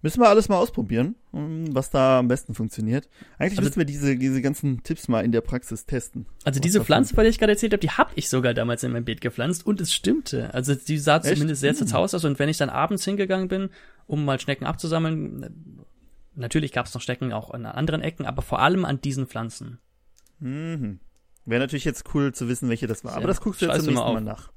Müssen 0.00 0.20
wir 0.20 0.28
alles 0.28 0.48
mal 0.48 0.56
ausprobieren, 0.58 1.16
um, 1.32 1.74
was 1.74 1.90
da 1.90 2.20
am 2.20 2.28
besten 2.28 2.54
funktioniert. 2.54 3.08
Eigentlich 3.38 3.58
Also- 3.58 3.62
müssen 3.68 3.78
wir 3.78 3.84
diese, 3.84 4.16
diese 4.16 4.40
ganzen 4.40 4.82
Tipps 4.84 5.08
mal 5.08 5.24
in 5.24 5.32
der 5.32 5.40
Praxis 5.40 5.86
testen. 5.86 6.26
Also 6.44 6.60
diese 6.60 6.84
Pflanze, 6.84 7.14
von 7.14 7.24
der 7.24 7.30
ich 7.30 7.38
gerade 7.38 7.52
erzählt 7.52 7.72
habe, 7.72 7.80
die 7.80 7.90
habe 7.90 8.12
ich 8.14 8.28
sogar 8.28 8.54
damals 8.54 8.84
in 8.84 8.92
mein 8.92 9.04
Beet 9.04 9.20
gepflanzt 9.20 9.66
und 9.66 9.80
es 9.80 9.92
stimmte. 9.92 10.54
Also 10.54 10.74
die 10.76 10.98
sah 10.98 11.16
Echt? 11.16 11.34
zumindest 11.34 11.60
sehr 11.62 11.70
Hm. 11.72 11.78
zerzaust 11.78 12.14
aus 12.14 12.24
und 12.24 12.38
wenn 12.38 12.48
ich 12.48 12.58
dann 12.58 12.70
abends 12.70 13.04
hingegangen 13.04 13.48
bin, 13.48 13.70
um 14.06 14.24
mal 14.24 14.38
Schnecken 14.38 14.66
abzusammeln, 14.66 15.84
natürlich 16.36 16.70
gab 16.72 16.86
es 16.86 16.94
noch 16.94 17.00
Schnecken 17.00 17.32
auch 17.32 17.50
an 17.50 17.66
anderen 17.66 18.00
Ecken, 18.00 18.24
aber 18.24 18.42
vor 18.42 18.60
allem 18.60 18.84
an 18.84 19.00
diesen 19.00 19.26
Pflanzen. 19.26 19.78
Mhm. 20.38 21.00
Wäre 21.44 21.60
natürlich 21.60 21.84
jetzt 21.86 22.04
cool 22.14 22.32
zu 22.32 22.46
wissen, 22.48 22.68
welche 22.68 22.86
das 22.86 23.04
war. 23.04 23.12
Aber 23.12 23.22
Ja, 23.22 23.26
das 23.26 23.40
guckst 23.40 23.62
du 23.62 23.66
jetzt 23.66 23.82
zum 23.84 23.94
nächsten 23.94 24.12
Mal 24.14 24.20
nach. 24.20 24.50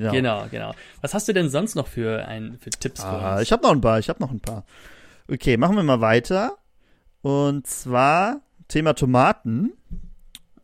Genau. 0.00 0.12
Genau, 0.12 0.46
genau. 0.50 0.74
Was 1.00 1.12
hast 1.14 1.28
du 1.28 1.32
denn 1.34 1.48
sonst 1.50 1.74
noch 1.74 1.86
für 1.86 2.26
ein 2.26 2.58
für 2.58 2.70
Tipps 2.70 3.02
für 3.02 3.08
Ah, 3.08 3.34
uns? 3.34 3.42
ich 3.42 3.52
habe 3.52 3.62
noch 3.62 3.72
ein 3.72 3.80
paar, 3.80 3.98
ich 3.98 4.08
habe 4.08 4.20
noch 4.20 4.30
ein 4.30 4.40
paar. 4.40 4.64
Okay, 5.30 5.56
machen 5.56 5.76
wir 5.76 5.82
mal 5.82 6.00
weiter. 6.00 6.56
Und 7.20 7.66
zwar 7.66 8.40
Thema 8.68 8.94
Tomaten. 8.94 9.72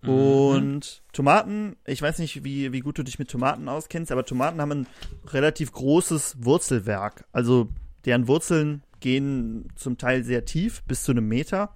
Mhm. 0.02 0.08
Und 0.08 1.02
Tomaten, 1.12 1.76
ich 1.86 2.00
weiß 2.00 2.18
nicht, 2.20 2.42
wie, 2.44 2.72
wie 2.72 2.80
gut 2.80 2.98
du 2.98 3.02
dich 3.02 3.18
mit 3.18 3.30
Tomaten 3.30 3.68
auskennst, 3.68 4.10
aber 4.12 4.24
Tomaten 4.24 4.60
haben 4.60 4.72
ein 4.72 4.86
relativ 5.26 5.72
großes 5.72 6.36
Wurzelwerk. 6.40 7.24
Also 7.32 7.68
deren 8.04 8.28
Wurzeln 8.28 8.82
gehen 9.00 9.68
zum 9.76 9.98
Teil 9.98 10.24
sehr 10.24 10.44
tief, 10.44 10.82
bis 10.84 11.02
zu 11.04 11.12
einem 11.12 11.28
Meter. 11.28 11.74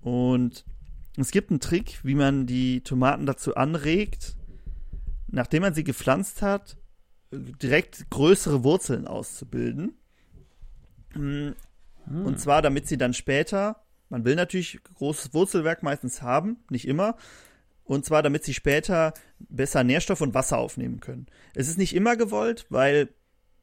Und 0.00 0.64
es 1.16 1.30
gibt 1.30 1.50
einen 1.50 1.60
Trick, 1.60 2.00
wie 2.04 2.14
man 2.14 2.46
die 2.46 2.80
Tomaten 2.82 3.26
dazu 3.26 3.54
anregt, 3.54 4.36
nachdem 5.30 5.62
man 5.62 5.74
sie 5.74 5.84
gepflanzt 5.84 6.42
hat, 6.42 6.76
direkt 7.32 8.10
größere 8.10 8.64
Wurzeln 8.64 9.06
auszubilden. 9.06 9.96
Hm. 11.12 11.54
Und 12.06 12.40
zwar, 12.40 12.62
damit 12.62 12.88
sie 12.88 12.98
dann 12.98 13.14
später, 13.14 13.84
man 14.08 14.24
will 14.24 14.34
natürlich 14.34 14.80
großes 14.94 15.32
Wurzelwerk 15.34 15.82
meistens 15.82 16.22
haben, 16.22 16.58
nicht 16.70 16.88
immer. 16.88 17.16
Und 17.84 18.04
zwar, 18.04 18.22
damit 18.22 18.44
sie 18.44 18.54
später 18.54 19.14
besser 19.38 19.84
Nährstoff 19.84 20.20
und 20.20 20.34
Wasser 20.34 20.58
aufnehmen 20.58 21.00
können. 21.00 21.26
Es 21.54 21.68
ist 21.68 21.78
nicht 21.78 21.94
immer 21.94 22.16
gewollt, 22.16 22.66
weil 22.68 23.08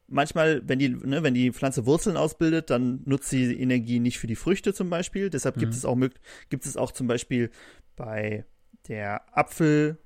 manchmal, 0.06 0.62
wenn 0.66 0.78
die, 0.78 0.88
ne, 0.88 1.22
wenn 1.22 1.34
die 1.34 1.52
Pflanze 1.52 1.86
Wurzeln 1.86 2.16
ausbildet, 2.16 2.70
dann 2.70 3.02
nutzt 3.04 3.28
sie 3.28 3.48
die 3.48 3.60
Energie 3.60 4.00
nicht 4.00 4.18
für 4.18 4.26
die 4.26 4.36
Früchte 4.36 4.72
zum 4.72 4.90
Beispiel. 4.90 5.30
Deshalb 5.30 5.58
gibt 5.58 5.72
Mhm. 5.72 5.78
es 5.78 5.84
auch 5.84 5.98
gibt 6.48 6.66
es 6.66 6.76
auch 6.76 6.92
zum 6.92 7.06
Beispiel 7.06 7.50
bei 7.96 8.44
der 8.88 9.36
Apfel, 9.36 9.98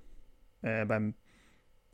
äh, 0.62 0.84
beim 0.84 1.14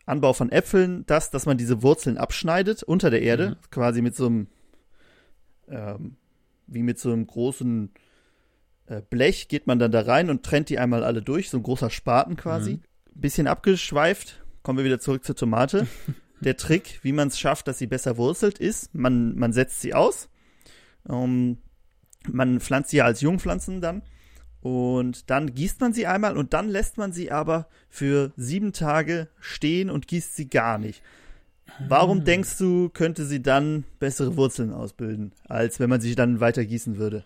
Anbau 0.08 0.32
von 0.32 0.50
Äpfeln, 0.50 1.04
das, 1.06 1.30
dass 1.30 1.46
man 1.46 1.58
diese 1.58 1.82
Wurzeln 1.82 2.16
abschneidet 2.18 2.82
unter 2.82 3.10
der 3.10 3.22
Erde, 3.22 3.50
Mhm. 3.50 3.56
quasi 3.70 4.02
mit 4.02 4.16
so 4.16 4.26
einem 4.26 4.46
ähm, 5.68 6.16
wie 6.66 6.82
mit 6.82 6.98
so 6.98 7.12
einem 7.12 7.26
großen 7.26 7.90
äh, 8.86 9.02
Blech 9.08 9.48
geht 9.48 9.66
man 9.66 9.78
dann 9.78 9.92
da 9.92 10.00
rein 10.02 10.30
und 10.30 10.42
trennt 10.44 10.68
die 10.70 10.78
einmal 10.78 11.04
alle 11.04 11.22
durch, 11.22 11.50
so 11.50 11.58
ein 11.58 11.62
großer 11.62 11.90
Spaten 11.90 12.36
quasi. 12.36 12.74
Mhm. 12.74 12.82
Bisschen 13.20 13.46
abgeschweift, 13.46 14.42
kommen 14.62 14.78
wir 14.78 14.84
wieder 14.84 15.00
zurück 15.00 15.24
zur 15.24 15.36
Tomate. 15.36 15.86
Der 16.40 16.56
Trick, 16.56 17.00
wie 17.02 17.12
man 17.12 17.28
es 17.28 17.38
schafft, 17.38 17.66
dass 17.68 17.78
sie 17.78 17.86
besser 17.88 18.16
wurzelt, 18.16 18.58
ist, 18.58 18.94
man, 18.94 19.34
man 19.36 19.52
setzt 19.52 19.80
sie 19.80 19.92
aus. 19.92 20.28
Ähm, 21.08 21.58
man 22.30 22.60
pflanzt 22.60 22.90
sie 22.90 22.98
ja 22.98 23.04
als 23.04 23.20
Jungpflanzen 23.20 23.80
dann. 23.80 24.02
Und 24.60 25.30
dann 25.30 25.54
gießt 25.54 25.80
man 25.80 25.92
sie 25.92 26.06
einmal 26.06 26.36
und 26.36 26.52
dann 26.52 26.68
lässt 26.68 26.98
man 26.98 27.12
sie 27.12 27.30
aber 27.30 27.68
für 27.88 28.32
sieben 28.36 28.72
Tage 28.72 29.28
stehen 29.40 29.88
und 29.90 30.08
gießt 30.08 30.34
sie 30.34 30.48
gar 30.48 30.78
nicht. 30.78 31.02
Warum 31.86 32.20
Ah. 32.20 32.22
denkst 32.24 32.58
du, 32.58 32.88
könnte 32.88 33.24
sie 33.24 33.40
dann 33.40 33.84
bessere 34.00 34.36
Wurzeln 34.36 34.72
ausbilden, 34.72 35.32
als 35.46 35.78
wenn 35.78 35.90
man 35.90 36.00
sie 36.00 36.14
dann 36.14 36.40
weiter 36.40 36.64
gießen 36.64 36.96
würde? 36.98 37.24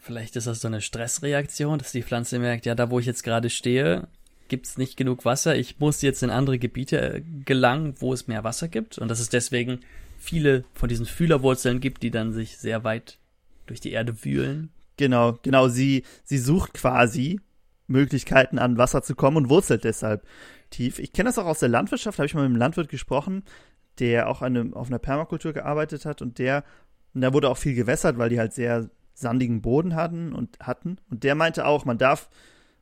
Vielleicht 0.00 0.34
ist 0.36 0.46
das 0.46 0.60
so 0.60 0.68
eine 0.68 0.80
Stressreaktion, 0.80 1.78
dass 1.78 1.92
die 1.92 2.02
Pflanze 2.02 2.38
merkt, 2.38 2.66
ja, 2.66 2.74
da 2.74 2.90
wo 2.90 2.98
ich 2.98 3.06
jetzt 3.06 3.22
gerade 3.22 3.50
stehe, 3.50 4.08
gibt's 4.48 4.78
nicht 4.78 4.96
genug 4.96 5.24
Wasser. 5.24 5.56
Ich 5.56 5.78
muss 5.78 6.02
jetzt 6.02 6.22
in 6.22 6.30
andere 6.30 6.58
Gebiete 6.58 7.14
äh, 7.16 7.22
gelangen, 7.44 7.94
wo 7.98 8.12
es 8.12 8.26
mehr 8.28 8.44
Wasser 8.44 8.68
gibt. 8.68 8.98
Und 8.98 9.08
dass 9.08 9.20
es 9.20 9.28
deswegen 9.28 9.80
viele 10.18 10.64
von 10.74 10.88
diesen 10.88 11.06
Fühlerwurzeln 11.06 11.80
gibt, 11.80 12.02
die 12.02 12.10
dann 12.10 12.32
sich 12.32 12.56
sehr 12.58 12.84
weit 12.84 13.18
durch 13.66 13.80
die 13.80 13.92
Erde 13.92 14.24
wühlen. 14.24 14.70
Genau, 14.96 15.38
genau. 15.42 15.68
Sie, 15.68 16.04
sie 16.24 16.38
sucht 16.38 16.74
quasi 16.74 17.40
Möglichkeiten, 17.86 18.58
an 18.58 18.78
Wasser 18.78 19.02
zu 19.02 19.14
kommen 19.14 19.36
und 19.36 19.48
wurzelt 19.48 19.84
deshalb 19.84 20.26
tief. 20.70 20.98
Ich 20.98 21.12
kenne 21.12 21.28
das 21.28 21.38
auch 21.38 21.46
aus 21.46 21.60
der 21.60 21.68
Landwirtschaft, 21.68 22.18
habe 22.18 22.26
ich 22.26 22.34
mal 22.34 22.42
mit 22.42 22.50
einem 22.50 22.56
Landwirt 22.56 22.88
gesprochen, 22.88 23.44
der 23.98 24.28
auch 24.28 24.42
eine, 24.42 24.70
auf 24.74 24.88
einer 24.88 24.98
Permakultur 24.98 25.52
gearbeitet 25.52 26.04
hat 26.04 26.20
und 26.22 26.38
der, 26.38 26.64
und 27.14 27.20
da 27.20 27.32
wurde 27.32 27.48
auch 27.48 27.58
viel 27.58 27.74
gewässert, 27.74 28.18
weil 28.18 28.28
die 28.28 28.38
halt 28.38 28.52
sehr 28.52 28.90
sandigen 29.14 29.62
Boden 29.62 29.94
hatten 29.94 30.32
und 30.32 30.58
hatten. 30.60 30.98
Und 31.10 31.24
der 31.24 31.34
meinte 31.34 31.64
auch, 31.66 31.84
man 31.84 31.96
darf, 31.96 32.28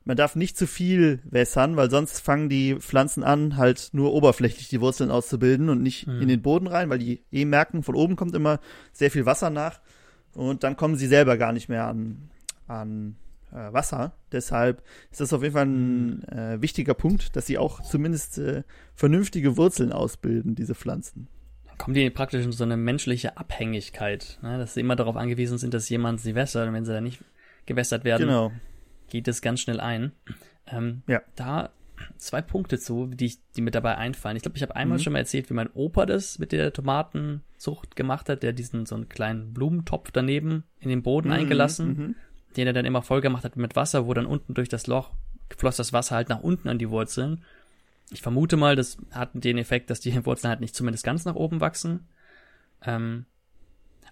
man 0.03 0.17
darf 0.17 0.35
nicht 0.35 0.57
zu 0.57 0.67
viel 0.67 1.19
wässern, 1.23 1.77
weil 1.77 1.89
sonst 1.89 2.19
fangen 2.19 2.49
die 2.49 2.75
Pflanzen 2.75 3.23
an, 3.23 3.55
halt 3.57 3.89
nur 3.93 4.11
oberflächlich 4.13 4.67
die 4.67 4.81
Wurzeln 4.81 5.11
auszubilden 5.11 5.69
und 5.69 5.81
nicht 5.81 6.07
Mhm. 6.07 6.21
in 6.23 6.27
den 6.27 6.41
Boden 6.41 6.67
rein, 6.67 6.89
weil 6.89 6.99
die 6.99 7.23
eh 7.31 7.45
merken, 7.45 7.83
von 7.83 7.95
oben 7.95 8.15
kommt 8.15 8.35
immer 8.35 8.59
sehr 8.91 9.11
viel 9.11 9.25
Wasser 9.25 9.49
nach. 9.49 9.79
Und 10.35 10.63
dann 10.63 10.75
kommen 10.77 10.95
sie 10.95 11.07
selber 11.07 11.37
gar 11.37 11.51
nicht 11.53 11.69
mehr 11.69 11.87
an, 11.87 12.29
an 12.67 13.15
äh, 13.51 13.71
Wasser. 13.73 14.13
Deshalb 14.31 14.83
ist 15.11 15.21
das 15.21 15.33
auf 15.33 15.41
jeden 15.41 15.53
Fall 15.53 15.65
ein 15.65 16.23
äh, 16.27 16.61
wichtiger 16.61 16.93
Punkt, 16.93 17.35
dass 17.35 17.45
sie 17.47 17.57
auch 17.57 17.81
zumindest 17.81 18.37
äh, 18.37 18.63
vernünftige 18.93 19.57
Wurzeln 19.57 19.91
ausbilden, 19.91 20.55
diese 20.55 20.75
Pflanzen. 20.75 21.27
Dann 21.65 21.77
kommen 21.77 21.93
die 21.93 22.09
praktisch 22.09 22.43
in 22.43 22.51
so 22.51 22.63
eine 22.63 22.77
menschliche 22.77 23.37
Abhängigkeit, 23.37 24.39
ne? 24.41 24.57
dass 24.57 24.73
sie 24.73 24.81
immer 24.81 24.95
darauf 24.95 25.15
angewiesen 25.15 25.57
sind, 25.57 25.73
dass 25.73 25.89
jemand 25.89 26.19
sie 26.21 26.35
wässert. 26.35 26.67
Und 26.67 26.73
wenn 26.73 26.85
sie 26.85 26.93
dann 26.93 27.03
nicht 27.03 27.23
gewässert 27.65 28.03
werden, 28.03 28.27
Genau. 28.27 28.51
geht 29.09 29.27
es 29.27 29.41
ganz 29.41 29.61
schnell 29.61 29.79
ein. 29.79 30.11
Ähm, 30.67 31.01
Ja. 31.07 31.21
Da 31.35 31.69
zwei 32.17 32.41
Punkte 32.41 32.79
zu, 32.79 33.07
die, 33.07 33.25
ich, 33.25 33.39
die 33.55 33.61
mir 33.61 33.71
dabei 33.71 33.97
einfallen. 33.97 34.35
Ich 34.37 34.43
glaube, 34.43 34.57
ich 34.57 34.63
habe 34.63 34.75
einmal 34.75 34.97
Mhm. 34.97 35.01
schon 35.01 35.13
mal 35.13 35.19
erzählt, 35.19 35.49
wie 35.49 35.53
mein 35.53 35.69
Opa 35.73 36.05
das 36.05 36.39
mit 36.39 36.51
der 36.51 36.71
Tomatenzucht 36.73 37.95
gemacht 37.95 38.29
hat, 38.29 38.43
der 38.43 38.53
diesen 38.53 38.85
so 38.85 38.95
einen 38.95 39.09
kleinen 39.09 39.53
Blumentopf 39.53 40.11
daneben 40.11 40.63
in 40.79 40.89
den 40.89 41.03
Boden 41.03 41.31
eingelassen, 41.31 41.87
Mhm. 41.87 42.15
den 42.57 42.67
er 42.67 42.73
dann 42.73 42.85
immer 42.85 43.01
voll 43.01 43.21
gemacht 43.21 43.43
hat 43.43 43.55
mit 43.57 43.75
Wasser, 43.75 44.07
wo 44.07 44.13
dann 44.13 44.25
unten 44.25 44.53
durch 44.53 44.69
das 44.69 44.87
Loch 44.87 45.11
floss 45.55 45.75
das 45.77 45.93
Wasser 45.93 46.15
halt 46.15 46.29
nach 46.29 46.41
unten 46.41 46.67
an 46.69 46.79
die 46.79 46.89
Wurzeln. 46.89 47.43
Ich 48.11 48.21
vermute 48.21 48.57
mal, 48.57 48.75
das 48.75 48.97
hat 49.11 49.31
den 49.33 49.57
Effekt, 49.57 49.89
dass 49.89 49.99
die 49.99 50.13
Wurzeln 50.25 50.49
halt 50.49 50.59
nicht 50.61 50.75
zumindest 50.75 51.03
ganz 51.03 51.25
nach 51.25 51.35
oben 51.35 51.59
wachsen. 51.61 52.07
Ähm, 52.83 53.25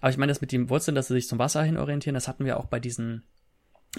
Aber 0.00 0.10
ich 0.10 0.16
meine, 0.18 0.30
das 0.30 0.40
mit 0.40 0.52
den 0.52 0.68
Wurzeln, 0.68 0.94
dass 0.94 1.08
sie 1.08 1.14
sich 1.14 1.28
zum 1.28 1.38
Wasser 1.38 1.62
hin 1.62 1.76
orientieren, 1.78 2.14
das 2.14 2.28
hatten 2.28 2.44
wir 2.44 2.58
auch 2.58 2.66
bei 2.66 2.78
diesen, 2.80 3.22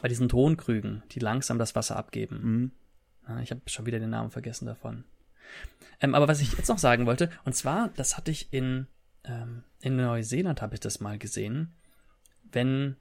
bei 0.02 0.08
diesen 0.08 0.30
Tonkrügen, 0.30 1.02
die 1.12 1.20
langsam 1.20 1.58
das 1.58 1.74
Wasser 1.76 1.96
abgeben. 1.96 2.72
Ja, 3.28 3.40
ich 3.40 3.52
habe 3.52 3.62
schon 3.66 3.86
wieder 3.86 4.00
den 4.00 4.10
Namen 4.10 4.32
vergessen 4.32 4.66
davon. 4.66 5.04
Ähm, 6.02 6.16
aber 6.16 6.28
was 6.28 6.42
ich 6.42 6.54
jetzt 6.54 6.70
noch 6.70 6.78
sagen 6.78 7.06
wollte, 7.06 7.30
und 7.44 7.54
zwar, 7.54 7.90
das 7.96 8.18
hatte 8.18 8.32
ich 8.32 8.52
in, 8.52 8.88
ähm, 9.24 9.64
in 9.82 9.96
Neuseeland 9.96 10.62
habe 10.62 10.76
ich 10.76 10.80
das 10.80 11.00
mal 11.00 11.18
gesehen, 11.18 11.74
wenn, 12.52 12.96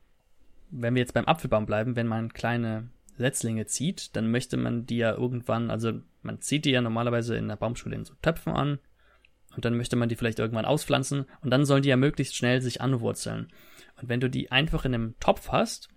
wenn 0.71 0.95
wir 0.95 1.01
jetzt 1.01 1.15
beim 1.15 1.27
Apfelbaum 1.27 1.67
bleiben, 1.67 1.97
wenn 1.97 2.07
man 2.07 2.33
kleine 2.33 2.89
Setzlinge 3.17 3.67
zieht, 3.67 4.17
dann 4.17 4.31
möchte 4.31 4.57
man 4.57 4.87
die 4.87 4.99
ja 4.99 5.13
irgendwann, 5.13 5.71
also 5.71 6.01
man 6.23 6.41
zieht 6.41 6.65
die 6.65 6.71
ja 6.71 6.81
normalerweise 6.81 7.37
in 7.37 7.49
der 7.49 7.57
Baumschule 7.57 7.95
in 7.95 8.05
so 8.05 8.15
Töpfen 8.23 8.53
an 8.53 8.79
und 9.55 9.65
dann 9.65 9.77
möchte 9.77 9.97
man 9.97 10.09
die 10.09 10.17
vielleicht 10.17 10.41
irgendwann 10.41 10.65
auspflanzen 10.65 11.27
und 11.43 11.51
dann 11.51 11.65
sollen 11.65 11.83
die 11.83 11.91
ja 11.91 11.97
möglichst 11.97 12.37
schnell 12.37 12.61
sich 12.61 12.81
anwurzeln. 12.81 13.53
Und 14.01 14.09
wenn 14.09 14.21
du 14.21 14.29
die 14.29 14.51
einfach 14.51 14.85
in 14.85 14.95
einem 14.95 15.15
Topf 15.21 15.51
hast 15.51 15.89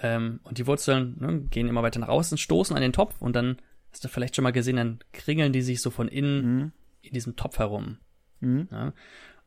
ähm, 0.00 0.40
und 0.42 0.58
die 0.58 0.66
Wurzeln 0.66 1.16
ne, 1.20 1.40
gehen 1.50 1.68
immer 1.68 1.82
weiter 1.82 2.00
nach 2.00 2.08
außen, 2.08 2.38
stoßen 2.38 2.74
an 2.74 2.82
den 2.82 2.92
Topf 2.92 3.20
und 3.20 3.34
dann 3.36 3.58
hast 3.92 4.04
du 4.04 4.08
vielleicht 4.08 4.36
schon 4.36 4.42
mal 4.44 4.52
gesehen, 4.52 4.76
dann 4.76 4.98
kringeln 5.12 5.52
die 5.52 5.62
sich 5.62 5.82
so 5.82 5.90
von 5.90 6.08
innen 6.08 6.44
Mhm. 6.44 6.72
in 7.02 7.12
diesem 7.12 7.36
Topf 7.36 7.58
herum. 7.58 7.98
Mhm. 8.40 8.68
Ja? 8.70 8.92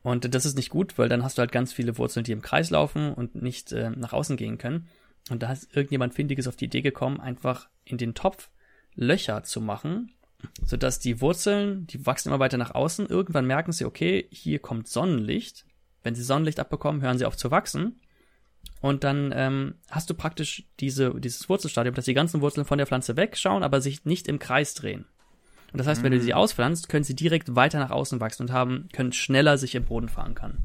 Und 0.01 0.33
das 0.35 0.45
ist 0.45 0.57
nicht 0.57 0.69
gut, 0.69 0.97
weil 0.97 1.09
dann 1.09 1.23
hast 1.23 1.37
du 1.37 1.39
halt 1.39 1.51
ganz 1.51 1.71
viele 1.71 1.97
Wurzeln, 1.97 2.25
die 2.25 2.33
im 2.33 2.41
Kreis 2.41 2.69
laufen 2.69 3.13
und 3.13 3.41
nicht 3.41 3.71
äh, 3.71 3.89
nach 3.91 4.13
außen 4.13 4.35
gehen 4.35 4.57
können. 4.57 4.87
Und 5.29 5.41
da 5.41 5.51
ist 5.51 5.73
irgendjemand 5.75 6.13
Findiges 6.13 6.47
auf 6.47 6.57
die 6.57 6.65
Idee 6.65 6.81
gekommen, 6.81 7.21
einfach 7.21 7.69
in 7.85 7.97
den 7.97 8.13
Topf 8.13 8.49
Löcher 8.95 9.43
zu 9.43 9.61
machen, 9.61 10.11
sodass 10.63 10.99
die 10.99 11.21
Wurzeln, 11.21 11.87
die 11.87 12.05
wachsen 12.05 12.29
immer 12.29 12.39
weiter 12.39 12.57
nach 12.57 12.75
außen. 12.75 13.07
Irgendwann 13.07 13.47
merken 13.47 13.71
sie, 13.71 13.85
okay, 13.85 14.27
hier 14.29 14.59
kommt 14.59 14.89
Sonnenlicht. 14.89 15.65
Wenn 16.03 16.15
sie 16.15 16.23
Sonnenlicht 16.23 16.59
abbekommen, 16.59 17.01
hören 17.01 17.17
sie 17.17 17.25
auf 17.25 17.37
zu 17.37 17.49
wachsen. 17.49 18.01
Und 18.81 19.03
dann 19.03 19.33
ähm, 19.33 19.75
hast 19.89 20.09
du 20.09 20.13
praktisch 20.13 20.65
diese, 20.79 21.13
dieses 21.19 21.47
Wurzelstadium, 21.47 21.95
dass 21.95 22.05
die 22.05 22.13
ganzen 22.13 22.41
Wurzeln 22.41 22.65
von 22.65 22.77
der 22.77 22.87
Pflanze 22.87 23.15
wegschauen, 23.15 23.63
aber 23.63 23.79
sich 23.79 24.03
nicht 24.05 24.27
im 24.27 24.39
Kreis 24.39 24.73
drehen. 24.73 25.05
Und 25.71 25.79
das 25.79 25.87
heißt, 25.87 26.03
wenn 26.03 26.11
du 26.11 26.19
sie 26.19 26.33
auspflanzt, 26.33 26.87
können 26.87 27.03
sie 27.03 27.15
direkt 27.15 27.55
weiter 27.55 27.79
nach 27.79 27.89
außen 27.89 28.19
wachsen 28.19 28.43
und 28.43 28.51
haben, 28.51 28.89
können 28.93 29.11
schneller 29.11 29.57
sich 29.57 29.73
im 29.73 29.85
Boden 29.85 30.09
verankern. 30.09 30.59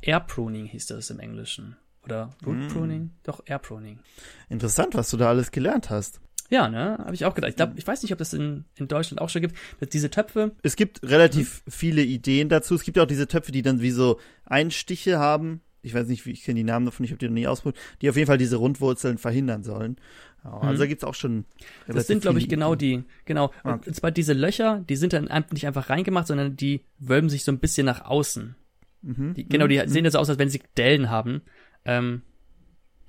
Air 0.00 0.20
Pruning 0.20 0.66
hieß 0.66 0.86
das 0.86 1.10
im 1.10 1.18
Englischen. 1.18 1.76
Oder 2.04 2.30
Root 2.46 2.68
Pruning? 2.68 3.10
Doch, 3.24 3.42
Air 3.46 3.58
Pruning. 3.58 3.98
Interessant, 4.48 4.94
was 4.94 5.10
du 5.10 5.16
da 5.16 5.28
alles 5.28 5.50
gelernt 5.50 5.90
hast. 5.90 6.20
Ja, 6.50 6.68
ne? 6.68 6.96
Habe 6.98 7.14
ich 7.14 7.24
auch 7.24 7.34
gedacht. 7.34 7.50
Ich 7.50 7.56
glaube, 7.56 7.74
ich 7.76 7.86
weiß 7.86 8.02
nicht, 8.02 8.12
ob 8.12 8.18
das 8.18 8.32
in, 8.32 8.64
in 8.76 8.88
Deutschland 8.88 9.20
auch 9.20 9.28
schon 9.28 9.42
gibt. 9.42 9.56
Dass 9.80 9.90
diese 9.90 10.10
Töpfe, 10.10 10.52
Es 10.62 10.76
gibt 10.76 11.02
relativ 11.02 11.62
viele 11.68 12.02
Ideen 12.02 12.48
dazu. 12.48 12.74
Es 12.74 12.84
gibt 12.84 12.96
ja 12.96 13.02
auch 13.02 13.08
diese 13.08 13.28
Töpfe, 13.28 13.52
die 13.52 13.62
dann 13.62 13.82
wie 13.82 13.90
so 13.90 14.18
Einstiche 14.46 15.18
haben. 15.18 15.60
Ich 15.82 15.94
weiß 15.94 16.08
nicht, 16.08 16.26
wie 16.26 16.32
ich 16.32 16.42
kenne 16.42 16.56
die 16.56 16.64
Namen 16.64 16.86
davon, 16.86 17.04
ich 17.04 17.10
habe 17.12 17.18
die 17.18 17.26
noch 17.28 17.34
nie 17.34 17.46
ausprobiert, 17.46 17.80
die 18.02 18.10
auf 18.10 18.16
jeden 18.16 18.26
Fall 18.26 18.38
diese 18.38 18.56
Rundwurzeln 18.56 19.16
verhindern 19.18 19.62
sollen. 19.62 19.96
Ja, 20.44 20.52
also 20.58 20.74
Mhm. 20.74 20.78
da 20.78 20.86
gibt's 20.86 21.04
auch 21.04 21.14
schon. 21.14 21.44
das 21.86 22.06
sind, 22.06 22.22
glaube 22.22 22.38
ich, 22.38 22.48
genau 22.48 22.74
die, 22.74 23.04
genau. 23.24 23.52
Ah, 23.62 23.74
Und 23.74 23.94
zwar 23.94 24.10
diese 24.10 24.32
Löcher, 24.32 24.84
die 24.88 24.96
sind 24.96 25.12
dann 25.12 25.28
nicht 25.52 25.66
einfach 25.66 25.88
reingemacht, 25.90 26.26
sondern 26.26 26.56
die 26.56 26.84
wölben 26.98 27.28
sich 27.30 27.44
so 27.44 27.52
ein 27.52 27.58
bisschen 27.58 27.86
nach 27.86 28.04
außen. 28.04 28.56
Mhm. 29.02 29.34
Die, 29.34 29.48
genau, 29.48 29.66
die 29.68 29.80
sehen 29.86 30.04
jetzt 30.04 30.16
aus, 30.16 30.28
als 30.28 30.38
wenn 30.38 30.48
sie 30.50 30.62
Dellen 30.76 31.10
haben. 31.10 31.42
Ähm, 31.84 32.22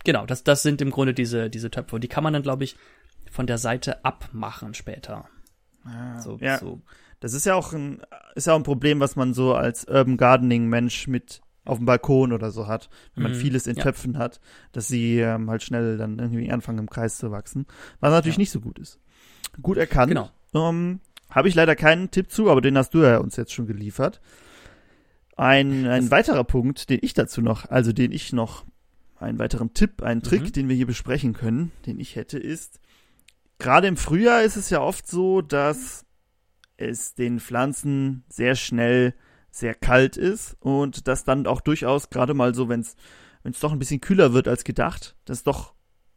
genau, 0.05 0.25
das, 0.25 0.43
das 0.43 0.61
sind 0.63 0.81
im 0.81 0.91
Grunde 0.91 1.13
diese, 1.13 1.49
diese 1.49 1.71
Töpfe. 1.71 1.95
Und 1.95 2.03
die 2.03 2.07
kann 2.07 2.23
man 2.23 2.33
dann, 2.33 2.43
glaube 2.43 2.63
ich, 2.63 2.75
von 3.31 3.47
der 3.47 3.57
Seite 3.57 4.05
abmachen 4.05 4.73
später. 4.73 5.27
Ah, 5.83 6.19
So, 6.19 6.37
ja, 6.41 6.57
so. 6.59 6.81
das 7.19 7.33
ist 7.33 7.45
ja 7.45 7.55
auch 7.55 7.73
ein, 7.73 8.01
ist 8.35 8.47
ja 8.47 8.53
auch 8.53 8.57
ein 8.57 8.63
Problem, 8.63 8.99
was 8.99 9.15
man 9.15 9.33
so 9.33 9.53
als 9.55 9.85
Urban 9.87 10.17
Gardening 10.17 10.67
Mensch 10.67 11.07
mit 11.07 11.41
auf 11.65 11.77
dem 11.77 11.85
Balkon 11.85 12.31
oder 12.33 12.51
so 12.51 12.67
hat, 12.67 12.89
wenn 13.15 13.23
man 13.23 13.31
Mhm, 13.33 13.35
vieles 13.37 13.67
in 13.67 13.75
ja. 13.75 13.83
Töpfen 13.83 14.17
hat, 14.17 14.39
dass 14.71 14.87
sie 14.87 15.19
ähm, 15.19 15.49
halt 15.49 15.61
schnell 15.63 15.97
dann 15.97 16.17
irgendwie 16.19 16.51
anfangen 16.51 16.79
im 16.79 16.89
Kreis 16.89 17.17
zu 17.17 17.31
wachsen, 17.31 17.65
was 17.99 18.11
natürlich 18.11 18.37
Ja. 18.37 18.41
nicht 18.41 18.51
so 18.51 18.59
gut 18.61 18.79
ist. 18.79 18.99
Gut 19.61 19.77
erkannt. 19.77 20.09
Genau. 20.09 20.29
Ähm, 20.53 20.99
Habe 21.29 21.47
ich 21.47 21.53
leider 21.55 21.75
keinen 21.75 22.09
Tipp 22.09 22.31
zu, 22.31 22.49
aber 22.49 22.59
den 22.61 22.75
hast 22.77 22.93
du 22.95 23.03
ja 23.03 23.17
uns 23.17 23.35
jetzt 23.35 23.53
schon 23.53 23.67
geliefert. 23.67 24.19
Ein, 25.37 25.85
ein 25.85 26.01
Das- 26.03 26.11
weiterer 26.11 26.43
Punkt, 26.43 26.89
den 26.89 26.99
ich 27.01 27.13
dazu 27.13 27.41
noch, 27.41 27.69
also 27.69 27.93
den 27.93 28.11
ich 28.11 28.33
noch, 28.33 28.65
einen 29.19 29.37
weiteren 29.37 29.73
Tipp, 29.73 30.01
einen 30.01 30.21
Trick, 30.23 30.43
Mhm. 30.43 30.51
den 30.53 30.69
wir 30.69 30.75
hier 30.75 30.87
besprechen 30.87 31.33
können, 31.33 31.71
den 31.85 31.99
ich 31.99 32.15
hätte, 32.15 32.39
ist, 32.39 32.79
gerade 33.57 33.87
im 33.87 33.97
Frühjahr 33.97 34.43
ist 34.43 34.55
es 34.55 34.69
ja 34.69 34.81
oft 34.81 35.07
so, 35.07 35.41
dass 35.41 36.05
es 36.77 37.15
den 37.15 37.39
Pflanzen 37.39 38.23
sehr 38.29 38.55
schnell 38.55 39.13
sehr 39.51 39.73
kalt 39.73 40.17
ist 40.17 40.57
und 40.59 41.07
das 41.07 41.23
dann 41.23 41.47
auch 41.47 41.61
durchaus 41.61 42.09
gerade 42.09 42.33
mal 42.33 42.53
so, 42.55 42.69
wenn 42.69 42.81
es 42.81 42.95
doch 43.59 43.71
ein 43.71 43.79
bisschen 43.79 44.01
kühler 44.01 44.33
wird 44.33 44.47
als 44.47 44.63
gedacht, 44.63 45.15
das 45.25 45.43
doch 45.43 45.73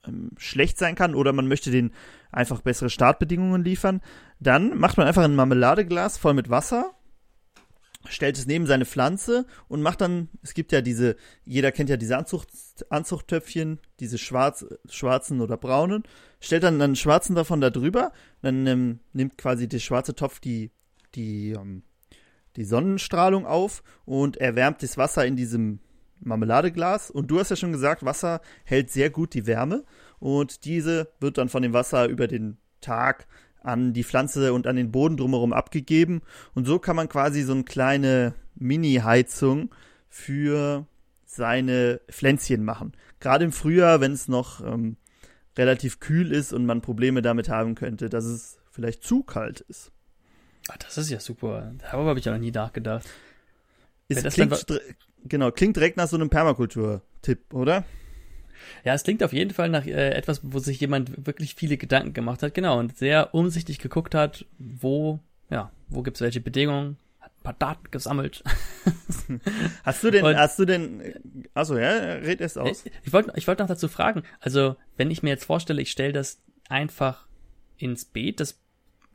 ähm, 0.06 0.30
schlecht 0.36 0.78
sein 0.78 0.94
kann 0.94 1.14
oder 1.14 1.32
man 1.32 1.48
möchte 1.48 1.70
den 1.70 1.92
einfach 2.30 2.60
bessere 2.60 2.90
Startbedingungen 2.90 3.64
liefern, 3.64 4.00
dann 4.40 4.78
macht 4.78 4.96
man 4.96 5.06
einfach 5.06 5.24
ein 5.24 5.36
Marmeladeglas 5.36 6.18
voll 6.18 6.34
mit 6.34 6.50
Wasser, 6.50 6.92
stellt 8.08 8.36
es 8.36 8.46
neben 8.46 8.66
seine 8.66 8.84
Pflanze 8.84 9.46
und 9.68 9.82
macht 9.82 10.00
dann, 10.00 10.28
es 10.42 10.54
gibt 10.54 10.72
ja 10.72 10.80
diese, 10.80 11.16
jeder 11.44 11.72
kennt 11.72 11.90
ja 11.90 11.96
diese 11.96 12.16
Anzucht, 12.16 12.48
Anzuchttöpfchen, 12.90 13.78
diese 14.00 14.18
schwarz, 14.18 14.66
schwarzen 14.88 15.40
oder 15.40 15.56
braunen, 15.56 16.02
stellt 16.40 16.64
dann 16.64 16.80
einen 16.80 16.96
schwarzen 16.96 17.36
davon 17.36 17.60
da 17.60 17.70
drüber, 17.70 18.12
dann 18.40 18.66
ähm, 18.66 19.00
nimmt 19.12 19.38
quasi 19.38 19.68
der 19.68 19.78
schwarze 19.78 20.14
Topf 20.14 20.40
die, 20.40 20.72
die, 21.14 21.50
ähm, 21.50 21.82
die 22.56 22.64
Sonnenstrahlung 22.64 23.46
auf 23.46 23.82
und 24.04 24.36
erwärmt 24.36 24.82
das 24.82 24.98
Wasser 24.98 25.26
in 25.26 25.36
diesem 25.36 25.80
Marmeladeglas. 26.20 27.10
Und 27.10 27.30
du 27.30 27.38
hast 27.38 27.50
ja 27.50 27.56
schon 27.56 27.72
gesagt, 27.72 28.04
Wasser 28.04 28.40
hält 28.64 28.90
sehr 28.90 29.10
gut 29.10 29.34
die 29.34 29.46
Wärme 29.46 29.84
und 30.18 30.64
diese 30.64 31.08
wird 31.20 31.38
dann 31.38 31.48
von 31.48 31.62
dem 31.62 31.72
Wasser 31.72 32.06
über 32.06 32.28
den 32.28 32.58
Tag 32.80 33.26
an 33.62 33.92
die 33.92 34.04
Pflanze 34.04 34.52
und 34.52 34.66
an 34.66 34.76
den 34.76 34.90
Boden 34.90 35.16
drumherum 35.16 35.52
abgegeben. 35.52 36.22
Und 36.54 36.66
so 36.66 36.78
kann 36.78 36.96
man 36.96 37.08
quasi 37.08 37.42
so 37.42 37.52
eine 37.52 37.64
kleine 37.64 38.34
Mini-Heizung 38.56 39.70
für 40.08 40.86
seine 41.24 42.00
Pflänzchen 42.10 42.64
machen. 42.64 42.92
Gerade 43.20 43.44
im 43.44 43.52
Frühjahr, 43.52 44.00
wenn 44.00 44.12
es 44.12 44.28
noch 44.28 44.60
ähm, 44.60 44.96
relativ 45.56 46.00
kühl 46.00 46.32
ist 46.32 46.52
und 46.52 46.66
man 46.66 46.82
Probleme 46.82 47.22
damit 47.22 47.48
haben 47.48 47.74
könnte, 47.74 48.08
dass 48.08 48.24
es 48.24 48.58
vielleicht 48.70 49.02
zu 49.04 49.22
kalt 49.22 49.60
ist. 49.60 49.92
Ah, 50.68 50.74
das 50.78 50.96
ist 50.98 51.10
ja 51.10 51.20
super. 51.20 51.72
Darüber 51.78 52.10
habe 52.10 52.18
ich 52.18 52.24
ja 52.24 52.32
noch 52.32 52.38
nie 52.38 52.50
nachgedacht. 52.50 53.04
Es 54.08 54.16
Wenn 54.16 54.24
das 54.24 54.34
klingt, 54.34 54.66
genau, 55.24 55.50
klingt 55.50 55.76
direkt 55.76 55.96
nach 55.96 56.08
so 56.08 56.16
einem 56.16 56.30
Permakultur-Tipp, 56.30 57.52
oder? 57.54 57.84
Ja, 58.84 58.94
es 58.94 59.02
klingt 59.02 59.22
auf 59.24 59.32
jeden 59.32 59.52
Fall 59.52 59.68
nach 59.68 59.86
äh, 59.86 60.10
etwas, 60.10 60.40
wo 60.44 60.58
sich 60.60 60.78
jemand 60.80 61.26
wirklich 61.26 61.54
viele 61.56 61.76
Gedanken 61.76 62.12
gemacht 62.12 62.42
hat, 62.42 62.54
genau, 62.54 62.78
und 62.78 62.96
sehr 62.96 63.34
umsichtig 63.34 63.78
geguckt 63.78 64.14
hat, 64.14 64.44
wo, 64.58 65.18
ja, 65.50 65.72
wo 65.88 66.02
gibt's 66.02 66.20
welche 66.20 66.40
Bedingungen, 66.40 66.96
hat 67.20 67.32
ein 67.32 67.42
paar 67.42 67.54
Daten 67.54 67.90
gesammelt. 67.90 68.44
Hast 69.84 70.04
du 70.04 70.10
denn, 70.10 70.24
Und- 70.24 70.36
hast 70.36 70.58
du 70.58 70.64
denn, 70.64 71.46
achso, 71.54 71.76
ja, 71.78 71.90
red 72.14 72.40
erst 72.40 72.58
aus. 72.58 72.84
Ich, 72.84 72.92
ich 73.04 73.12
wollte 73.12 73.32
ich 73.36 73.46
wollte 73.48 73.62
noch 73.62 73.68
dazu 73.68 73.88
fragen, 73.88 74.22
also 74.40 74.76
wenn 74.96 75.10
ich 75.10 75.22
mir 75.22 75.30
jetzt 75.30 75.44
vorstelle, 75.44 75.80
ich 75.82 75.90
stelle 75.90 76.12
das 76.12 76.40
einfach 76.68 77.26
ins 77.78 78.04
Beet, 78.04 78.40
das, 78.40 78.58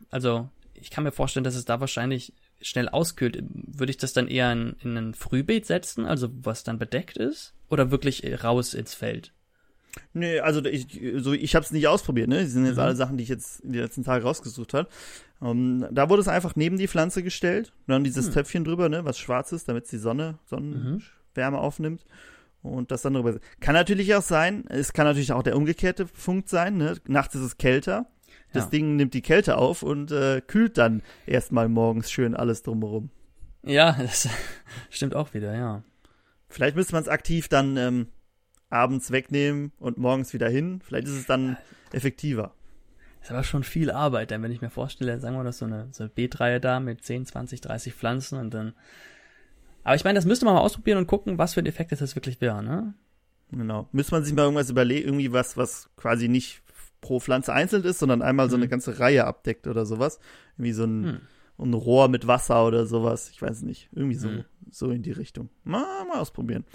also 0.10 0.50
ich 0.80 0.90
kann 0.90 1.04
mir 1.04 1.12
vorstellen, 1.12 1.44
dass 1.44 1.56
es 1.56 1.66
da 1.66 1.80
wahrscheinlich 1.80 2.34
schnell 2.62 2.90
auskühlt. 2.90 3.44
Würde 3.50 3.92
ich 3.92 3.98
das 3.98 4.14
dann 4.14 4.28
eher 4.28 4.52
in, 4.52 4.76
in 4.84 4.98
ein 4.98 5.14
Frühbeet 5.14 5.66
setzen, 5.66 6.06
also 6.06 6.30
was 6.44 6.64
dann 6.64 6.80
bedeckt 6.80 7.18
ist? 7.18 7.54
Oder 7.70 7.92
wirklich 7.92 8.24
raus 8.44 8.74
ins 8.74 8.94
Feld? 8.94 9.34
Nee, 10.14 10.40
also 10.42 10.64
ich, 10.64 10.88
so, 11.18 11.34
ich 11.34 11.56
habe 11.56 11.66
es 11.66 11.72
nicht 11.72 11.88
ausprobiert, 11.88 12.28
ne? 12.30 12.42
Die 12.42 12.46
sind 12.50 12.66
jetzt 12.66 12.76
Mhm. 12.76 12.82
alle 12.82 12.96
Sachen, 12.96 13.18
die 13.18 13.24
ich 13.24 13.30
jetzt 13.30 13.62
in 13.62 13.74
den 13.74 13.82
letzten 13.82 14.04
Tagen 14.04 14.24
rausgesucht 14.24 14.74
habe. 14.74 14.88
Um, 15.40 15.86
da 15.92 16.10
wurde 16.10 16.22
es 16.22 16.28
einfach 16.28 16.56
neben 16.56 16.78
die 16.78 16.88
Pflanze 16.88 17.22
gestellt 17.22 17.72
dann 17.88 18.04
dieses 18.04 18.28
Hm. 18.28 18.34
Töpfchen 18.34 18.64
drüber, 18.64 18.90
ne, 18.90 19.06
was 19.06 19.20
schwarz 19.20 19.52
ist, 19.52 19.68
damit 19.70 19.92
die 19.92 19.98
Sonne, 19.98 20.34
Mhm. 20.34 20.38
Sonnenwärme 20.48 21.58
aufnimmt 21.60 22.06
und 22.64 22.90
das 22.92 23.02
dann 23.04 23.14
drüber. 23.14 23.40
Kann 23.60 23.74
natürlich 23.76 24.14
auch 24.16 24.22
sein, 24.24 24.66
es 24.70 24.94
kann 24.94 25.06
natürlich 25.06 25.32
auch 25.34 25.44
der 25.44 25.56
umgekehrte 25.56 26.06
Punkt 26.06 26.50
sein, 26.50 26.78
ne? 26.78 26.96
Nachts 27.08 27.36
ist 27.36 27.42
es 27.42 27.58
kälter. 27.58 28.08
Das 28.58 28.66
Ja. 28.66 28.72
Ding 28.72 28.96
nimmt 28.96 29.14
die 29.14 29.22
Kälte 29.22 29.58
auf 29.58 29.84
und 29.84 30.12
äh, 30.12 30.42
kühlt 30.46 30.78
dann 30.78 31.02
erstmal 31.26 31.70
morgens 31.70 32.12
schön 32.12 32.36
alles 32.36 32.64
drumherum. 32.64 33.10
Ja, 33.64 33.94
das 34.00 34.28
stimmt 34.90 35.16
auch 35.16 35.34
wieder, 35.34 35.56
ja. 35.56 35.84
Vielleicht 36.50 36.76
müsste 36.76 36.94
man 36.94 37.04
es 37.04 37.10
aktiv 37.10 37.48
dann 37.50 37.78
ähm, 37.78 38.08
abends 38.70 39.12
wegnehmen 39.12 39.72
und 39.80 39.98
morgens 39.98 40.34
wieder 40.34 40.50
hin. 40.50 40.82
Vielleicht 40.84 41.08
ist 41.08 41.14
es 41.16 41.26
dann 41.26 41.58
effektiver. 41.92 42.54
Ist 43.22 43.32
aber 43.32 43.44
schon 43.44 43.64
viel 43.64 43.92
Arbeit, 43.92 44.32
denn 44.32 44.42
wenn 44.44 44.52
ich 44.52 44.62
mir 44.62 44.70
vorstelle, 44.70 45.20
sagen 45.20 45.36
wir 45.36 45.44
das 45.44 45.58
so 45.58 45.66
eine, 45.66 45.90
so 45.92 46.04
eine 46.04 46.10
Beetreihe 46.10 46.60
da 46.62 46.80
mit 46.80 47.04
10, 47.04 47.26
20, 47.26 47.60
30 47.62 47.94
Pflanzen 47.94 48.40
und 48.40 48.54
dann. 48.54 48.74
Aber 49.84 49.96
ich 49.96 50.04
meine, 50.04 50.18
das 50.18 50.26
müsste 50.26 50.46
man 50.46 50.54
mal 50.54 50.62
ausprobieren 50.62 50.98
und 51.00 51.08
gucken, 51.08 51.38
was 51.38 51.54
für 51.54 51.60
ein 51.62 51.66
Effekt 51.66 51.92
das 51.92 52.16
wirklich 52.16 52.40
wäre, 52.42 52.64
ne? 52.64 52.94
Genau. 53.52 53.88
Müsste 53.92 54.14
man 54.14 54.24
sich 54.24 54.34
mal 54.34 54.44
irgendwas 54.44 54.70
überlegen, 54.70 55.08
irgendwie 55.08 55.32
was, 55.32 55.58
was 55.58 55.90
quasi 55.96 56.28
nicht 56.28 56.62
pro 57.02 57.20
Pflanze 57.20 57.54
einzeln 57.54 57.84
ist, 57.84 58.00
sondern 58.00 58.22
einmal 58.22 58.50
so 58.50 58.56
eine 58.56 58.66
Mhm. 58.66 58.70
ganze 58.70 59.00
Reihe 59.00 59.26
abdeckt 59.26 59.68
oder 59.68 59.86
sowas. 59.86 60.20
Irgendwie 60.58 60.74
so 60.74 60.84
ein, 60.86 61.06
Hm. 61.58 61.66
ein 61.68 61.74
Rohr 61.74 62.08
mit 62.08 62.28
Wasser 62.28 62.66
oder 62.66 62.86
sowas. 62.86 63.30
Ich 63.32 63.42
weiß 63.42 63.62
nicht. 63.64 63.90
Irgendwie 63.94 64.16
so. 64.16 64.30
Mhm. 64.30 64.46
so 64.70 64.92
in 64.92 65.02
die 65.02 65.12
Richtung. 65.14 65.50
Mal, 65.64 66.04
mal 66.06 66.20
ausprobieren. 66.20 66.66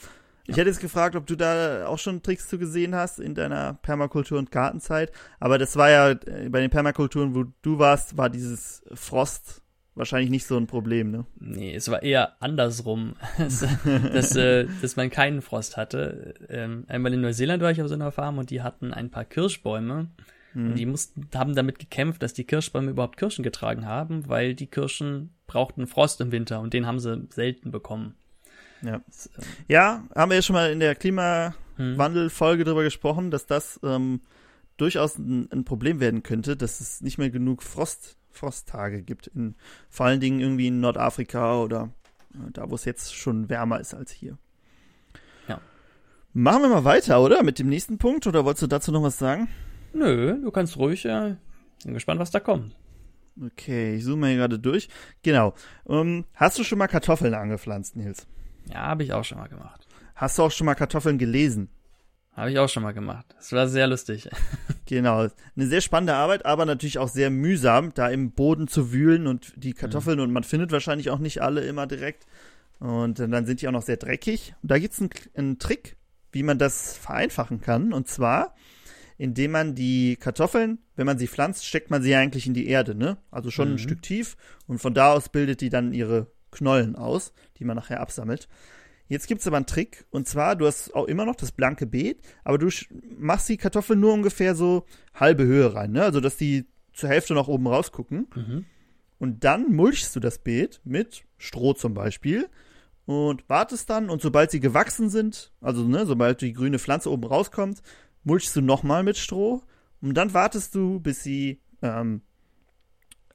Ich 0.46 0.56
hätte 0.56 0.68
jetzt 0.70 0.80
gefragt, 0.80 1.14
ob 1.14 1.26
du 1.26 1.36
da 1.36 1.86
auch 1.86 1.98
schon 1.98 2.22
Tricks 2.22 2.48
zu 2.48 2.58
gesehen 2.58 2.94
hast 2.96 3.20
in 3.20 3.34
deiner 3.34 3.74
Permakultur- 3.74 4.38
und 4.38 4.50
Gartenzeit. 4.50 5.12
Aber 5.38 5.56
das 5.58 5.76
war 5.76 5.88
ja 5.90 6.10
äh, 6.10 6.48
bei 6.48 6.60
den 6.60 6.70
Permakulturen, 6.70 7.34
wo 7.36 7.44
du 7.62 7.78
warst, 7.78 8.16
war 8.16 8.28
dieses 8.28 8.82
Frost 8.94 9.61
wahrscheinlich 9.94 10.30
nicht 10.30 10.46
so 10.46 10.56
ein 10.56 10.66
Problem, 10.66 11.10
ne? 11.10 11.26
Nee, 11.38 11.74
es 11.74 11.90
war 11.90 12.02
eher 12.02 12.40
andersrum, 12.40 13.14
dass, 13.38 14.36
äh, 14.36 14.66
dass 14.80 14.96
man 14.96 15.10
keinen 15.10 15.42
Frost 15.42 15.76
hatte. 15.76 16.34
Ähm, 16.48 16.84
einmal 16.88 17.12
in 17.12 17.20
Neuseeland 17.20 17.62
war 17.62 17.70
ich 17.70 17.82
auf 17.82 17.88
so 17.88 17.94
einer 17.94 18.12
Farm 18.12 18.38
und 18.38 18.50
die 18.50 18.62
hatten 18.62 18.92
ein 18.92 19.10
paar 19.10 19.24
Kirschbäume. 19.24 20.08
Hm. 20.52 20.66
Und 20.66 20.78
die 20.78 20.86
mussten, 20.86 21.28
haben 21.34 21.54
damit 21.54 21.78
gekämpft, 21.78 22.22
dass 22.22 22.34
die 22.34 22.44
Kirschbäume 22.44 22.90
überhaupt 22.90 23.16
Kirschen 23.16 23.42
getragen 23.42 23.86
haben, 23.86 24.28
weil 24.28 24.54
die 24.54 24.66
Kirschen 24.66 25.34
brauchten 25.46 25.86
Frost 25.86 26.20
im 26.20 26.32
Winter 26.32 26.60
und 26.60 26.72
den 26.72 26.86
haben 26.86 26.98
sie 26.98 27.26
selten 27.30 27.70
bekommen. 27.70 28.14
Ja. 28.82 29.00
Das, 29.06 29.26
äh, 29.26 29.42
Ja, 29.68 30.04
haben 30.14 30.30
wir 30.30 30.36
ja 30.36 30.42
schon 30.42 30.54
mal 30.54 30.70
in 30.70 30.80
der 30.80 30.94
hm. 30.94 30.98
Klimawandel-Folge 30.98 32.64
drüber 32.64 32.82
gesprochen, 32.82 33.30
dass 33.30 33.46
das 33.46 33.80
ähm, 33.82 34.20
durchaus 34.76 35.18
ein, 35.18 35.50
ein 35.52 35.64
Problem 35.64 36.00
werden 36.00 36.22
könnte, 36.22 36.56
dass 36.56 36.80
es 36.80 37.00
nicht 37.00 37.18
mehr 37.18 37.30
genug 37.30 37.62
Frost, 37.62 38.16
Frosttage 38.32 39.02
gibt. 39.02 39.28
In, 39.28 39.54
vor 39.88 40.06
allen 40.06 40.20
Dingen 40.20 40.40
irgendwie 40.40 40.68
in 40.68 40.80
Nordafrika 40.80 41.60
oder 41.60 41.90
äh, 42.34 42.50
da, 42.52 42.70
wo 42.70 42.74
es 42.74 42.84
jetzt 42.84 43.14
schon 43.14 43.48
wärmer 43.48 43.80
ist 43.80 43.94
als 43.94 44.10
hier. 44.10 44.38
Ja. 45.48 45.60
Machen 46.32 46.62
wir 46.62 46.68
mal 46.68 46.84
weiter, 46.84 47.22
oder? 47.22 47.42
Mit 47.42 47.58
dem 47.58 47.68
nächsten 47.68 47.98
Punkt? 47.98 48.26
Oder 48.26 48.44
wolltest 48.44 48.62
du 48.62 48.66
dazu 48.66 48.92
noch 48.92 49.02
was 49.02 49.18
sagen? 49.18 49.48
Nö, 49.92 50.40
du 50.40 50.50
kannst 50.50 50.76
ruhig, 50.76 51.04
äh, 51.04 51.36
bin 51.84 51.94
gespannt, 51.94 52.20
was 52.20 52.30
da 52.30 52.40
kommt. 52.40 52.74
Okay, 53.40 53.96
ich 53.96 54.04
zoome 54.04 54.28
hier 54.28 54.36
gerade 54.36 54.58
durch. 54.58 54.88
Genau. 55.22 55.54
Ähm, 55.88 56.24
hast 56.34 56.58
du 56.58 56.64
schon 56.64 56.78
mal 56.78 56.88
Kartoffeln 56.88 57.34
angepflanzt, 57.34 57.96
Nils? 57.96 58.26
Ja, 58.70 58.86
habe 58.86 59.04
ich 59.04 59.12
auch 59.12 59.24
schon 59.24 59.38
mal 59.38 59.48
gemacht. 59.48 59.86
Hast 60.14 60.38
du 60.38 60.42
auch 60.42 60.50
schon 60.50 60.66
mal 60.66 60.74
Kartoffeln 60.74 61.18
gelesen? 61.18 61.68
Habe 62.34 62.50
ich 62.50 62.58
auch 62.58 62.68
schon 62.68 62.82
mal 62.82 62.92
gemacht. 62.92 63.26
Das 63.36 63.52
war 63.52 63.68
sehr 63.68 63.86
lustig. 63.86 64.28
Genau. 64.86 65.28
Eine 65.56 65.66
sehr 65.68 65.80
spannende 65.80 66.14
Arbeit, 66.14 66.44
aber 66.44 66.66
natürlich 66.66 66.98
auch 66.98 67.08
sehr 67.08 67.30
mühsam, 67.30 67.94
da 67.94 68.08
im 68.10 68.32
Boden 68.32 68.68
zu 68.68 68.92
wühlen 68.92 69.26
und 69.26 69.54
die 69.56 69.72
Kartoffeln, 69.72 70.20
und 70.20 70.32
man 70.32 70.44
findet 70.44 70.70
wahrscheinlich 70.70 71.08
auch 71.08 71.18
nicht 71.20 71.40
alle 71.40 71.62
immer 71.62 71.86
direkt. 71.86 72.26
Und 72.78 73.18
dann 73.18 73.46
sind 73.46 73.62
die 73.62 73.68
auch 73.68 73.72
noch 73.72 73.80
sehr 73.82 73.96
dreckig. 73.96 74.54
Und 74.62 74.70
da 74.70 74.78
gibt's 74.78 75.00
einen, 75.00 75.08
einen 75.34 75.58
Trick, 75.58 75.96
wie 76.32 76.42
man 76.42 76.58
das 76.58 76.94
vereinfachen 76.98 77.62
kann. 77.62 77.94
Und 77.94 78.08
zwar, 78.08 78.54
indem 79.16 79.52
man 79.52 79.74
die 79.74 80.16
Kartoffeln, 80.16 80.78
wenn 80.96 81.06
man 81.06 81.16
sie 81.18 81.28
pflanzt, 81.28 81.64
steckt 81.64 81.90
man 81.90 82.02
sie 82.02 82.14
eigentlich 82.14 82.46
in 82.46 82.52
die 82.54 82.66
Erde, 82.66 82.94
ne? 82.94 83.16
Also 83.30 83.50
schon 83.50 83.68
ein 83.68 83.74
Mhm. 83.74 83.78
Stück 83.78 84.02
tief. 84.02 84.36
Und 84.66 84.78
von 84.78 84.92
da 84.92 85.12
aus 85.12 85.30
bildet 85.30 85.62
die 85.62 85.70
dann 85.70 85.94
ihre 85.94 86.26
Knollen 86.50 86.96
aus, 86.96 87.32
die 87.58 87.64
man 87.64 87.76
nachher 87.76 88.00
absammelt. 88.00 88.46
Jetzt 89.08 89.26
gibt's 89.26 89.46
aber 89.46 89.56
einen 89.56 89.66
Trick, 89.66 90.06
und 90.10 90.26
zwar, 90.26 90.56
du 90.56 90.66
hast 90.66 90.94
auch 90.94 91.06
immer 91.06 91.26
noch 91.26 91.36
das 91.36 91.52
blanke 91.52 91.86
Beet, 91.86 92.20
aber 92.44 92.56
du 92.58 92.68
machst 93.18 93.48
die 93.48 93.56
Kartoffeln 93.58 94.00
nur 94.00 94.12
ungefähr 94.14 94.54
so 94.54 94.86
halbe 95.14 95.44
Höhe 95.44 95.74
rein, 95.74 95.92
ne? 95.92 96.02
Also, 96.02 96.20
dass 96.20 96.36
die 96.36 96.66
zur 96.94 97.08
Hälfte 97.10 97.34
nach 97.34 97.48
oben 97.48 97.66
rausgucken. 97.66 98.28
Mhm. 98.34 98.64
Und 99.18 99.44
dann 99.44 99.72
mulchst 99.74 100.16
du 100.16 100.20
das 100.20 100.38
Beet 100.38 100.80
mit 100.84 101.24
Stroh 101.38 101.74
zum 101.74 101.94
Beispiel 101.94 102.48
und 103.04 103.48
wartest 103.48 103.88
dann 103.90 104.10
und 104.10 104.20
sobald 104.22 104.50
sie 104.50 104.60
gewachsen 104.60 105.10
sind, 105.10 105.52
also 105.60 105.84
ne, 105.86 106.06
sobald 106.06 106.40
die 106.40 106.52
grüne 106.52 106.78
Pflanze 106.78 107.10
oben 107.10 107.24
rauskommt, 107.24 107.82
mulchst 108.24 108.54
du 108.56 108.60
nochmal 108.60 109.02
mit 109.04 109.16
Stroh 109.16 109.62
und 110.00 110.14
dann 110.14 110.34
wartest 110.34 110.74
du, 110.74 110.98
bis 111.00 111.22
sie 111.22 111.60
ähm, 111.82 112.22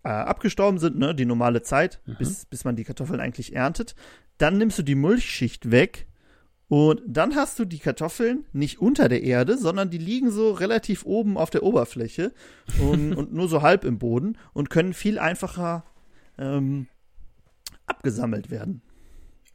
äh, 0.03 0.09
abgestorben 0.09 0.79
sind, 0.79 0.97
ne, 0.97 1.15
die 1.15 1.25
normale 1.25 1.61
Zeit, 1.61 2.01
Mhm. 2.05 2.15
bis, 2.19 2.45
bis 2.45 2.63
man 2.65 2.75
die 2.75 2.83
Kartoffeln 2.83 3.19
eigentlich 3.19 3.55
erntet. 3.55 3.95
Dann 4.37 4.57
nimmst 4.57 4.79
du 4.79 4.83
die 4.83 4.95
Mulchschicht 4.95 5.71
weg 5.71 6.07
und 6.69 7.01
dann 7.07 7.35
hast 7.35 7.59
du 7.59 7.65
die 7.65 7.79
Kartoffeln 7.79 8.45
nicht 8.51 8.79
unter 8.79 9.07
der 9.07 9.23
Erde, 9.23 9.57
sondern 9.57 9.89
die 9.89 9.97
liegen 9.97 10.31
so 10.31 10.51
relativ 10.51 11.05
oben 11.05 11.37
auf 11.37 11.49
der 11.49 11.63
Oberfläche 11.63 12.33
und, 12.79 13.13
und 13.15 13.33
nur 13.33 13.47
so 13.47 13.61
halb 13.61 13.85
im 13.85 13.99
Boden 13.99 14.37
und 14.53 14.69
können 14.69 14.93
viel 14.93 15.17
einfacher 15.17 15.85
ähm, 16.37 16.87
abgesammelt 17.85 18.51
werden. 18.51 18.81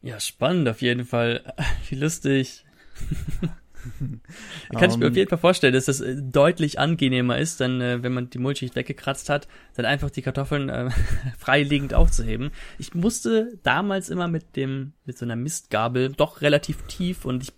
Ja, 0.01 0.19
spannend 0.19 0.69
auf 0.69 0.83
jeden 0.83 1.05
Fall. 1.05 1.55
Wie 1.89 1.97
lustig. 1.97 2.65
Kann 4.73 4.91
ich 4.91 4.97
mir 4.97 5.07
Ähm. 5.07 5.11
auf 5.13 5.17
jeden 5.17 5.29
Fall 5.29 5.39
vorstellen, 5.39 5.75
dass 5.75 5.87
das 5.87 6.01
äh, 6.01 6.17
deutlich 6.21 6.79
angenehmer 6.79 7.39
ist, 7.39 7.61
dann, 7.61 7.81
äh, 7.81 8.03
wenn 8.03 8.13
man 8.13 8.31
die 8.31 8.39
Mulchschicht 8.39 8.77
weggekratzt 8.77 9.29
hat, 9.29 9.49
dann 9.75 9.87
einfach 9.87 10.11
die 10.11 10.23
Kartoffeln 10.23 10.69
äh, 10.69 10.91
freiliegend 11.39 11.95
aufzuheben. 11.95 12.51
Ich 12.79 12.95
musste 12.95 13.59
damals 13.63 14.09
immer 14.09 14.29
mit 14.29 14.57
dem, 14.57 14.93
mit 15.05 15.19
so 15.19 15.25
einer 15.25 15.37
Mistgabel 15.37 16.13
doch 16.13 16.41
relativ 16.41 16.83
tief 16.87 17.25
und 17.25 17.43
ich, 17.43 17.53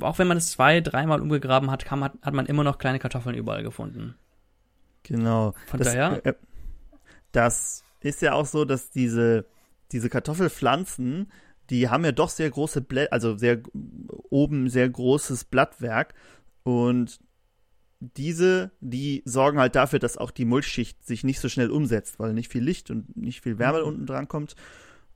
auch 0.00 0.18
wenn 0.18 0.28
man 0.28 0.38
es 0.38 0.50
zwei, 0.50 0.80
dreimal 0.80 1.20
umgegraben 1.20 1.70
hat, 1.70 1.84
kam, 1.84 2.04
hat, 2.04 2.12
hat 2.22 2.34
man 2.34 2.46
immer 2.46 2.64
noch 2.64 2.78
kleine 2.78 2.98
Kartoffeln 2.98 3.36
überall 3.36 3.62
gefunden. 3.62 4.14
Genau. 5.04 5.54
Von 5.66 5.78
das, 5.78 5.88
daher, 5.88 6.26
äh, 6.26 6.34
das 7.32 7.84
ist 8.00 8.22
ja 8.22 8.32
auch 8.32 8.46
so, 8.46 8.64
dass 8.64 8.90
diese, 8.90 9.46
diese 9.92 10.08
Kartoffelpflanzen, 10.08 11.30
die 11.70 11.88
haben 11.88 12.04
ja 12.04 12.12
doch 12.12 12.28
sehr 12.28 12.50
große 12.50 12.80
Blätter, 12.80 13.12
also 13.12 13.36
sehr 13.36 13.60
oben 14.30 14.68
sehr 14.68 14.88
großes 14.88 15.44
Blattwerk 15.44 16.14
und 16.62 17.20
diese, 18.00 18.70
die 18.80 19.22
sorgen 19.24 19.58
halt 19.58 19.74
dafür, 19.74 19.98
dass 19.98 20.18
auch 20.18 20.30
die 20.30 20.44
Mulchschicht 20.44 21.04
sich 21.06 21.24
nicht 21.24 21.40
so 21.40 21.48
schnell 21.48 21.70
umsetzt, 21.70 22.18
weil 22.18 22.34
nicht 22.34 22.52
viel 22.52 22.62
Licht 22.62 22.90
und 22.90 23.16
nicht 23.16 23.40
viel 23.40 23.58
Wärme 23.58 23.80
Mhm. 23.80 23.88
unten 23.88 24.06
dran 24.06 24.28
kommt. 24.28 24.54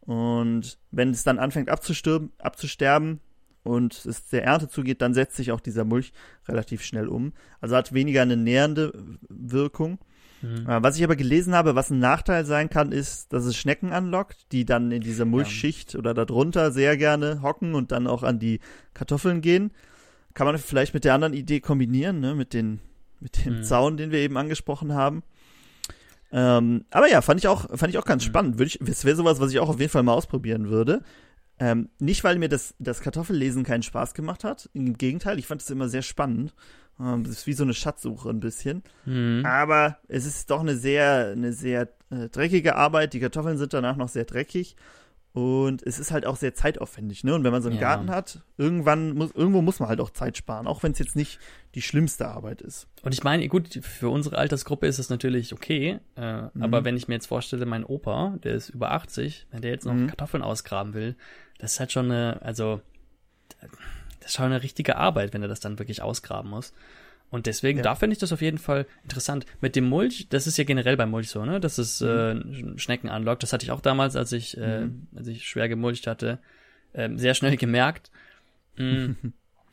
Und 0.01 0.79
wenn 0.91 1.11
es 1.11 1.23
dann 1.23 1.39
anfängt 1.39 1.69
abzusterben 1.69 3.21
und 3.63 4.07
es 4.07 4.29
der 4.29 4.45
Ernte 4.45 4.69
zugeht, 4.69 5.03
dann 5.03 5.13
setzt 5.13 5.37
sich 5.37 5.53
auch 5.53 5.61
dieser 5.61 5.85
Mulch 5.85 6.13
relativ 6.49 6.83
schnell 6.83 7.09
um. 7.09 7.35
Also 7.61 7.77
hat 7.77 7.93
weniger 7.93 8.23
eine 8.23 8.37
nährende 8.37 8.93
Wirkung. 9.29 9.99
Mhm. 10.43 10.69
Äh, 10.69 10.83
Was 10.83 10.97
ich 10.97 11.05
aber 11.05 11.17
gelesen 11.17 11.55
habe, 11.55 11.75
was 11.75 11.91
ein 11.91 11.99
Nachteil 11.99 12.45
sein 12.45 12.71
kann, 12.71 12.93
ist, 12.93 13.33
dass 13.33 13.45
es 13.45 13.57
Schnecken 13.57 13.93
anlockt, 13.93 14.53
die 14.53 14.65
dann 14.65 14.91
in 14.93 15.01
dieser 15.01 15.25
Mulchschicht 15.25 15.95
oder 15.95 16.15
darunter 16.15 16.71
sehr 16.73 16.97
gerne 16.97 17.43
hocken 17.43 17.75
und 17.75 17.93
dann 17.93 18.07
auch 18.07 18.23
an 18.23 18.39
die 18.39 18.61
Kartoffeln 18.95 19.41
gehen. 19.41 19.73
Kann 20.35 20.47
man 20.47 20.59
vielleicht 20.59 20.95
mit 20.95 21.05
der 21.05 21.15
anderen 21.15 21.35
Idee 21.35 21.61
kombinieren, 21.61 22.21
ne? 22.21 22.35
mit, 22.35 22.53
den, 22.55 22.81
mit 23.21 23.45
dem 23.45 23.59
Mhm. 23.59 23.63
Zaun, 23.65 23.97
den 23.97 24.11
wir 24.13 24.21
eben 24.21 24.37
angesprochen 24.37 24.95
haben. 24.95 25.23
Ähm, 26.31 26.85
aber 26.91 27.09
ja, 27.09 27.23
fand 27.23 27.41
ich 27.41 27.49
auch, 27.49 27.69
fand 27.77 27.91
ich 27.93 27.99
auch 27.99 28.05
ganz 28.05 28.23
Mhm. 28.25 28.29
spannend. 28.29 28.59
Würde 28.59 28.67
ich, 28.69 28.81
es 28.83 29.05
wäre 29.05 29.17
sowas, 29.17 29.41
was 29.41 29.51
ich 29.51 29.59
auch 29.61 29.69
auf 29.69 29.81
jeden 29.81 29.91
Fall 29.91 30.03
mal 30.03 30.13
ausprobieren 30.13 30.69
würde. 30.69 31.03
Ähm, 31.59 31.89
nicht, 31.99 32.23
weil 32.23 32.39
mir 32.39 32.49
das, 32.49 32.75
das 32.79 33.01
Kartoffellesen 33.01 33.65
keinen 33.65 33.83
Spaß 33.83 34.15
gemacht 34.15 34.45
hat. 34.45 34.71
Im 34.75 34.97
Gegenteil, 34.97 35.39
ich 35.39 35.47
fand 35.47 35.61
es 35.63 35.71
immer 35.71 35.89
sehr 35.89 36.03
spannend. 36.03 36.55
Ähm, 37.01 37.25
das 37.25 37.33
ist 37.33 37.47
wie 37.47 37.53
so 37.53 37.65
eine 37.65 37.75
Schatzsuche 37.75 38.29
ein 38.31 38.41
bisschen. 38.41 38.83
Mhm. 39.05 39.45
Aber 39.47 39.99
es 40.09 40.27
ist 40.27 40.51
doch 40.51 40.61
eine 40.61 40.77
sehr, 40.77 41.29
eine 41.33 41.53
sehr 41.53 41.89
äh, 42.11 42.29
dreckige 42.29 42.77
Arbeit. 42.77 43.13
Die 43.15 43.21
Kartoffeln 43.21 43.59
sind 43.59 43.73
danach 43.73 43.97
noch 43.97 44.09
sehr 44.09 44.25
dreckig. 44.25 44.77
Und 45.35 45.87
es 45.87 45.99
ist 46.01 46.11
halt 46.11 46.27
auch 46.27 46.37
sehr 46.37 46.55
zeitaufwendig, 46.55 47.23
ne? 47.23 47.35
Und 47.35 47.45
wenn 47.45 47.53
man 47.53 47.63
so 47.63 47.69
einen 47.69 47.79
Ja. 47.79 47.95
Garten 47.95 48.11
hat, 48.11 48.41
irgendwann 48.57 49.13
muss, 49.13 49.31
irgendwo 49.33 49.61
muss 49.63 49.79
man 49.79 49.89
halt 49.89 50.01
auch 50.01 50.11
Zeit 50.11 50.37
sparen, 50.39 50.67
auch 50.67 50.83
wenn 50.83 50.93
es 50.93 50.99
jetzt 50.99 51.15
nicht 51.15 51.39
die 51.77 51.83
schlimmste 51.83 52.27
Arbeit 52.27 52.61
ist. 52.63 52.89
Und 53.03 53.13
ich 53.13 53.23
meine, 53.23 53.47
gut, 53.47 53.69
für 53.83 54.09
unsere 54.09 54.39
Altersgruppe 54.39 54.87
ist 54.87 54.99
es 54.99 55.11
natürlich 55.11 55.53
okay, 55.53 56.01
äh, 56.17 56.43
Mhm. 56.55 56.63
aber 56.63 56.83
wenn 56.85 56.97
ich 56.97 57.07
mir 57.07 57.15
jetzt 57.15 57.27
vorstelle, 57.27 57.67
mein 57.67 57.85
Opa, 57.85 58.37
der 58.43 58.55
ist 58.55 58.71
über 58.71 58.91
80, 58.93 59.47
wenn 59.53 59.61
der 59.61 59.71
jetzt 59.71 59.85
noch 59.85 59.93
Mhm. 59.93 60.09
Kartoffeln 60.09 60.43
ausgraben 60.43 60.95
will, 60.95 61.15
das 61.59 61.75
ist 61.75 61.81
halt 61.81 61.93
schon 61.93 62.07
eine, 62.07 62.41
also, 62.43 62.81
das 64.29 64.35
ist 64.35 64.37
schon 64.37 64.47
eine 64.47 64.63
richtige 64.63 64.97
Arbeit, 64.97 65.33
wenn 65.33 65.43
er 65.43 65.49
das 65.49 65.61
dann 65.61 65.79
wirklich 65.79 66.03
ausgraben 66.03 66.51
muss. 66.51 66.73
Und 67.31 67.47
deswegen, 67.47 67.79
Ja. 67.79 67.83
da 67.85 67.95
finde 67.95 68.13
ich 68.15 68.19
das 68.19 68.33
auf 68.33 68.41
jeden 68.41 68.59
Fall 68.59 68.87
interessant. 69.03 69.45
Mit 69.61 69.77
dem 69.77 69.85
Mulch, 69.89 70.29
das 70.31 70.47
ist 70.47 70.57
ja 70.57 70.65
generell 70.65 70.97
beim 70.97 71.11
Mulch 71.11 71.29
so, 71.29 71.45
ne? 71.45 71.61
Dass 71.61 71.77
es 71.79 72.01
äh, 72.01 72.37
Schnecken 72.79 73.09
anlockt. 73.11 73.43
Das 73.43 73.53
hatte 73.53 73.65
ich 73.65 73.71
auch 73.71 73.81
damals, 73.83 74.17
als 74.17 74.33
ich, 74.33 74.57
äh, 74.57 74.83
Mhm. 74.87 75.07
als 75.15 75.27
ich 75.29 75.47
schwer 75.47 75.69
gemulcht 75.69 76.07
hatte, 76.07 76.39
ähm, 76.95 77.19
sehr 77.19 77.35
schnell 77.35 77.57
gemerkt. 77.59 78.11
Mm. 78.77 79.13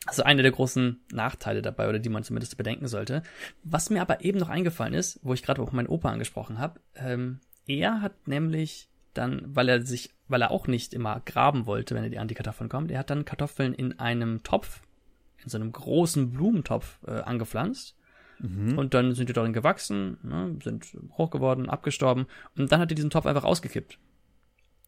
Also 0.04 0.22
einer 0.22 0.42
der 0.42 0.52
großen 0.52 1.00
Nachteile 1.12 1.62
dabei, 1.62 1.88
oder 1.88 1.98
die 1.98 2.08
man 2.10 2.22
zumindest 2.24 2.56
bedenken 2.56 2.86
sollte. 2.88 3.22
Was 3.64 3.90
mir 3.90 4.00
aber 4.02 4.22
eben 4.24 4.38
noch 4.38 4.48
eingefallen 4.50 4.94
ist, 4.94 5.18
wo 5.22 5.32
ich 5.34 5.42
gerade 5.42 5.60
auch 5.62 5.72
meinen 5.72 5.88
Opa 5.88 6.10
angesprochen 6.10 6.58
habe, 6.58 6.78
ähm, 6.94 7.40
er 7.66 8.02
hat 8.02 8.28
nämlich 8.28 8.88
dann, 9.18 9.42
weil 9.46 9.68
er 9.68 9.82
sich, 9.82 10.10
weil 10.28 10.42
er 10.42 10.50
auch 10.50 10.66
nicht 10.66 10.94
immer 10.94 11.20
graben 11.24 11.66
wollte, 11.66 11.94
wenn 11.94 12.04
er 12.04 12.10
die 12.10 12.18
an 12.18 12.28
die 12.28 12.34
Kartoffeln 12.34 12.68
kommt, 12.68 12.90
er 12.90 12.98
hat 13.00 13.10
dann 13.10 13.24
Kartoffeln 13.24 13.72
in 13.74 13.98
einem 13.98 14.42
Topf, 14.42 14.82
in 15.42 15.48
so 15.50 15.58
einem 15.58 15.72
großen 15.72 16.30
Blumentopf 16.32 16.98
äh, 17.06 17.20
angepflanzt. 17.20 17.96
Mhm. 18.38 18.76
Und 18.76 18.92
dann 18.94 19.14
sind 19.14 19.28
die 19.28 19.32
darin 19.32 19.52
gewachsen, 19.52 20.18
ne, 20.22 20.56
sind 20.62 20.96
hoch 21.12 21.30
geworden, 21.30 21.70
abgestorben. 21.70 22.26
Und 22.56 22.70
dann 22.70 22.80
hat 22.80 22.90
er 22.90 22.94
diesen 22.94 23.10
Topf 23.10 23.26
einfach 23.26 23.44
ausgekippt. 23.44 23.98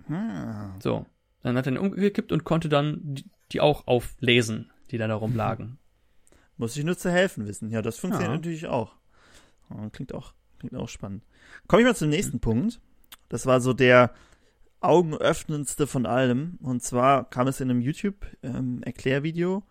Ah. 0.08 0.74
So. 0.80 1.06
Dann 1.42 1.56
hat 1.56 1.66
er 1.66 1.72
ihn 1.72 1.78
umgekippt 1.78 2.32
und 2.32 2.44
konnte 2.44 2.68
dann 2.68 3.00
die, 3.02 3.24
die 3.52 3.60
auch 3.60 3.86
auflesen, 3.86 4.70
die 4.90 4.98
da 4.98 5.12
rumlagen. 5.14 5.78
Muss 6.56 6.76
ich 6.76 6.84
nur 6.84 6.98
zu 6.98 7.10
helfen 7.10 7.46
wissen. 7.46 7.70
Ja, 7.70 7.82
das 7.82 7.98
funktioniert 7.98 8.32
Ja. 8.32 8.36
natürlich 8.36 8.66
auch. 8.66 8.96
Oh, 9.70 9.88
klingt 9.90 10.12
auch. 10.12 10.34
Klingt 10.58 10.74
auch 10.74 10.88
spannend. 10.88 11.24
Komme 11.68 11.82
ich 11.82 11.86
mal 11.86 11.94
zum 11.94 12.08
nächsten 12.08 12.40
Punkt. 12.40 12.80
Das 13.28 13.46
war 13.46 13.60
so 13.60 13.72
der 13.72 14.12
augenöffnendste 14.80 15.86
von 15.86 16.06
allem. 16.06 16.58
Und 16.62 16.82
zwar 16.82 17.28
kam 17.28 17.48
es 17.48 17.60
in 17.60 17.70
einem 17.70 17.80
YouTube-Erklärvideo. 17.80 19.56
Ähm, 19.56 19.62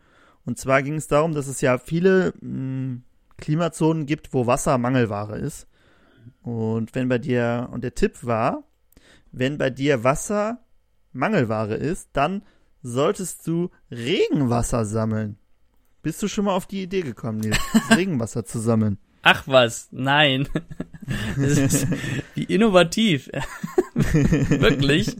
und 0.46 0.58
zwar 0.58 0.82
ging 0.84 0.96
es 0.96 1.08
darum, 1.08 1.34
dass 1.34 1.48
es 1.48 1.62
ja 1.62 1.78
viele 1.78 2.34
mh, 2.40 2.42
hm, 2.42 3.04
Klimazonen 3.38 4.06
gibt, 4.06 4.34
wo 4.34 4.48
Wasser 4.48 4.78
Mangelware 4.78 5.38
ist. 5.38 5.68
Und 6.42 6.96
wenn 6.96 7.10
bei 7.10 7.18
dir, 7.18 7.70
und 7.72 7.84
der 7.84 7.96
Tipp 7.96 8.26
war, 8.26 8.64
wenn 9.32 9.58
bei 9.58 9.70
dir 9.70 10.04
Wasser 10.04 10.60
Mangelware 11.14 11.76
ist, 11.76 12.10
dann 12.14 12.44
solltest 12.82 13.46
du 13.48 13.70
Regenwasser 13.92 14.86
sammeln. 14.86 15.38
Bist 16.02 16.22
du 16.24 16.28
schon 16.28 16.46
mal 16.46 16.54
auf 16.54 16.68
die 16.68 16.84
Idee 16.84 17.02
gekommen, 17.02 17.40
Nils, 17.40 17.60
Regenwasser 17.96 18.46
zu 18.46 18.60
sammeln? 18.60 18.98
Ach 19.24 19.44
was, 19.48 19.90
nein. 19.92 20.48
Das 21.38 21.58
ist, 21.58 21.88
wie 22.38 22.44
innovativ. 22.44 23.30
Wirklich. 23.94 25.16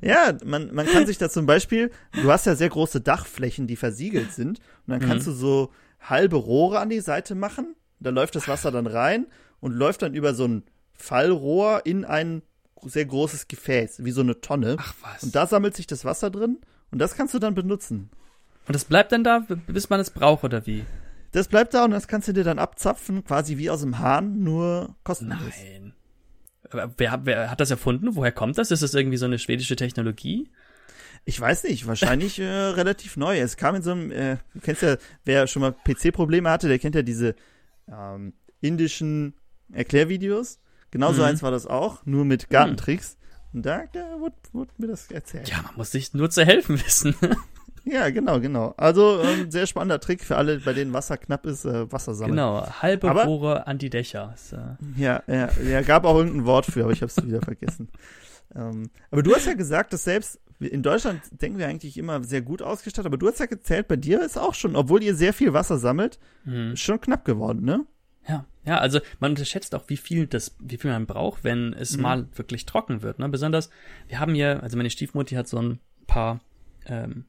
Ja, 0.00 0.36
man, 0.44 0.74
man 0.74 0.86
kann 0.86 1.06
sich 1.06 1.18
da 1.18 1.28
zum 1.28 1.46
Beispiel, 1.46 1.90
du 2.12 2.30
hast 2.30 2.46
ja 2.46 2.54
sehr 2.54 2.70
große 2.70 3.00
Dachflächen, 3.00 3.66
die 3.66 3.76
versiegelt 3.76 4.32
sind. 4.32 4.58
Und 4.58 4.92
dann 4.92 5.00
kannst 5.00 5.26
mhm. 5.26 5.32
du 5.32 5.36
so 5.36 5.72
halbe 6.00 6.36
Rohre 6.36 6.80
an 6.80 6.88
die 6.88 7.00
Seite 7.00 7.34
machen. 7.34 7.76
Da 8.00 8.10
läuft 8.10 8.34
das 8.34 8.48
Wasser 8.48 8.70
dann 8.70 8.86
rein 8.86 9.26
und 9.60 9.72
läuft 9.72 10.02
dann 10.02 10.14
über 10.14 10.34
so 10.34 10.46
ein 10.46 10.64
Fallrohr 10.94 11.82
in 11.84 12.04
ein 12.04 12.42
sehr 12.84 13.06
großes 13.06 13.48
Gefäß, 13.48 14.04
wie 14.04 14.10
so 14.10 14.20
eine 14.20 14.40
Tonne. 14.40 14.76
Ach 14.78 14.94
was. 15.02 15.22
Und 15.22 15.34
da 15.34 15.46
sammelt 15.46 15.76
sich 15.76 15.86
das 15.86 16.04
Wasser 16.04 16.30
drin 16.30 16.58
und 16.90 16.98
das 16.98 17.14
kannst 17.14 17.34
du 17.34 17.38
dann 17.38 17.54
benutzen. 17.54 18.10
Und 18.66 18.74
das 18.74 18.84
bleibt 18.84 19.12
dann 19.12 19.24
da, 19.24 19.46
bis 19.66 19.90
man 19.90 20.00
es 20.00 20.10
braucht, 20.10 20.44
oder 20.44 20.66
wie? 20.66 20.84
Das 21.32 21.48
bleibt 21.48 21.74
da 21.74 21.84
und 21.84 21.90
das 21.90 22.08
kannst 22.08 22.28
du 22.28 22.32
dir 22.32 22.44
dann 22.44 22.58
abzapfen, 22.58 23.24
quasi 23.24 23.58
wie 23.58 23.70
aus 23.70 23.80
dem 23.80 23.98
Hahn, 23.98 24.42
nur 24.42 24.96
kostenlos. 25.04 25.38
Nein. 25.40 25.95
Wer, 26.70 27.20
wer 27.24 27.50
hat 27.50 27.60
das 27.60 27.70
erfunden? 27.70 28.14
Woher 28.14 28.32
kommt 28.32 28.58
das? 28.58 28.70
Ist 28.70 28.82
das 28.82 28.94
irgendwie 28.94 29.16
so 29.16 29.26
eine 29.26 29.38
schwedische 29.38 29.76
Technologie? 29.76 30.50
Ich 31.24 31.40
weiß 31.40 31.64
nicht, 31.64 31.86
wahrscheinlich 31.86 32.38
äh, 32.40 32.44
relativ 32.44 33.16
neu. 33.16 33.38
Es 33.38 33.56
kam 33.56 33.74
in 33.74 33.82
so 33.82 33.92
einem, 33.92 34.10
äh, 34.10 34.36
du 34.54 34.60
kennst 34.60 34.82
ja, 34.82 34.96
wer 35.24 35.46
schon 35.46 35.62
mal 35.62 35.72
PC-Probleme 35.72 36.50
hatte, 36.50 36.68
der 36.68 36.78
kennt 36.78 36.94
ja 36.94 37.02
diese 37.02 37.34
ähm, 37.88 38.32
indischen 38.60 39.34
Erklärvideos. 39.72 40.60
Genauso 40.90 41.22
mhm. 41.22 41.28
eins 41.28 41.42
war 41.42 41.50
das 41.50 41.66
auch, 41.66 42.04
nur 42.06 42.24
mit 42.24 42.44
mhm. 42.44 42.52
Gartentricks. 42.52 43.16
Und 43.52 43.64
da, 43.64 43.84
da 43.92 44.20
wurde, 44.20 44.36
wurde 44.52 44.70
mir 44.78 44.88
das 44.88 45.10
erzählt. 45.10 45.48
Ja, 45.48 45.62
man 45.62 45.76
muss 45.76 45.90
sich 45.90 46.14
nur 46.14 46.30
zu 46.30 46.44
helfen 46.44 46.78
wissen. 46.84 47.14
Ja, 47.88 48.10
genau, 48.10 48.40
genau. 48.40 48.74
Also 48.76 49.20
ähm, 49.22 49.50
sehr 49.50 49.66
spannender 49.66 50.00
Trick 50.00 50.24
für 50.24 50.36
alle, 50.36 50.58
bei 50.58 50.72
denen 50.72 50.92
Wasser 50.92 51.16
knapp 51.16 51.46
ist, 51.46 51.64
äh, 51.64 51.90
Wasser 51.92 52.14
sammeln. 52.14 52.32
Genau, 52.36 52.66
halbe 52.82 53.08
aber, 53.08 53.24
Rohre 53.24 53.66
an 53.68 53.78
die 53.78 53.90
Dächer. 53.90 54.32
Ist, 54.34 54.54
äh 54.54 54.58
ja, 54.96 55.22
ja, 55.28 55.48
ja, 55.62 55.82
gab 55.82 56.04
auch 56.04 56.16
irgendein 56.16 56.46
Wort 56.46 56.66
für, 56.66 56.82
aber 56.82 56.92
ich 56.92 57.00
habe 57.02 57.12
es 57.16 57.24
wieder 57.24 57.40
vergessen. 57.40 57.88
Ähm, 58.56 58.90
aber 59.12 59.22
du 59.22 59.32
hast 59.34 59.46
ja 59.46 59.54
gesagt, 59.54 59.92
dass 59.92 60.02
selbst 60.02 60.40
in 60.58 60.82
Deutschland 60.82 61.20
denken 61.30 61.58
wir 61.58 61.68
eigentlich 61.68 61.96
immer 61.96 62.24
sehr 62.24 62.42
gut 62.42 62.60
ausgestattet, 62.60 63.06
aber 63.06 63.18
du 63.18 63.28
hast 63.28 63.38
ja 63.38 63.46
gezählt, 63.46 63.86
bei 63.86 63.96
dir 63.96 64.20
ist 64.20 64.36
auch 64.36 64.54
schon, 64.54 64.74
obwohl 64.74 65.02
ihr 65.04 65.14
sehr 65.14 65.32
viel 65.32 65.52
Wasser 65.52 65.78
sammelt, 65.78 66.18
mhm. 66.44 66.74
schon 66.76 67.00
knapp 67.00 67.24
geworden, 67.24 67.64
ne? 67.64 67.86
Ja, 68.28 68.46
ja, 68.64 68.78
also 68.78 68.98
man 69.20 69.32
unterschätzt 69.32 69.76
auch, 69.76 69.84
wie 69.86 69.96
viel 69.96 70.26
das, 70.26 70.56
wie 70.58 70.76
viel 70.76 70.90
man 70.90 71.06
braucht, 71.06 71.44
wenn 71.44 71.72
es 71.72 71.96
mhm. 71.96 72.02
mal 72.02 72.28
wirklich 72.34 72.66
trocken 72.66 73.02
wird. 73.02 73.20
Ne? 73.20 73.28
Besonders, 73.28 73.70
wir 74.08 74.18
haben 74.18 74.34
hier, 74.34 74.60
also 74.64 74.76
meine 74.76 74.90
Stiefmutti 74.90 75.36
hat 75.36 75.46
so 75.46 75.58
ein 75.58 75.78
paar 76.08 76.40
ähm, 76.86 77.26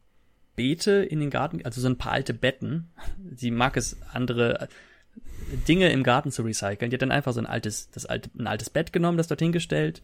Beete 0.57 0.91
in 1.03 1.21
den 1.21 1.29
Garten, 1.29 1.63
also 1.63 1.79
so 1.79 1.87
ein 1.87 1.97
paar 1.97 2.11
alte 2.11 2.33
Betten. 2.33 2.89
Sie 3.35 3.51
mag 3.51 3.77
es, 3.77 3.95
andere 4.11 4.67
Dinge 5.67 5.89
im 5.91 6.03
Garten 6.03 6.31
zu 6.31 6.41
recyceln. 6.41 6.89
Die 6.89 6.95
hat 6.95 7.01
dann 7.01 7.11
einfach 7.11 7.31
so 7.31 7.39
ein 7.39 7.45
altes, 7.45 7.89
das 7.91 8.05
alte, 8.05 8.29
ein 8.37 8.47
altes 8.47 8.69
Bett 8.69 8.91
genommen, 8.91 9.17
das 9.17 9.27
dorthin 9.27 9.51
gestellt, 9.51 10.01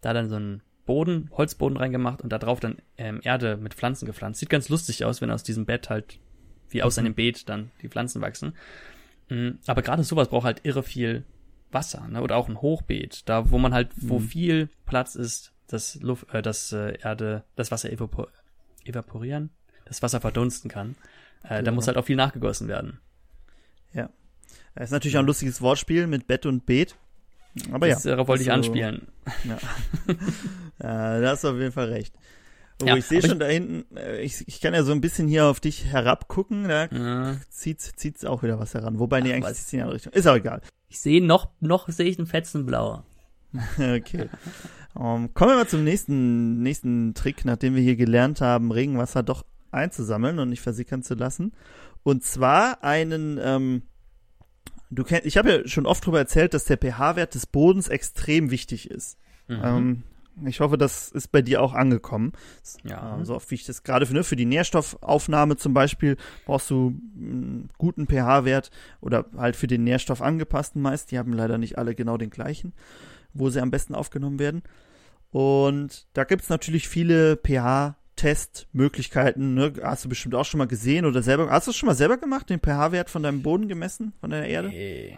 da 0.00 0.12
dann 0.12 0.28
so 0.28 0.36
einen 0.36 0.62
Boden, 0.86 1.30
Holzboden 1.32 1.76
reingemacht 1.76 2.22
und 2.22 2.30
da 2.30 2.38
drauf 2.38 2.58
dann 2.58 2.78
ähm, 2.96 3.20
Erde 3.22 3.56
mit 3.56 3.74
Pflanzen 3.74 4.06
gepflanzt. 4.06 4.40
Sieht 4.40 4.50
ganz 4.50 4.70
lustig 4.70 5.04
aus, 5.04 5.20
wenn 5.20 5.30
aus 5.30 5.42
diesem 5.42 5.66
Bett 5.66 5.90
halt, 5.90 6.18
wie 6.70 6.82
aus 6.82 6.96
mhm. 6.96 7.04
einem 7.04 7.14
Beet 7.14 7.48
dann 7.48 7.70
die 7.82 7.88
Pflanzen 7.88 8.22
wachsen. 8.22 8.54
Mhm, 9.28 9.58
aber 9.66 9.82
gerade 9.82 10.02
sowas 10.02 10.28
braucht 10.28 10.46
halt 10.46 10.62
irre 10.64 10.82
viel 10.82 11.24
Wasser, 11.70 12.08
ne? 12.08 12.22
Oder 12.22 12.36
auch 12.36 12.48
ein 12.48 12.60
Hochbeet, 12.60 13.28
da 13.28 13.50
wo 13.50 13.58
man 13.58 13.74
halt, 13.74 13.90
wo 13.96 14.18
mhm. 14.18 14.24
viel 14.24 14.68
Platz 14.86 15.14
ist, 15.14 15.52
das 15.68 15.96
Luft, 16.00 16.32
äh, 16.34 16.42
das 16.42 16.72
äh, 16.72 16.98
Erde, 17.00 17.44
das 17.54 17.70
Wasser 17.70 17.92
evapor 17.92 18.28
evaporieren, 18.84 19.50
das 19.90 20.02
Wasser 20.02 20.20
verdunsten 20.20 20.70
kann. 20.70 20.94
Äh, 21.42 21.48
genau. 21.48 21.62
Da 21.62 21.70
muss 21.72 21.86
halt 21.86 21.96
auch 21.96 22.04
viel 22.04 22.16
nachgegossen 22.16 22.68
werden. 22.68 22.98
Ja. 23.92 24.08
Das 24.74 24.84
ist 24.84 24.92
natürlich 24.92 25.16
auch 25.16 25.22
ein 25.22 25.26
lustiges 25.26 25.60
Wortspiel 25.60 26.06
mit 26.06 26.26
Bett 26.26 26.46
und 26.46 26.64
Beet. 26.64 26.96
Aber 27.72 27.88
das, 27.88 28.04
ja. 28.04 28.12
Darauf 28.12 28.28
wollte 28.28 28.44
ich 28.44 28.52
anspielen. 28.52 29.08
Ja. 29.44 29.58
ja, 30.82 31.20
da 31.20 31.30
hast 31.30 31.44
du 31.44 31.48
auf 31.48 31.56
jeden 31.56 31.72
Fall 31.72 31.88
recht. 31.88 32.14
Oh, 32.82 32.86
ja, 32.86 32.96
ich 32.96 33.04
sehe 33.04 33.20
schon 33.20 33.32
ich, 33.32 33.38
da 33.38 33.46
hinten, 33.46 33.96
äh, 33.96 34.22
ich, 34.22 34.46
ich 34.46 34.60
kann 34.60 34.72
ja 34.72 34.84
so 34.84 34.92
ein 34.92 35.00
bisschen 35.00 35.28
hier 35.28 35.46
auf 35.46 35.60
dich 35.60 35.86
herabgucken, 35.86 36.68
da 36.68 36.86
ja. 36.86 37.36
zieht 37.50 37.80
zieht's 37.80 38.24
auch 38.24 38.42
wieder 38.42 38.58
was 38.58 38.72
heran. 38.72 38.98
Wobei, 38.98 39.20
nee, 39.20 39.34
eigentlich 39.34 39.56
zieht 39.56 39.72
in 39.72 39.78
die 39.78 39.82
andere 39.82 39.96
Richtung. 39.96 40.12
Ist 40.12 40.26
auch 40.26 40.36
egal. 40.36 40.62
Ich 40.88 41.00
sehe 41.00 41.22
noch, 41.22 41.50
noch 41.60 41.88
sehe 41.88 42.06
ich 42.06 42.18
einen 42.18 42.28
fetzen 42.28 42.64
Blauer. 42.64 43.04
okay. 43.76 44.28
Um, 44.94 45.24
ähm, 45.24 45.34
kommen 45.34 45.52
wir 45.52 45.56
mal 45.56 45.68
zum 45.68 45.84
nächsten, 45.84 46.62
nächsten 46.62 47.14
Trick, 47.14 47.44
nachdem 47.44 47.74
wir 47.74 47.82
hier 47.82 47.96
gelernt 47.96 48.40
haben, 48.40 48.72
Regenwasser 48.72 49.22
doch 49.22 49.44
einzusammeln 49.70 50.38
und 50.38 50.48
nicht 50.48 50.62
versickern 50.62 51.02
zu 51.02 51.14
lassen. 51.14 51.52
Und 52.02 52.24
zwar 52.24 52.82
einen, 52.82 53.38
ähm, 53.42 53.82
du 54.90 55.04
kennst, 55.04 55.26
ich 55.26 55.36
habe 55.36 55.50
ja 55.50 55.68
schon 55.68 55.86
oft 55.86 56.04
darüber 56.04 56.18
erzählt, 56.18 56.54
dass 56.54 56.64
der 56.64 56.78
pH-Wert 56.78 57.34
des 57.34 57.46
Bodens 57.46 57.88
extrem 57.88 58.50
wichtig 58.50 58.90
ist. 58.90 59.18
Mhm. 59.48 59.60
Ähm, 59.62 60.02
ich 60.46 60.60
hoffe, 60.60 60.78
das 60.78 61.10
ist 61.10 61.32
bei 61.32 61.42
dir 61.42 61.62
auch 61.62 61.74
angekommen. 61.74 62.32
Ja. 62.84 63.20
Äh, 63.20 63.24
so 63.24 63.34
oft 63.34 63.50
wie 63.50 63.56
ich 63.56 63.66
das 63.66 63.82
gerade 63.82 64.06
finde, 64.06 64.24
für 64.24 64.36
die 64.36 64.46
Nährstoffaufnahme 64.46 65.56
zum 65.56 65.74
Beispiel 65.74 66.16
brauchst 66.46 66.70
du 66.70 66.98
einen 67.16 67.68
guten 67.76 68.06
pH-Wert 68.06 68.70
oder 69.00 69.26
halt 69.36 69.56
für 69.56 69.66
den 69.66 69.84
Nährstoff 69.84 70.22
angepassten 70.22 70.80
meist. 70.80 71.10
Die 71.10 71.18
haben 71.18 71.32
leider 71.32 71.58
nicht 71.58 71.78
alle 71.78 71.94
genau 71.94 72.16
den 72.16 72.30
gleichen, 72.30 72.72
wo 73.34 73.50
sie 73.50 73.60
am 73.60 73.70
besten 73.70 73.94
aufgenommen 73.94 74.38
werden. 74.38 74.62
Und 75.30 76.06
da 76.14 76.24
gibt 76.24 76.42
es 76.42 76.48
natürlich 76.48 76.88
viele 76.88 77.36
pH 77.36 77.96
Testmöglichkeiten, 78.20 79.54
ne? 79.54 79.72
Hast 79.82 80.04
du 80.04 80.10
bestimmt 80.10 80.34
auch 80.34 80.44
schon 80.44 80.58
mal 80.58 80.66
gesehen 80.66 81.06
oder 81.06 81.22
selber. 81.22 81.48
Hast 81.50 81.66
du 81.66 81.70
es 81.70 81.76
schon 81.78 81.86
mal 81.86 81.94
selber 81.94 82.18
gemacht, 82.18 82.50
den 82.50 82.60
pH-Wert 82.60 83.08
von 83.08 83.22
deinem 83.22 83.40
Boden 83.40 83.66
gemessen, 83.66 84.12
von 84.20 84.28
deiner 84.28 84.46
Erde? 84.46 84.68
Nee, 84.68 85.16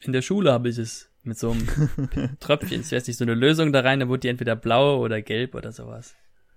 in 0.00 0.14
der 0.14 0.22
Schule 0.22 0.50
habe 0.50 0.70
ich 0.70 0.78
es 0.78 1.10
mit 1.24 1.38
so 1.38 1.50
einem 1.50 1.68
Tröpfchen, 2.40 2.80
ich 2.80 2.90
weiß 2.90 3.06
nicht, 3.06 3.18
so 3.18 3.24
eine 3.24 3.34
Lösung 3.34 3.70
da 3.70 3.80
rein, 3.80 4.00
da 4.00 4.08
wurde 4.08 4.20
die 4.20 4.28
entweder 4.28 4.56
blau 4.56 4.98
oder 4.98 5.20
gelb 5.20 5.54
oder 5.54 5.72
sowas. 5.72 6.14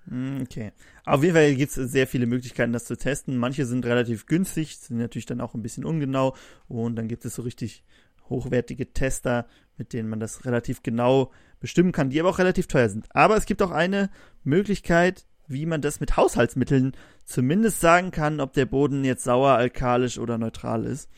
Hm, 0.08 0.40
okay. 0.44 0.72
Auf 1.04 1.24
jeden 1.24 1.36
Fall 1.36 1.56
gibt 1.56 1.76
es 1.76 1.92
sehr 1.92 2.08
viele 2.08 2.26
Möglichkeiten, 2.26 2.72
das 2.72 2.86
zu 2.86 2.96
testen. 2.96 3.36
Manche 3.36 3.66
sind 3.66 3.86
relativ 3.86 4.28
günstig, 4.28 4.78
sind 4.78 4.98
natürlich 4.98 5.26
dann 5.26 5.42
auch 5.42 5.56
ein 5.56 5.62
bisschen 5.62 5.84
ungenau. 5.84 6.38
Und 6.70 6.96
dann 6.96 7.10
gibt 7.10 7.26
es 7.26 7.36
so 7.36 7.42
richtig 7.42 7.84
hochwertige 8.30 8.94
Tester, 8.94 9.46
mit 9.78 9.92
denen 9.92 10.08
man 10.08 10.22
das 10.22 10.46
relativ 10.46 10.84
genau 10.84 11.32
bestimmen 11.60 11.92
kann, 11.92 12.10
die 12.10 12.20
aber 12.22 12.30
auch 12.30 12.40
relativ 12.40 12.68
teuer 12.68 12.88
sind. 12.88 13.14
Aber 13.14 13.36
es 13.36 13.46
gibt 13.46 13.62
auch 13.62 13.72
eine 13.72 14.10
Möglichkeit, 14.46 15.26
wie 15.52 15.66
man 15.66 15.82
das 15.82 16.00
mit 16.00 16.18
Haushaltsmitteln 16.18 16.94
zumindest 17.26 17.80
sagen 17.82 18.12
kann, 18.12 18.40
ob 18.40 18.54
der 18.54 18.66
Boden 18.66 19.04
jetzt 19.04 19.24
sauer, 19.24 19.52
alkalisch 19.52 20.18
oder 20.18 20.38
neutral 20.38 20.86
ist. 20.86 21.10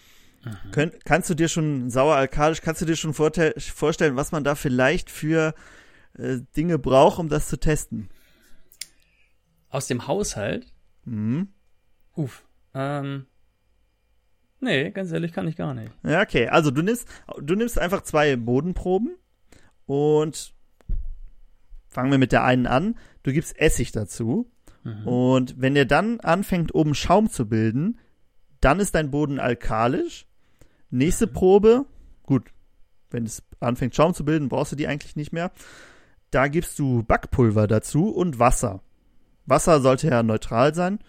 Kön 0.72 0.92
kannst 1.06 1.30
du 1.30 1.36
dir 1.36 1.48
schon 1.48 1.90
sauer, 1.90 2.16
alkalisch, 2.16 2.62
kannst 2.62 2.82
du 2.82 2.86
dir 2.86 2.98
schon 2.98 3.14
vorstellen, 3.14 4.16
was 4.16 4.32
man 4.32 4.44
da 4.44 4.56
vielleicht 4.56 5.10
für 5.10 5.54
äh, 6.18 6.40
Dinge 6.58 6.78
braucht, 6.78 7.20
um 7.20 7.30
das 7.30 7.48
zu 7.48 7.58
testen? 7.58 8.10
Aus 9.70 9.88
dem 9.88 10.08
Haushalt? 10.08 10.68
Mhm. 11.06 11.48
Uff. 12.16 12.44
Ähm. 12.74 13.26
Nee, 14.60 14.92
ganz 14.92 15.12
ehrlich 15.12 15.34
kann 15.34 15.48
ich 15.48 15.56
gar 15.56 15.74
nicht. 15.74 15.92
Ja, 16.04 16.22
okay. 16.22 16.48
Also 16.48 16.72
du 16.72 16.82
nimmst, 16.82 17.08
du 17.42 17.56
nimmst 17.56 17.80
einfach 17.80 18.02
zwei 18.02 18.36
Bodenproben 18.36 19.16
und 19.86 20.54
fangen 21.88 22.12
wir 22.12 22.18
mit 22.18 22.32
der 22.32 22.44
einen 22.44 22.68
an. 22.68 22.96
Du 23.24 23.32
gibst 23.34 23.58
Essig 23.60 23.92
dazu. 23.92 24.52
Mhm. 24.84 25.08
Und 25.08 25.56
wenn 25.62 25.76
der 25.76 25.86
dann 25.86 26.20
anfängt, 26.20 26.76
oben 26.76 26.94
Schaum 26.94 27.30
zu 27.30 27.48
bilden, 27.48 28.00
dann 28.62 28.80
ist 28.80 28.96
dein 28.96 29.12
Boden 29.12 29.40
alkalisch. 29.40 30.26
Nächste 30.90 31.28
mhm. 31.28 31.34
Probe, 31.34 31.86
gut, 32.24 32.44
wenn 33.10 33.26
es 33.26 33.44
anfängt, 33.60 33.96
Schaum 33.96 34.14
zu 34.14 34.26
bilden, 34.26 34.50
brauchst 34.50 34.74
du 34.74 34.76
die 34.76 34.88
eigentlich 34.88 35.16
nicht 35.16 35.34
mehr. 35.34 35.52
Da 36.32 36.48
gibst 36.48 36.80
du 36.80 37.04
Backpulver 37.04 37.68
dazu 37.68 38.10
und 38.10 38.40
Wasser. 38.40 38.82
Wasser 39.46 39.82
sollte 39.82 40.08
ja 40.08 40.24
neutral 40.24 40.74
sein. 40.74 41.00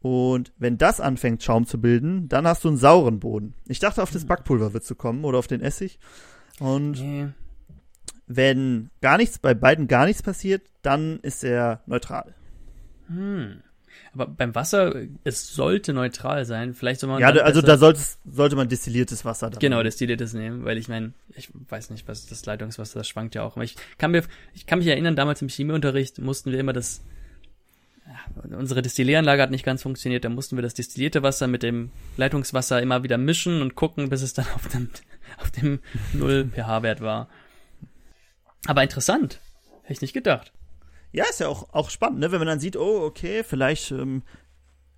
Und 0.00 0.52
wenn 0.58 0.78
das 0.78 1.00
anfängt, 1.00 1.42
Schaum 1.42 1.66
zu 1.66 1.80
bilden, 1.80 2.28
dann 2.28 2.46
hast 2.46 2.64
du 2.64 2.68
einen 2.68 2.76
sauren 2.76 3.20
Boden. 3.20 3.54
Ich 3.66 3.78
dachte, 3.78 4.02
auf 4.02 4.10
das 4.10 4.24
mhm. 4.24 4.28
Backpulver 4.28 4.72
wird 4.72 4.84
zu 4.84 4.94
kommen 4.94 5.24
oder 5.24 5.38
auf 5.38 5.46
den 5.46 5.60
Essig. 5.60 5.98
Und 6.60 7.00
nee. 7.00 7.28
Wenn 8.28 8.90
gar 9.00 9.16
nichts, 9.16 9.38
bei 9.38 9.54
beiden 9.54 9.88
gar 9.88 10.06
nichts 10.06 10.22
passiert, 10.22 10.62
dann 10.82 11.18
ist 11.20 11.42
er 11.42 11.80
neutral. 11.86 12.34
Hm. 13.08 13.62
Aber 14.14 14.26
beim 14.26 14.54
Wasser, 14.54 14.94
es 15.24 15.54
sollte 15.54 15.92
neutral 15.92 16.44
sein. 16.44 16.74
Vielleicht 16.74 17.00
soll 17.00 17.10
man. 17.10 17.20
Ja, 17.20 17.28
also 17.28 17.62
da 17.62 17.76
sollte, 17.76 18.00
sollte 18.24 18.56
man 18.56 18.68
destilliertes 18.68 19.24
Wasser 19.24 19.50
dann. 19.50 19.58
Genau, 19.58 19.82
destilliertes 19.82 20.32
nehmen, 20.32 20.64
weil 20.64 20.78
ich 20.78 20.88
meine, 20.88 21.12
ich 21.36 21.50
weiß 21.68 21.90
nicht, 21.90 22.08
was 22.08 22.26
das 22.26 22.44
Leitungswasser, 22.46 22.98
das 22.98 23.08
schwankt 23.08 23.34
ja 23.34 23.42
auch. 23.42 23.56
Aber 23.56 23.64
ich 23.64 23.76
kann 23.98 24.10
mir, 24.10 24.24
ich 24.54 24.66
kann 24.66 24.78
mich 24.78 24.88
erinnern, 24.88 25.16
damals 25.16 25.42
im 25.42 25.48
Chemieunterricht 25.48 26.18
mussten 26.18 26.52
wir 26.52 26.58
immer 26.58 26.72
das, 26.72 27.02
ja, 28.06 28.56
unsere 28.56 28.82
Destillieranlage 28.82 29.42
hat 29.42 29.50
nicht 29.50 29.64
ganz 29.64 29.82
funktioniert, 29.82 30.24
da 30.24 30.28
mussten 30.28 30.56
wir 30.56 30.62
das 30.62 30.74
destillierte 30.74 31.22
Wasser 31.22 31.46
mit 31.46 31.62
dem 31.62 31.90
Leitungswasser 32.16 32.80
immer 32.80 33.02
wieder 33.02 33.18
mischen 33.18 33.62
und 33.62 33.74
gucken, 33.74 34.08
bis 34.08 34.22
es 34.22 34.32
dann 34.32 34.46
auf 34.54 34.68
dem, 34.68 34.90
auf 35.38 35.50
dem 35.50 35.80
0 36.14 36.50
pH-Wert 36.54 37.00
war. 37.00 37.28
Aber 38.68 38.82
interessant. 38.82 39.40
Hätte 39.80 39.94
ich 39.94 40.02
nicht 40.02 40.12
gedacht. 40.12 40.52
Ja, 41.10 41.24
ist 41.24 41.40
ja 41.40 41.48
auch, 41.48 41.72
auch 41.72 41.88
spannend, 41.88 42.18
ne? 42.20 42.30
wenn 42.32 42.38
man 42.38 42.48
dann 42.48 42.60
sieht, 42.60 42.76
oh, 42.76 43.02
okay, 43.02 43.42
vielleicht, 43.42 43.90
ähm, 43.92 44.22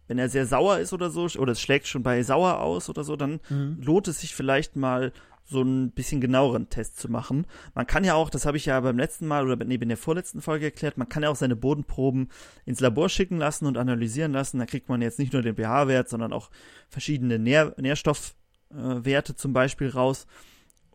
wenn 0.09 0.19
er 0.19 0.29
sehr 0.29 0.45
sauer 0.45 0.79
ist 0.79 0.93
oder 0.93 1.09
so, 1.09 1.29
oder 1.39 1.53
es 1.53 1.61
schlägt 1.61 1.87
schon 1.87 2.03
bei 2.03 2.21
sauer 2.25 2.59
aus 2.59 2.89
oder 2.89 3.05
so, 3.05 3.15
dann 3.15 3.39
lohnt 3.81 4.09
es 4.09 4.23
sich 4.23 4.35
vielleicht 4.35 4.75
mal 4.75 5.13
so 5.45 5.63
ein 5.63 5.93
bisschen 5.93 6.21
genaueren 6.21 6.69
Test 6.69 6.99
zu 6.99 7.09
machen. 7.09 7.47
Man 7.77 7.87
kann 7.87 8.03
ja 8.03 8.15
auch, 8.15 8.29
das 8.29 8.45
habe 8.45 8.57
ich 8.57 8.67
ja 8.67 8.81
beim 8.81 8.99
letzten 8.99 9.29
Mal 9.29 9.49
oder 9.49 9.65
nee, 9.65 9.77
in 9.77 9.89
der 9.89 9.97
vorletzten 9.97 10.43
Folge 10.43 10.65
erklärt, 10.65 10.99
man 10.99 11.09
kann 11.09 11.23
ja 11.23 11.29
auch 11.29 11.37
seine 11.37 11.55
Bodenproben 11.55 12.29
ins 12.65 12.81
Labor 12.81 13.09
schicken 13.09 13.39
lassen 13.39 13.67
und 13.67 13.79
analysieren 13.79 14.33
lassen. 14.33 14.59
Da 14.59 14.67
kriegt 14.67 14.89
man 14.89 15.01
jetzt 15.01 15.21
nicht 15.21 15.33
nur 15.33 15.43
den 15.43 15.55
pH-Wert, 15.55 16.09
sondern 16.09 16.33
auch 16.33 16.51
verschiedene 16.89 17.39
Nähr 17.39 17.73
Nährstoffwerte 17.79 19.33
äh, 19.33 19.37
zum 19.37 19.53
Beispiel 19.53 19.91
raus. 19.91 20.27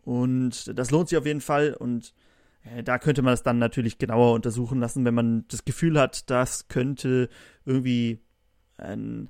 Und 0.04 0.78
das 0.78 0.90
lohnt 0.90 1.08
sich 1.08 1.16
auf 1.16 1.26
jeden 1.26 1.40
Fall 1.40 1.72
und 1.72 2.12
da 2.84 2.98
könnte 2.98 3.22
man 3.22 3.34
es 3.34 3.42
dann 3.42 3.58
natürlich 3.58 3.98
genauer 3.98 4.32
untersuchen 4.34 4.80
lassen, 4.80 5.04
wenn 5.04 5.14
man 5.14 5.44
das 5.48 5.64
Gefühl 5.64 5.98
hat, 5.98 6.30
das 6.30 6.68
könnte 6.68 7.28
irgendwie 7.64 8.20
ein 8.78 9.28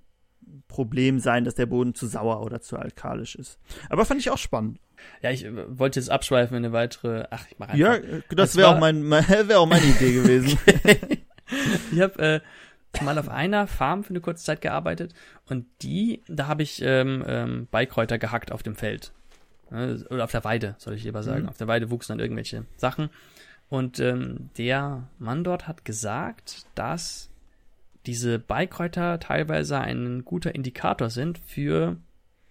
Problem 0.69 1.19
sein, 1.19 1.45
dass 1.45 1.55
der 1.55 1.67
Boden 1.67 1.95
zu 1.95 2.07
sauer 2.07 2.43
oder 2.43 2.61
zu 2.61 2.77
alkalisch 2.77 3.35
ist. 3.35 3.59
Aber 3.89 4.05
fand 4.05 4.21
ich 4.21 4.31
auch 4.31 4.39
spannend. 4.39 4.79
Ja, 5.21 5.31
ich 5.31 5.45
äh, 5.45 5.79
wollte 5.79 6.01
jetzt 6.01 6.09
abschweifen 6.11 6.57
in 6.57 6.65
eine 6.65 6.73
weitere, 6.73 7.25
ach, 7.31 7.47
ich 7.51 7.59
mache 7.59 7.73
einfach. 7.73 7.79
Ja, 7.81 7.95
äh, 7.97 8.23
das 8.31 8.57
wäre 8.57 8.69
war- 8.69 8.77
auch, 8.77 8.81
mein, 8.81 9.03
mein, 9.03 9.25
wär 9.49 9.61
auch 9.61 9.67
meine 9.67 9.85
Idee 9.87 10.13
gewesen. 10.15 10.59
Ich 11.93 12.01
habe 12.01 12.43
äh, 12.99 13.05
mal 13.05 13.17
auf 13.19 13.29
einer 13.29 13.69
Farm 13.69 14.03
für 14.03 14.11
eine 14.11 14.21
kurze 14.21 14.45
Zeit 14.45 14.61
gearbeitet 14.61 15.15
und 15.49 15.67
die, 15.83 16.25
da 16.27 16.49
habe 16.49 16.65
ich 16.65 16.83
ähm, 16.83 17.23
ähm, 17.25 17.69
Beikräuter 17.71 18.19
gehackt 18.19 18.51
auf 18.51 18.65
dem 18.65 18.75
Feld. 18.75 19.13
Äh, 19.71 19.95
Oder 20.11 20.25
auf 20.25 20.33
der 20.33 20.45
Weide, 20.45 20.75
soll 20.79 20.95
ich 20.95 21.05
lieber 21.05 21.23
sagen. 21.23 21.43
Mhm. 21.45 21.49
Auf 21.49 21.57
der 21.59 21.69
Weide 21.69 21.91
wuchsen 21.91 22.13
dann 22.17 22.21
irgendwelche 22.25 22.65
Sachen. 22.77 23.11
Und 23.69 23.99
ähm, 23.99 24.51
der 24.59 25.09
Mann 25.19 25.43
dort 25.45 25.67
hat 25.67 25.85
gesagt, 25.85 26.67
dass 26.75 27.31
diese 28.07 28.39
Beikräuter 28.39 29.19
teilweise 29.19 29.81
ein 29.81 30.25
guter 30.25 30.55
Indikator 30.55 31.11
sind 31.11 31.39
für 31.39 31.97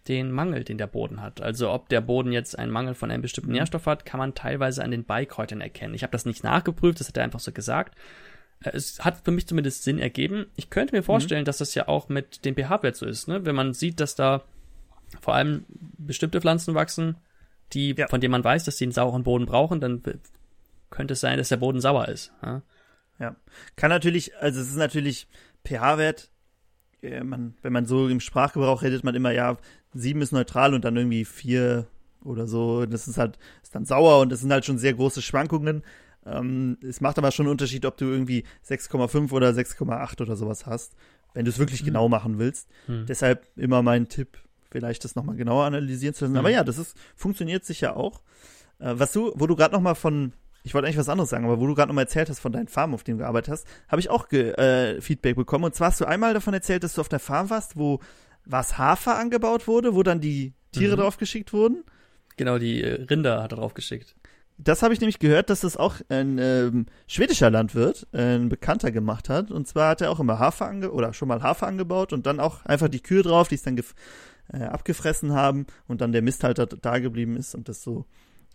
den 0.10 0.32
Mangel, 0.32 0.64
den 0.66 0.78
der 0.78 0.88
Boden 0.88 1.22
hat. 1.22 1.42
Also 1.42 1.72
ob 1.72 1.88
der 1.90 2.02
Boden 2.02 2.32
jetzt 2.34 2.60
einen 2.60 2.72
Mangel 2.72 2.94
von 2.94 3.10
einem 3.10 3.22
bestimmten 3.22 3.50
Mhm. 3.52 3.56
Nährstoff 3.58 3.86
hat, 3.86 4.06
kann 4.06 4.18
man 4.20 4.36
teilweise 4.36 4.84
an 4.84 4.92
den 4.92 5.06
Beikräutern 5.06 5.62
erkennen. 5.62 5.94
Ich 5.96 6.04
habe 6.04 6.12
das 6.12 6.26
nicht 6.26 6.44
nachgeprüft, 6.44 7.00
das 7.00 7.08
hat 7.08 7.18
er 7.18 7.24
einfach 7.24 7.40
so 7.40 7.52
gesagt. 7.54 7.96
Äh, 8.64 8.72
Es 8.74 9.04
hat 9.06 9.22
für 9.24 9.32
mich 9.32 9.48
zumindest 9.48 9.84
Sinn 9.84 9.98
ergeben. 9.98 10.48
Ich 10.58 10.70
könnte 10.70 10.94
Mhm. 10.94 11.00
mir 11.00 11.04
vorstellen, 11.04 11.46
dass 11.46 11.58
das 11.60 11.74
ja 11.76 11.88
auch 11.88 12.10
mit 12.10 12.44
dem 12.46 12.56
pH-Wert 12.56 12.98
so 12.98 13.06
ist, 13.06 13.28
ne? 13.30 13.46
Wenn 13.46 13.56
man 13.56 13.74
sieht, 13.74 14.00
dass 14.02 14.16
da 14.16 14.44
vor 15.22 15.34
allem 15.36 15.66
bestimmte 15.98 16.42
Pflanzen 16.42 16.76
wachsen, 16.76 17.16
die, 17.74 17.96
Ja. 17.98 18.08
von 18.08 18.22
denen 18.22 18.32
man 18.32 18.44
weiß, 18.44 18.64
dass 18.66 18.78
sie 18.78 18.86
einen 18.86 18.92
sauren 18.92 19.24
Boden 19.24 19.46
brauchen, 19.46 19.80
dann 19.80 20.02
könnte 20.90 21.14
es 21.14 21.20
sein, 21.22 21.38
dass 21.38 21.50
der 21.50 21.58
Boden 21.58 21.82
sauer 21.82 22.08
ist. 22.08 22.32
Ja? 22.44 22.62
Ja. 23.20 23.36
Kann 23.76 23.90
natürlich, 23.90 24.36
also 24.38 24.60
es 24.62 24.68
ist 24.70 24.76
natürlich 24.78 25.28
pH-Wert, 25.66 26.30
äh, 27.02 27.24
man, 27.24 27.56
wenn 27.62 27.74
man 27.74 27.86
so 27.86 28.08
im 28.08 28.20
Sprachgebrauch 28.20 28.82
redet, 28.84 29.04
man 29.04 29.16
immer, 29.16 29.32
ja, 29.32 29.58
7 29.94 30.22
ist 30.22 30.32
neutral 30.32 30.74
und 30.74 30.86
dann 30.86 30.96
irgendwie 30.98 31.26
4 31.26 31.88
oder 32.24 32.48
so. 32.48 32.86
Das 32.86 33.08
ist 33.08 33.18
halt, 33.18 33.38
ist 33.64 33.74
dann 33.76 33.86
sauer 33.86 34.20
und 34.20 34.32
das 34.32 34.42
sind 34.42 34.52
halt 34.52 34.66
schon 34.66 34.78
sehr 34.78 34.94
große 34.94 35.22
Schwankungen. 35.22 35.84
Ähm, 36.26 36.78
es 36.84 37.02
macht 37.02 37.18
aber 37.18 37.32
schon 37.32 37.46
einen 37.46 37.52
Unterschied, 37.52 37.86
ob 37.86 37.98
du 37.98 38.06
irgendwie 38.06 38.44
6,5 38.68 39.32
oder 39.32 39.52
6,8 39.54 40.22
oder 40.22 40.36
sowas 40.36 40.66
hast, 40.66 40.96
wenn 41.34 41.46
du 41.46 41.52
es 41.52 41.60
wirklich 41.60 41.82
Mhm. 41.82 41.86
genau 41.86 42.10
machen 42.10 42.40
willst. 42.40 42.68
Hm. 42.88 43.06
Deshalb 43.06 43.46
immer 43.56 43.82
mein 43.84 44.08
Tipp, 44.10 44.40
vielleicht 44.72 45.04
das 45.04 45.16
nochmal 45.16 45.36
genauer 45.36 45.66
analysieren 45.66 46.14
zu 46.14 46.26
lassen. 46.26 46.34
Mhm. 46.34 46.40
Aber 46.40 46.50
ja, 46.50 46.64
das 46.64 46.78
ist, 46.78 46.96
funktioniert 47.16 47.66
sicher 47.66 47.98
auch. 47.98 48.22
Äh, 48.80 48.94
was 48.98 49.12
du, 49.12 49.32
wo 49.36 49.48
du 49.48 49.56
gerade 49.56 49.74
nochmal 49.74 49.96
von, 49.96 50.34
ich 50.64 50.74
wollte 50.74 50.88
eigentlich 50.88 50.98
was 50.98 51.10
anderes 51.10 51.30
sagen, 51.30 51.46
aber 51.46 51.60
wo 51.60 51.68
du 51.68 51.76
gerade 51.76 51.90
nochmal 51.90 52.06
erzählt 52.06 52.30
hast 52.30 52.40
von 52.40 52.52
deinen 52.52 52.68
Farmen, 52.68 52.94
auf 52.96 53.04
denen 53.04 53.18
du 53.18 53.24
gearbeitet 53.24 53.52
hast, 53.52 53.68
habe 53.88 54.00
ich 54.00 54.10
auch 54.10 54.28
ge, 54.28 54.52
äh, 54.52 55.02
Feedback 55.02 55.36
bekommen. 55.36 55.66
Und 55.66 55.76
zwar 55.76 55.90
hast 55.90 56.02
du 56.02 56.06
einmal 56.06 56.34
davon 56.34 56.54
erzählt, 56.54 56.84
dass 56.84 56.94
du 56.94 57.02
auf 57.02 57.10
der 57.10 57.20
Farm 57.20 57.50
warst, 57.50 57.78
wo 57.78 58.00
was 58.46 58.78
Hafer 58.78 59.18
angebaut 59.18 59.68
wurde, 59.68 59.96
wo 59.96 60.04
dann 60.04 60.22
die 60.22 60.54
Tiere 60.72 60.96
Mhm. 60.96 61.02
drauf 61.02 61.18
geschickt 61.18 61.54
wurden. 61.54 61.84
Genau, 62.38 62.58
die 62.58 62.84
äh, 62.84 63.04
Rinder 63.04 63.42
hat 63.42 63.54
er 63.54 63.58
drauf 63.58 63.74
geschickt. 63.74 64.16
Das 64.58 64.84
habe 64.84 64.94
ich 64.94 65.02
nämlich 65.02 65.20
gehört, 65.20 65.50
dass 65.50 65.62
das 65.62 65.76
auch 65.76 65.96
ein 66.08 66.38
ähm, 66.40 66.86
schwedischer 67.08 67.50
Landwirt, 67.50 68.08
äh, 68.14 68.36
ein 68.36 68.48
Bekannter 68.48 68.92
gemacht 68.92 69.28
hat. 69.28 69.52
Und 69.52 69.68
zwar 69.68 69.90
hat 69.90 70.02
er 70.02 70.12
auch 70.12 70.20
immer 70.20 70.40
Hafer 70.40 70.68
ange 70.68 70.92
oder 70.92 71.12
schon 71.14 71.28
mal 71.28 71.44
Hafer 71.44 71.68
angebaut 71.68 72.14
und 72.14 72.26
dann 72.26 72.40
auch 72.40 72.64
einfach 72.66 72.88
die 72.88 73.02
Kühe 73.02 73.22
drauf, 73.22 73.50
die 73.50 73.56
es 73.56 73.64
dann 73.64 73.76
gef 73.76 73.94
äh, 74.54 74.64
abgefressen 74.64 75.34
haben 75.34 75.66
und 75.88 76.02
dann 76.02 76.12
der 76.12 76.22
Mist 76.22 76.44
halt 76.44 76.60
da, 76.82 77.00
geblieben 77.00 77.36
ist 77.38 77.56
und 77.56 77.68
das 77.70 77.82
so, 77.82 78.06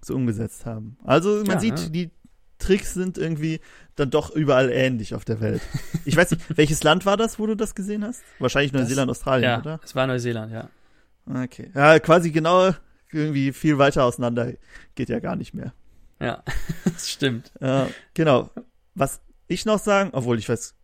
so 0.02 0.14
umgesetzt 0.14 0.66
haben. 0.66 0.96
Also 1.04 1.36
man 1.38 1.46
Ja, 1.46 1.60
sieht, 1.60 1.78
ja. 1.78 1.88
die 1.88 2.10
Tricks 2.58 2.92
sind 2.94 3.16
irgendwie 3.16 3.60
dann 3.96 4.10
doch 4.10 4.30
überall 4.34 4.70
ähnlich 4.70 5.14
auf 5.14 5.24
der 5.24 5.40
Welt. 5.40 5.62
Ich 6.04 6.16
weiß 6.16 6.30
nicht, 6.32 6.56
welches 6.58 6.82
Land 6.82 7.06
war 7.06 7.16
das, 7.16 7.38
wo 7.38 7.46
du 7.46 7.54
das 7.56 7.74
gesehen 7.74 8.04
hast? 8.04 8.22
Wahrscheinlich 8.38 8.72
Das- 8.72 8.82
Neuseeland, 8.82 9.10
Australien, 9.10 9.50
ja, 9.50 9.58
oder? 9.58 9.80
es 9.82 9.94
war 9.94 10.06
Neuseeland, 10.06 10.52
ja. 10.52 10.68
Okay. 11.26 11.70
Ja, 11.74 11.98
quasi 12.00 12.30
genau 12.30 12.72
irgendwie 13.12 13.52
viel 13.52 13.78
weiter 13.78 14.04
auseinander 14.04 14.52
geht 14.94 15.08
ja 15.08 15.20
gar 15.20 15.36
nicht 15.36 15.54
mehr. 15.54 15.72
Ja, 16.20 16.42
das 16.84 17.08
stimmt. 17.10 17.50
Ja, 17.60 17.88
genau. 18.14 18.50
Was 18.94 19.20
ich 19.46 19.64
noch 19.64 19.78
sagen, 19.78 20.10
obwohl 20.12 20.38
ich 20.38 20.48
weiß, 20.48 20.74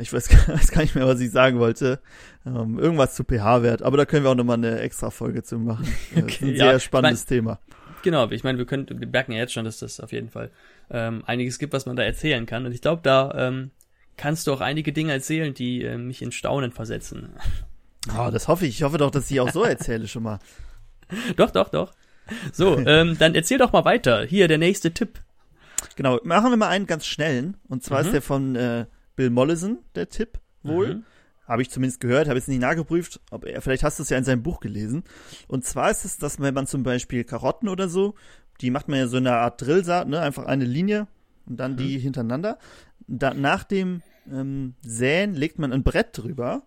ich 0.00 0.12
weiß, 0.12 0.48
weiß 0.48 0.70
gar 0.72 0.82
nicht 0.82 0.94
mehr, 0.94 1.06
was 1.06 1.20
ich 1.20 1.30
sagen 1.30 1.58
wollte. 1.58 2.00
Ähm, 2.44 2.78
irgendwas 2.78 3.14
zu 3.14 3.24
pH-Wert, 3.24 3.82
aber 3.82 3.96
da 3.96 4.04
können 4.04 4.24
wir 4.24 4.30
auch 4.30 4.34
nochmal 4.36 4.56
eine 4.58 4.80
extra 4.80 5.10
Folge 5.10 5.42
zu 5.42 5.58
machen. 5.58 5.86
Das 6.14 6.24
ist 6.24 6.24
Okay, 6.24 6.44
ein 6.46 6.56
ja, 6.56 6.64
sehr 6.66 6.76
ich 6.76 6.82
spannendes 6.84 7.24
Thema. 7.26 7.58
Genau, 8.02 8.30
ich 8.30 8.44
meine, 8.44 8.58
wir 8.58 8.66
können, 8.66 8.86
wir 8.88 9.06
merken 9.08 9.32
ja 9.32 9.38
jetzt 9.38 9.52
schon, 9.52 9.64
dass 9.64 9.78
das 9.78 10.00
auf 10.00 10.12
jeden 10.12 10.28
Fall 10.30 10.50
ähm, 10.90 11.22
einiges 11.26 11.58
gibt, 11.58 11.72
was 11.72 11.86
man 11.86 11.96
da 11.96 12.02
erzählen 12.04 12.46
kann. 12.46 12.64
Und 12.66 12.72
ich 12.72 12.80
glaube, 12.80 13.00
da 13.02 13.34
ähm, 13.48 13.70
kannst 14.16 14.46
du 14.46 14.52
auch 14.52 14.60
einige 14.60 14.92
Dinge 14.92 15.12
erzählen, 15.12 15.54
die 15.54 15.82
äh, 15.82 15.96
mich 15.98 16.22
in 16.22 16.30
Staunen 16.30 16.70
versetzen. 16.72 17.30
Oh, 18.16 18.28
das 18.30 18.46
hoffe 18.48 18.64
ich. 18.66 18.76
Ich 18.76 18.82
hoffe 18.84 18.98
doch, 18.98 19.10
dass 19.10 19.30
ich 19.30 19.40
auch 19.40 19.50
so 19.50 19.64
erzähle 19.64 20.06
schon 20.06 20.22
mal. 20.22 20.38
doch, 21.36 21.50
doch, 21.50 21.68
doch. 21.70 21.92
So, 22.52 22.78
ähm, 22.78 23.16
dann 23.18 23.34
erzähl 23.34 23.58
doch 23.58 23.72
mal 23.72 23.84
weiter. 23.84 24.24
Hier 24.24 24.46
der 24.46 24.58
nächste 24.58 24.92
Tipp. 24.92 25.20
Genau, 25.96 26.20
machen 26.22 26.50
wir 26.50 26.56
mal 26.56 26.68
einen 26.68 26.86
ganz 26.86 27.06
schnellen. 27.06 27.56
Und 27.68 27.82
zwar 27.82 28.00
Mhm. 28.00 28.06
ist 28.06 28.12
der 28.12 28.22
von 28.22 28.56
äh, 28.56 28.86
Bill 29.16 29.30
Mollison, 29.30 29.78
der 29.94 30.08
Tipp 30.08 30.38
wohl. 30.62 30.96
Mhm. 30.96 31.04
Habe 31.46 31.62
ich 31.62 31.70
zumindest 31.70 32.00
gehört, 32.00 32.26
habe 32.28 32.38
jetzt 32.38 32.48
nicht 32.48 32.60
nachgeprüft, 32.60 33.20
ob 33.30 33.44
er, 33.44 33.62
vielleicht 33.62 33.84
hast 33.84 33.98
du 33.98 34.02
es 34.02 34.10
ja 34.10 34.18
in 34.18 34.24
seinem 34.24 34.42
Buch 34.42 34.58
gelesen. 34.60 35.04
Und 35.46 35.64
zwar 35.64 35.90
ist 35.90 36.04
es, 36.04 36.18
dass 36.18 36.40
wenn 36.40 36.54
man 36.54 36.66
zum 36.66 36.82
Beispiel 36.82 37.22
Karotten 37.24 37.68
oder 37.68 37.88
so, 37.88 38.14
die 38.60 38.70
macht 38.70 38.88
man 38.88 38.98
ja 38.98 39.06
so 39.06 39.16
in 39.18 39.26
einer 39.26 39.36
Art 39.36 39.60
Drillsaat, 39.62 40.08
ne, 40.08 40.20
einfach 40.20 40.44
eine 40.46 40.64
Linie 40.64 41.06
und 41.46 41.58
dann 41.58 41.72
Mhm. 41.72 41.76
die 41.76 41.98
hintereinander. 41.98 42.58
Da, 43.06 43.32
nach 43.32 43.62
dem 43.62 44.02
ähm, 44.28 44.74
Säen 44.82 45.34
legt 45.34 45.58
man 45.60 45.72
ein 45.72 45.84
Brett 45.84 46.08
drüber. 46.18 46.62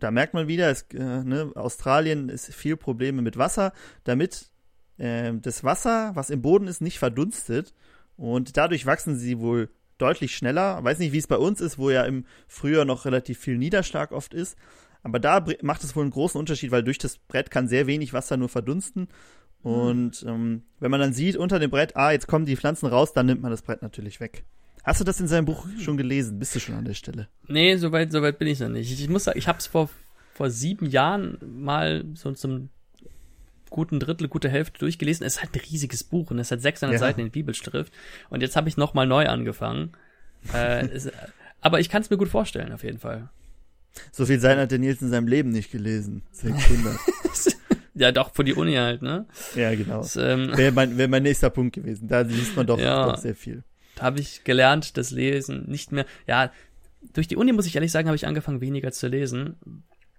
Da 0.00 0.10
merkt 0.10 0.34
man 0.34 0.48
wieder, 0.48 0.68
es, 0.70 0.82
äh, 0.92 1.24
ne, 1.24 1.52
Australien 1.54 2.28
ist 2.28 2.52
viel 2.54 2.76
Probleme 2.76 3.22
mit 3.22 3.38
Wasser, 3.38 3.72
damit 4.04 4.50
ähm, 4.98 5.40
das 5.40 5.64
Wasser, 5.64 6.10
was 6.14 6.28
im 6.28 6.42
Boden 6.42 6.66
ist, 6.66 6.82
nicht 6.82 6.98
verdunstet. 6.98 7.72
Und 8.18 8.58
dadurch 8.58 8.84
wachsen 8.84 9.16
sie 9.16 9.38
wohl 9.40 9.70
deutlich 10.00 10.34
schneller. 10.36 10.82
Weiß 10.82 10.98
nicht, 10.98 11.12
wie 11.12 11.18
es 11.18 11.26
bei 11.26 11.36
uns 11.36 11.60
ist, 11.60 11.78
wo 11.78 11.90
ja 11.90 12.04
im 12.04 12.24
Frühjahr 12.48 12.84
noch 12.84 13.04
relativ 13.04 13.38
viel 13.38 13.58
Niederschlag 13.58 14.12
oft 14.12 14.34
ist. 14.34 14.56
Aber 15.02 15.18
da 15.18 15.44
macht 15.62 15.82
es 15.84 15.96
wohl 15.96 16.02
einen 16.02 16.12
großen 16.12 16.38
Unterschied, 16.38 16.70
weil 16.70 16.82
durch 16.82 16.98
das 16.98 17.18
Brett 17.18 17.50
kann 17.50 17.68
sehr 17.68 17.86
wenig 17.86 18.12
Wasser 18.12 18.36
nur 18.36 18.48
verdunsten. 18.48 19.08
Und 19.62 20.24
ähm, 20.26 20.62
wenn 20.78 20.90
man 20.90 21.00
dann 21.00 21.12
sieht 21.12 21.36
unter 21.36 21.58
dem 21.58 21.70
Brett, 21.70 21.96
ah, 21.96 22.12
jetzt 22.12 22.26
kommen 22.26 22.46
die 22.46 22.56
Pflanzen 22.56 22.86
raus, 22.86 23.12
dann 23.12 23.26
nimmt 23.26 23.42
man 23.42 23.50
das 23.50 23.62
Brett 23.62 23.82
natürlich 23.82 24.20
weg. 24.20 24.44
Hast 24.84 25.00
du 25.00 25.04
das 25.04 25.20
in 25.20 25.28
seinem 25.28 25.44
Buch 25.44 25.66
schon 25.78 25.98
gelesen? 25.98 26.38
Bist 26.38 26.54
du 26.54 26.60
schon 26.60 26.74
an 26.74 26.86
der 26.86 26.94
Stelle? 26.94 27.28
Nee, 27.46 27.76
soweit 27.76 28.12
soweit 28.12 28.38
bin 28.38 28.48
ich 28.48 28.60
noch 28.60 28.70
nicht. 28.70 28.90
Ich, 28.90 29.02
ich 29.02 29.08
muss 29.10 29.24
sagen, 29.24 29.38
ich 29.38 29.48
habe 29.48 29.58
es 29.58 29.66
vor, 29.66 29.90
vor 30.32 30.50
sieben 30.50 30.86
Jahren 30.86 31.36
mal 31.42 32.04
so 32.14 32.32
zum 32.32 32.70
guten 33.70 33.98
Drittel, 34.00 34.28
gute 34.28 34.48
Hälfte 34.48 34.78
durchgelesen. 34.80 35.24
Es 35.24 35.36
ist 35.36 35.42
halt 35.42 35.54
ein 35.54 35.60
riesiges 35.70 36.04
Buch 36.04 36.30
und 36.30 36.38
es 36.38 36.50
hat 36.50 36.60
600 36.60 36.94
Ja. 36.94 36.98
Seiten 36.98 37.20
in 37.20 37.30
Bibelschrift. 37.30 37.92
Und 38.28 38.42
jetzt 38.42 38.56
habe 38.56 38.68
ich 38.68 38.76
noch 38.76 38.92
mal 38.94 39.06
neu 39.06 39.26
angefangen. 39.26 39.92
äh, 40.52 40.86
es, 40.88 41.10
aber 41.60 41.80
ich 41.80 41.88
kann 41.88 42.02
es 42.02 42.10
mir 42.10 42.16
gut 42.18 42.28
vorstellen, 42.28 42.72
auf 42.72 42.82
jeden 42.84 42.98
Fall. 42.98 43.30
So 44.12 44.26
viel 44.26 44.38
Seiten 44.40 44.60
hat 44.60 44.70
der 44.70 44.78
Nils 44.78 45.02
in 45.02 45.10
seinem 45.10 45.26
Leben 45.28 45.50
nicht 45.50 45.70
gelesen. 45.72 46.22
600. 46.32 46.96
Ja, 47.94 48.12
doch, 48.12 48.32
für 48.34 48.44
die 48.44 48.54
Uni 48.54 48.74
halt, 48.76 49.02
ne? 49.02 49.26
ja, 49.56 49.74
genau. 49.74 49.98
Das, 49.98 50.16
ähm, 50.16 50.56
Wäre 50.56 50.72
mein, 50.72 50.96
wär 50.96 51.08
mein 51.08 51.22
nächster 51.24 51.50
Punkt 51.50 51.74
gewesen. 51.74 52.08
Da 52.08 52.20
liest 52.20 52.56
man 52.56 52.66
doch, 52.66 52.78
Ja. 52.78 53.04
doch 53.04 53.18
sehr 53.18 53.34
viel. 53.34 53.62
habe 53.98 54.20
ich 54.20 54.42
gelernt, 54.44 54.96
das 54.96 55.10
Lesen 55.10 55.64
nicht 55.68 55.92
mehr. 55.92 56.06
Ja, 56.26 56.50
durch 57.12 57.28
die 57.28 57.36
Uni, 57.36 57.52
muss 57.52 57.66
ich 57.66 57.74
ehrlich 57.74 57.92
sagen, 57.92 58.08
habe 58.08 58.16
ich 58.16 58.26
angefangen, 58.26 58.60
weniger 58.62 58.90
zu 58.92 59.08
lesen, 59.08 59.56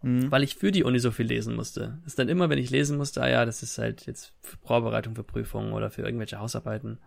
Mhm. 0.04 0.32
weil 0.32 0.41
ich 0.43 0.56
für 0.56 0.72
die 0.72 0.84
Uni 0.84 0.99
so 0.99 1.12
viel 1.12 1.28
lesen 1.28 1.56
musste. 1.56 1.99
Das 2.04 2.14
ist 2.14 2.20
dann 2.20 2.28
immer, 2.30 2.49
wenn 2.49 2.58
ich 2.58 2.70
lesen 2.72 2.97
musste, 2.97 3.22
ah 3.22 3.30
ja, 3.30 3.45
das 3.45 3.62
ist 3.62 3.78
halt 3.78 4.06
jetzt 4.08 4.34
für 4.41 4.58
Vorbereitung 4.66 5.16
für 5.16 5.24
Prüfungen 5.24 5.74
oder 5.74 5.91
für 5.91 6.02
irgendwelche 6.02 6.39
Hausarbeiten. 6.39 6.97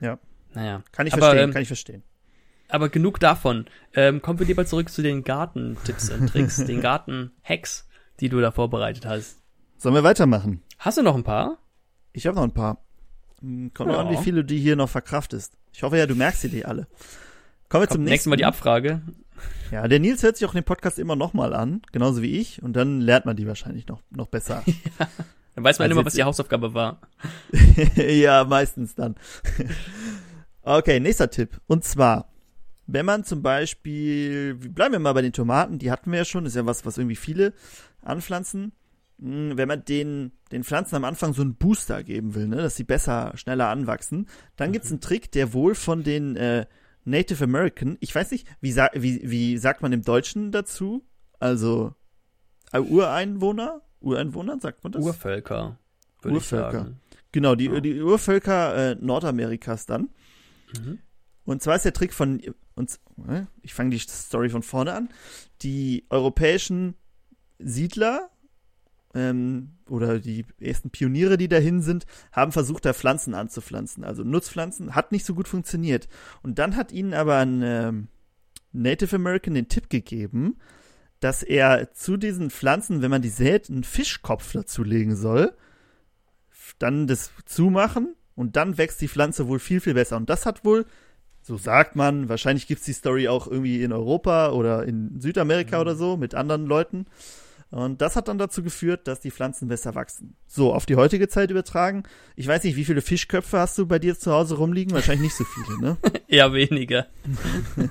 Ja. 0.00 0.18
Naja. 0.54 0.82
Kann 0.92 1.06
ich 1.06 1.12
Aber, 1.12 1.22
verstehen, 1.26 1.44
ähm, 1.44 1.52
kann 1.52 1.62
ich 1.62 1.68
verstehen. 1.68 2.02
Aber 2.68 2.88
genug 2.88 3.20
davon. 3.20 3.66
Ähm, 3.94 4.22
kommen 4.22 4.38
wir 4.40 4.46
lieber 4.46 4.66
zurück 4.66 4.88
zu 4.88 5.02
den 5.02 5.22
Gartentipps 5.22 6.10
und 6.10 6.26
Tricks, 6.28 6.56
den 6.64 6.80
Garten-Hacks, 6.80 7.86
die 8.18 8.28
du 8.28 8.40
da 8.40 8.50
vorbereitet 8.50 9.06
hast. 9.06 9.38
Sollen 9.76 9.94
wir 9.94 10.02
weitermachen? 10.02 10.62
Hast 10.78 10.98
du 10.98 11.02
noch 11.02 11.14
ein 11.14 11.22
paar? 11.22 11.58
Ich 12.12 12.26
habe 12.26 12.36
noch 12.36 12.42
ein 12.44 12.52
paar. 12.54 12.82
Hm, 13.40 13.72
Kommt 13.74 13.92
Ja. 13.92 13.98
an, 14.00 14.10
wie 14.10 14.16
viele 14.16 14.38
du 14.42 14.44
die 14.46 14.58
hier 14.58 14.74
noch 14.74 14.88
verkraftest. 14.88 15.52
Ich 15.72 15.82
hoffe 15.84 15.96
ja, 15.98 16.06
du 16.06 16.14
merkst 16.16 16.40
sie 16.40 16.48
die 16.48 16.64
alle. 16.64 16.86
Kommen 17.68 17.82
wir 17.82 17.86
Kommt 17.86 17.92
zum 17.92 18.02
nächstes 18.02 18.10
nächsten 18.10 18.30
Mal 18.30 18.36
die 18.36 18.44
Abfrage. 18.46 19.02
Ja, 19.70 19.86
der 19.88 20.00
Nils 20.00 20.22
hört 20.22 20.36
sich 20.36 20.46
auch 20.46 20.54
den 20.54 20.64
Podcast 20.64 20.98
immer 20.98 21.16
nochmal 21.16 21.54
an, 21.54 21.82
genauso 21.92 22.22
wie 22.22 22.38
ich, 22.38 22.62
und 22.62 22.74
dann 22.74 23.00
lernt 23.00 23.26
man 23.26 23.36
die 23.36 23.46
wahrscheinlich 23.46 23.86
noch, 23.88 24.02
noch 24.10 24.26
besser. 24.28 24.62
Dann 25.56 25.64
weiß 25.64 25.78
man 25.78 25.86
Also 25.86 25.98
immer, 25.98 26.06
was 26.06 26.12
die 26.12 26.22
Hausaufgabe 26.22 26.74
war. 26.74 27.00
ja, 27.96 28.44
meistens 28.44 28.94
dann. 28.94 29.14
okay, 30.62 31.00
nächster 31.00 31.30
Tipp. 31.30 31.62
Und 31.66 31.82
zwar, 31.82 32.30
wenn 32.86 33.06
man 33.06 33.24
zum 33.24 33.40
Beispiel, 33.40 34.54
bleiben 34.54 34.92
wir 34.92 34.98
mal 34.98 35.14
bei 35.14 35.22
den 35.22 35.32
Tomaten, 35.32 35.78
die 35.78 35.90
hatten 35.90 36.12
wir 36.12 36.18
ja 36.18 36.24
schon, 36.26 36.44
ist 36.44 36.56
ja 36.56 36.66
was, 36.66 36.84
was 36.84 36.98
irgendwie 36.98 37.16
viele 37.16 37.54
anpflanzen. 38.02 38.72
Hm, 39.18 39.56
Wenn 39.56 39.66
man 39.66 39.82
den, 39.82 40.32
den 40.52 40.62
Pflanzen 40.62 40.96
am 40.96 41.04
Anfang 41.04 41.32
so 41.32 41.40
einen 41.40 41.54
Booster 41.54 42.04
geben 42.04 42.34
will, 42.34 42.48
ne, 42.48 42.56
dass 42.56 42.76
sie 42.76 42.84
besser, 42.84 43.32
schneller 43.36 43.68
anwachsen, 43.68 44.28
dann 44.56 44.72
gibt's 44.72 44.90
einen 44.90 45.00
Trick, 45.00 45.32
der 45.32 45.54
wohl 45.54 45.74
von 45.74 46.02
den 46.02 46.36
äh, 46.36 46.66
Native 47.06 47.44
American, 47.44 47.96
ich 48.00 48.14
weiß 48.14 48.32
nicht, 48.32 48.46
wie, 48.60 48.72
sa 48.72 48.90
wie, 48.92 49.20
wie 49.30 49.56
sagt 49.58 49.80
man 49.80 49.92
im 49.92 50.02
Deutschen 50.02 50.50
dazu? 50.52 51.06
Also 51.38 51.94
äh, 52.72 52.80
Ureinwohner? 52.80 53.82
Ureinwohner, 54.00 54.58
sagt 54.60 54.82
man 54.84 54.92
das? 54.92 55.04
Urvölker, 55.04 55.78
Urvölker. 56.24 56.92
Genau, 57.32 57.54
die, 57.54 57.66
Ja. 57.66 57.80
die 57.80 58.00
Urvölker 58.02 58.92
äh, 58.92 58.94
Nordamerikas 58.96 59.86
dann. 59.86 60.10
Mhm. 60.78 60.98
Und 61.44 61.62
zwar 61.62 61.76
ist 61.76 61.84
der 61.84 61.92
Trick 61.92 62.12
von 62.12 62.42
uns, 62.74 63.00
äh, 63.28 63.42
ich 63.62 63.72
fange 63.72 63.90
die 63.90 63.98
Story 63.98 64.50
von 64.50 64.62
vorne 64.62 64.92
an. 64.92 65.08
Die 65.62 66.06
europäischen 66.10 66.94
Siedler 67.58 68.30
ähm, 69.16 69.70
oder 69.88 70.18
die 70.18 70.44
ersten 70.60 70.90
Pioniere, 70.90 71.38
die 71.38 71.48
dahin 71.48 71.80
sind, 71.80 72.06
haben 72.32 72.52
versucht, 72.52 72.84
da 72.84 72.92
Pflanzen 72.92 73.34
anzupflanzen, 73.34 74.04
also 74.04 74.22
Nutzpflanzen, 74.22 74.94
hat 74.94 75.10
nicht 75.10 75.24
so 75.24 75.34
gut 75.34 75.48
funktioniert. 75.48 76.08
Und 76.42 76.58
dann 76.58 76.76
hat 76.76 76.92
ihnen 76.92 77.14
aber 77.14 77.38
ein 77.38 77.62
ähm, 77.62 78.08
Native 78.72 79.16
American 79.16 79.54
den 79.54 79.68
Tipp 79.68 79.88
gegeben, 79.88 80.56
dass 81.20 81.42
er 81.42 81.92
zu 81.94 82.18
diesen 82.18 82.50
Pflanzen, 82.50 83.00
wenn 83.00 83.10
man 83.10 83.22
die 83.22 83.30
sät, 83.30 83.70
einen 83.70 83.84
Fischkopf 83.84 84.52
dazulegen 84.52 85.16
soll, 85.16 85.54
dann 86.78 87.06
das 87.06 87.30
zumachen 87.46 88.14
und 88.34 88.56
dann 88.56 88.76
wächst 88.76 89.00
die 89.00 89.08
Pflanze 89.08 89.48
wohl 89.48 89.58
viel, 89.58 89.80
viel 89.80 89.94
besser. 89.94 90.18
Und 90.18 90.28
das 90.28 90.44
hat 90.44 90.64
wohl, 90.64 90.84
so 91.40 91.56
sagt 91.56 91.96
man, 91.96 92.28
wahrscheinlich 92.28 92.66
gibt's 92.66 92.84
die 92.84 92.92
Story 92.92 93.28
auch 93.28 93.46
irgendwie 93.46 93.82
in 93.82 93.92
Europa 93.92 94.50
oder 94.50 94.84
in 94.84 95.20
Südamerika 95.20 95.76
Mhm. 95.76 95.80
oder 95.80 95.96
so 95.96 96.16
mit 96.18 96.34
anderen 96.34 96.66
Leuten. 96.66 97.06
Und 97.70 98.00
das 98.00 98.14
hat 98.16 98.28
dann 98.28 98.38
dazu 98.38 98.62
geführt, 98.62 99.08
dass 99.08 99.20
die 99.20 99.30
Pflanzen 99.32 99.66
besser 99.68 99.94
wachsen. 99.94 100.36
So, 100.46 100.72
auf 100.72 100.86
die 100.86 100.94
heutige 100.96 101.26
Zeit 101.28 101.50
übertragen. 101.50 102.04
Ich 102.36 102.46
weiß 102.46 102.62
nicht, 102.64 102.76
wie 102.76 102.84
viele 102.84 103.02
Fischköpfe 103.02 103.58
hast 103.58 103.76
du 103.76 103.86
bei 103.86 103.98
dir 103.98 104.16
zu 104.18 104.32
Hause 104.32 104.56
rumliegen? 104.56 104.94
Wahrscheinlich 104.94 105.22
nicht 105.24 105.36
so 105.36 105.44
viele, 105.44 105.80
ne? 105.80 105.96
Eher 106.28 106.52
weniger. 106.52 107.06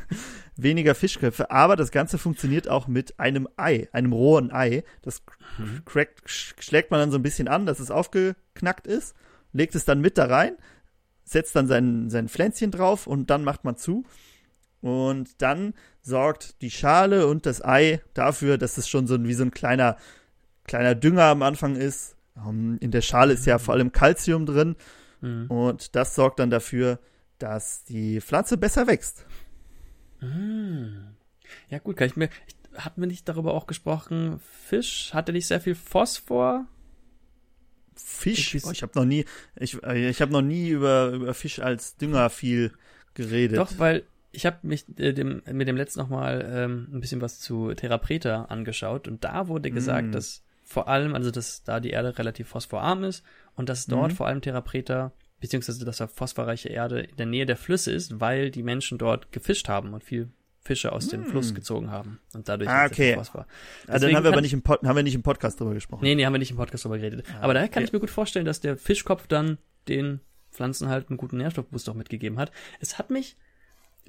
Weniger 0.57 0.95
Fischköpfe, 0.95 1.51
aber 1.51 1.75
das 1.75 1.91
Ganze 1.91 2.17
funktioniert 2.17 2.69
auch 2.69 2.87
mit 2.87 3.19
einem 3.19 3.49
Ei, 3.57 3.89
einem 3.91 4.13
rohen 4.13 4.51
Ei. 4.53 4.83
Das 5.01 5.21
Mhm. 5.57 5.81
crackt, 5.85 6.25
sch- 6.27 6.53
schlägt 6.61 6.91
man 6.91 6.99
dann 7.01 7.11
so 7.11 7.17
ein 7.17 7.23
bisschen 7.23 7.47
an, 7.49 7.65
dass 7.65 7.79
es 7.79 7.91
aufgeknackt 7.91 8.87
ist, 8.87 9.15
legt 9.53 9.75
es 9.75 9.83
dann 9.85 9.99
mit 10.01 10.17
da 10.17 10.25
rein, 10.25 10.55
setzt 11.25 11.55
dann 11.55 11.67
sein, 11.67 12.09
sein 12.09 12.29
Pflänzchen 12.29 12.71
drauf 12.71 13.05
und 13.07 13.29
dann 13.29 13.43
macht 13.43 13.63
man 13.65 13.75
zu. 13.77 14.05
Und 14.85 15.41
dann 15.41 15.73
sorgt 16.03 16.61
die 16.61 16.69
Schale 16.69 17.25
und 17.25 17.47
das 17.47 17.65
Ei 17.65 18.01
dafür, 18.13 18.59
dass 18.59 18.77
es 18.77 18.87
schon 18.87 19.07
so 19.07 19.15
ein, 19.15 19.27
wie 19.27 19.33
so 19.33 19.41
ein 19.41 19.49
kleiner, 19.49 19.97
kleiner 20.65 20.93
Dünger 20.93 21.23
am 21.23 21.41
Anfang 21.41 21.75
ist. 21.75 22.15
Ähm, 22.37 22.77
In 22.81 22.91
der 22.91 23.01
Schale 23.01 23.33
ist 23.33 23.47
ja 23.47 23.57
vor 23.57 23.73
allem 23.73 23.91
Calcium 23.91 24.45
drin 24.45 24.75
Mhm. 25.21 25.47
und 25.49 25.95
das 25.95 26.13
sorgt 26.13 26.37
dann 26.37 26.51
dafür, 26.51 26.99
dass 27.39 27.83
die 27.83 28.21
Pflanze 28.21 28.57
besser 28.57 28.85
wächst. 28.85 29.25
Mhm. 30.21 31.15
Ja 31.69 31.79
gut, 31.79 31.97
kann 31.97 32.05
ich 32.07 32.15
mir. 32.15 32.29
Ich, 32.45 32.55
hatten 32.83 33.01
wir 33.01 33.07
nicht 33.07 33.27
darüber 33.27 33.55
auch 33.55 33.65
gesprochen? 33.65 34.39
Fisch 34.67 35.15
hatte 35.15 35.31
nicht 35.31 35.47
sehr 35.47 35.61
viel 35.61 35.73
Phosphor? 35.73 36.65
Fisch? 37.95 38.53
Ich- 38.53 38.65
Oh, 38.65 38.71
ich 38.71 38.83
habe 38.83 38.91
noch 38.99 39.05
nie, 39.05 39.25
ich, 39.55 39.81
äh, 39.83 40.09
ich 40.09 40.21
habe 40.21 40.31
noch 40.31 40.41
nie 40.43 40.69
über, 40.69 41.09
über 41.09 41.33
Fisch 41.33 41.59
als 41.59 41.95
Dünger 41.97 42.29
viel 42.29 42.71
geredet. 43.15 43.57
Doch, 43.57 43.79
weil 43.79 44.03
ich 44.35 44.45
habe 44.45 44.57
mich 44.63 44.85
äh, 44.99 45.13
dem, 45.13 45.41
mit 45.51 45.67
dem 45.67 45.77
letzten 45.77 45.99
nochmal 45.99 46.45
ähm, 46.49 46.87
ein 46.93 46.99
bisschen 47.01 47.21
was 47.21 47.39
zu 47.39 47.73
Therapreta 47.73 48.45
angeschaut 48.45 49.07
und 49.07 49.23
da 49.23 49.47
wurde 49.47 49.71
gesagt, 49.71 50.07
Mm. 50.07 50.11
dass 50.11 50.43
vor 50.63 50.87
allem, 50.87 51.13
also 51.15 51.31
dass 51.31 51.63
da 51.63 51.79
die 51.79 51.91
Erde 51.91 52.17
relativ 52.17 52.47
phosphorarm 52.49 53.03
ist 53.03 53.23
und 53.55 53.69
dass 53.69 53.85
dort 53.85 54.11
Mhm. 54.11 54.15
vor 54.15 54.27
allem 54.27 54.41
Therapreta, 54.41 55.11
beziehungsweise 55.39 55.85
dass 55.85 55.97
da 55.97 56.07
phosphorreiche 56.07 56.69
Erde 56.69 57.01
in 57.01 57.15
der 57.17 57.25
Nähe 57.27 57.45
der 57.45 57.55
Flüsse 57.57 57.91
ist, 57.91 58.19
weil 58.19 58.49
die 58.51 58.63
Menschen 58.63 58.97
dort 58.97 59.31
gefischt 59.31 59.69
haben 59.69 59.93
und 59.93 60.03
viel 60.03 60.29
Fische 60.61 60.91
aus 60.91 61.07
dem 61.09 61.21
Mm. 61.21 61.25
Fluss 61.25 61.53
gezogen 61.53 61.91
haben 61.91 62.19
und 62.33 62.49
dadurch 62.49 62.67
Ah, 62.69 62.85
okay. 62.87 63.13
Phosphor. 63.13 63.41
ah, 63.41 63.47
dann 63.85 63.93
deswegen 64.01 64.17
haben 64.17 64.23
wir 64.23 64.31
aber 64.31 64.41
nicht 64.41 64.53
im, 64.53 64.63
Pod, 64.63 64.81
haben 64.83 64.95
wir 64.95 65.03
nicht 65.03 65.13
im 65.13 65.21
Podcast 65.21 65.59
drüber 65.59 65.75
gesprochen. 65.75 66.03
Nee, 66.03 66.15
nee, 66.15 66.25
haben 66.25 66.33
wir 66.33 66.39
nicht 66.39 66.49
im 66.51 66.57
Podcast 66.57 66.83
drüber 66.85 66.97
geredet. 66.97 67.23
Ah, 67.35 67.41
Aber 67.41 67.53
daher 67.53 67.67
kann 67.69 67.81
okay. 67.83 67.87
ich 67.89 67.93
mir 67.93 67.99
gut 67.99 68.09
vorstellen, 68.09 68.45
dass 68.45 68.59
der 68.61 68.75
Fischkopf 68.75 69.27
dann 69.27 69.59
den 69.87 70.21
Pflanzen 70.51 70.89
halt 70.89 71.09
einen 71.09 71.17
guten 71.17 71.37
Nährstoffboost 71.37 71.87
auch 71.89 71.93
mitgegeben 71.93 72.39
hat. 72.39 72.51
Es 72.79 72.97
hat 72.97 73.11
mich, 73.11 73.37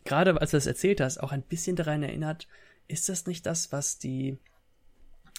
gerade 0.07 0.41
als 0.41 0.53
du 0.53 0.57
das 0.57 0.67
erzählt 0.67 1.01
hast, 1.01 1.19
auch 1.19 1.33
ein 1.33 1.43
bisschen 1.43 1.77
daran 1.77 2.03
erinnert, 2.03 2.49
ist 2.89 3.09
das 3.09 3.27
nicht 3.27 3.45
das, 3.47 3.73
was 3.73 3.99
die 3.99 4.39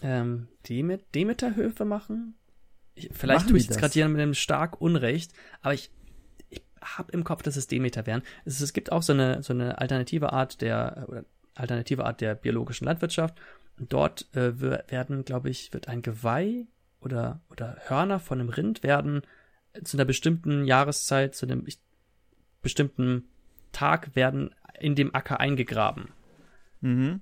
ähm, 0.02 0.48
Demet 0.68 1.04
Demeterhöfe 1.16 1.86
machen? 1.86 2.36
Ich, 2.94 3.10
vielleicht 3.14 3.42
Machen 3.42 3.50
tue 3.50 3.58
ich 3.58 3.64
jetzt 3.64 3.72
das? 3.76 3.78
gerade 3.78 3.94
jemandem 3.96 4.34
stark 4.34 4.82
Unrecht, 4.82 5.34
aber 5.62 5.74
ich, 5.74 5.92
ich 6.50 6.62
habe 6.82 7.12
im 7.12 7.24
Kopf, 7.24 7.44
dass 7.44 7.56
es 7.56 7.68
Demeter 7.68 8.06
wären. 8.06 8.22
Es, 8.46 8.62
es 8.62 8.74
gibt 8.74 8.92
auch 8.92 9.02
so 9.02 9.14
eine, 9.14 9.44
so 9.44 9.54
eine 9.54 9.80
alternative 9.80 10.34
Art 10.34 10.62
der, 10.62 11.06
oder 11.08 11.26
alternative 11.56 12.06
Art 12.06 12.22
der 12.22 12.36
biologischen 12.36 12.86
Landwirtschaft. 12.86 13.40
Und 13.80 13.94
dort 13.94 14.28
äh, 14.36 14.60
werden, 14.60 15.24
glaube 15.26 15.50
ich, 15.50 15.74
wird 15.74 15.88
ein 15.88 16.02
Geweih 16.02 16.66
oder, 17.00 17.42
oder 17.50 17.78
Hörner 17.88 18.20
von 18.20 18.40
einem 18.40 18.50
Rind 18.50 18.84
werden 18.84 19.22
zu 19.84 19.98
einer 19.98 20.06
bestimmten 20.06 20.66
Jahreszeit, 20.66 21.36
zu 21.36 21.46
einem 21.46 21.66
bestimmten 22.62 23.30
Tag 23.78 24.16
werden 24.16 24.54
in 24.80 24.96
dem 24.96 25.14
Acker 25.14 25.40
eingegraben. 25.40 26.10
Mhm. 26.82 27.22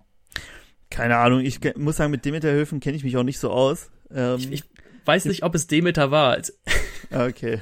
Keine 0.90 1.18
Ahnung, 1.18 1.42
ich 1.42 1.60
muss 1.76 1.98
sagen, 1.98 2.12
mit 2.12 2.24
Demeterhöfen 2.26 2.80
kenne 2.80 2.96
ich 2.96 3.04
mich 3.04 3.18
auch 3.18 3.24
nicht 3.24 3.40
so 3.40 3.52
aus. 3.52 3.90
Ähm, 4.12 4.38
Ich, 4.38 4.52
ich 4.52 4.64
weiß 5.06 5.26
nicht, 5.26 5.44
ob 5.44 5.54
es 5.56 5.68
Demeter 5.68 6.12
war. 6.12 6.38
Okay. 7.12 7.62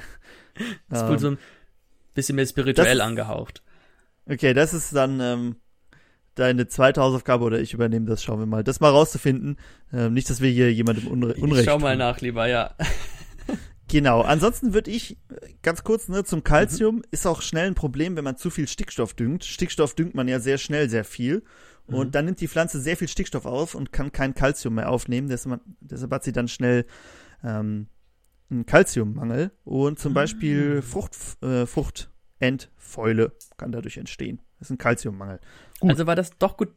ist 0.90 1.02
Ähm, 1.02 1.08
wohl 1.08 1.18
so 1.18 1.30
ein 1.32 1.38
bisschen 2.14 2.36
mehr 2.36 2.46
spirituell 2.46 2.96
das- 2.98 3.06
angehaucht. 3.06 3.62
Okay, 4.26 4.54
das 4.54 4.72
ist 4.72 4.94
dann 4.94 5.20
ähm, 5.20 5.56
deine 6.34 6.66
zweite 6.66 7.02
Hausaufgabe 7.02 7.44
oder 7.44 7.60
ich 7.60 7.74
übernehme 7.74 8.06
das, 8.06 8.22
schauen 8.22 8.38
wir 8.38 8.46
mal. 8.46 8.64
Das 8.64 8.80
mal 8.80 8.88
rauszufinden. 8.90 9.58
Ähm, 9.92 10.14
nicht, 10.14 10.30
dass 10.30 10.40
wir 10.40 10.50
hier 10.50 10.72
jemandem 10.72 11.08
Unre 11.08 11.34
Unrecht 11.34 11.60
Ich 11.66 11.70
schau 11.70 11.78
mal 11.78 11.90
tun. 11.92 11.98
nach, 11.98 12.20
lieber, 12.20 12.46
ja. 12.46 12.74
Genau. 13.94 14.22
Ansonsten 14.22 14.74
würde 14.74 14.90
ich 14.90 15.12
äh, 15.30 15.52
ganz 15.62 15.84
kurz 15.84 16.08
ne, 16.08 16.24
zum 16.24 16.42
Calcium 16.42 17.02
ist 17.12 17.28
auch 17.28 17.42
schnell 17.42 17.68
ein 17.68 17.76
Problem, 17.76 18.16
wenn 18.16 18.24
man 18.24 18.36
zu 18.36 18.50
viel 18.50 18.66
Stickstoff 18.66 19.14
düngt. 19.14 19.44
Stickstoff 19.44 19.94
düngt 19.94 20.16
man 20.16 20.26
ja 20.26 20.40
sehr 20.40 20.58
schnell 20.58 20.90
sehr 20.90 21.04
viel 21.04 21.44
und 21.86 22.08
Mhm. 22.08 22.10
dann 22.10 22.24
nimmt 22.24 22.40
die 22.40 22.48
Pflanze 22.48 22.80
sehr 22.80 22.96
viel 22.96 23.06
Stickstoff 23.06 23.46
auf 23.46 23.76
und 23.76 23.92
kann 23.92 24.10
kein 24.10 24.34
Calcium 24.34 24.74
mehr 24.74 24.90
aufnehmen. 24.90 25.28
Deshalb, 25.28 25.60
deshalb 25.80 26.10
hat 26.10 26.24
sie 26.24 26.32
dann 26.32 26.48
schnell 26.48 26.86
ähm, 27.44 27.86
einen 28.50 28.66
Calciummangel 28.66 29.52
und 29.62 30.00
zum 30.00 30.10
Mhm. 30.10 30.14
Beispiel 30.14 30.82
Frucht, 30.82 31.14
äh, 31.40 31.64
Fruchtendfäule 31.64 33.30
kann 33.56 33.70
dadurch 33.70 33.96
entstehen. 33.96 34.40
Das 34.58 34.66
ist 34.68 34.72
ein 34.72 34.78
Calciummangel. 34.78 35.38
Gut. 35.78 35.90
Also 35.90 36.08
war 36.08 36.16
das 36.16 36.30
doch 36.38 36.56
gut, 36.56 36.70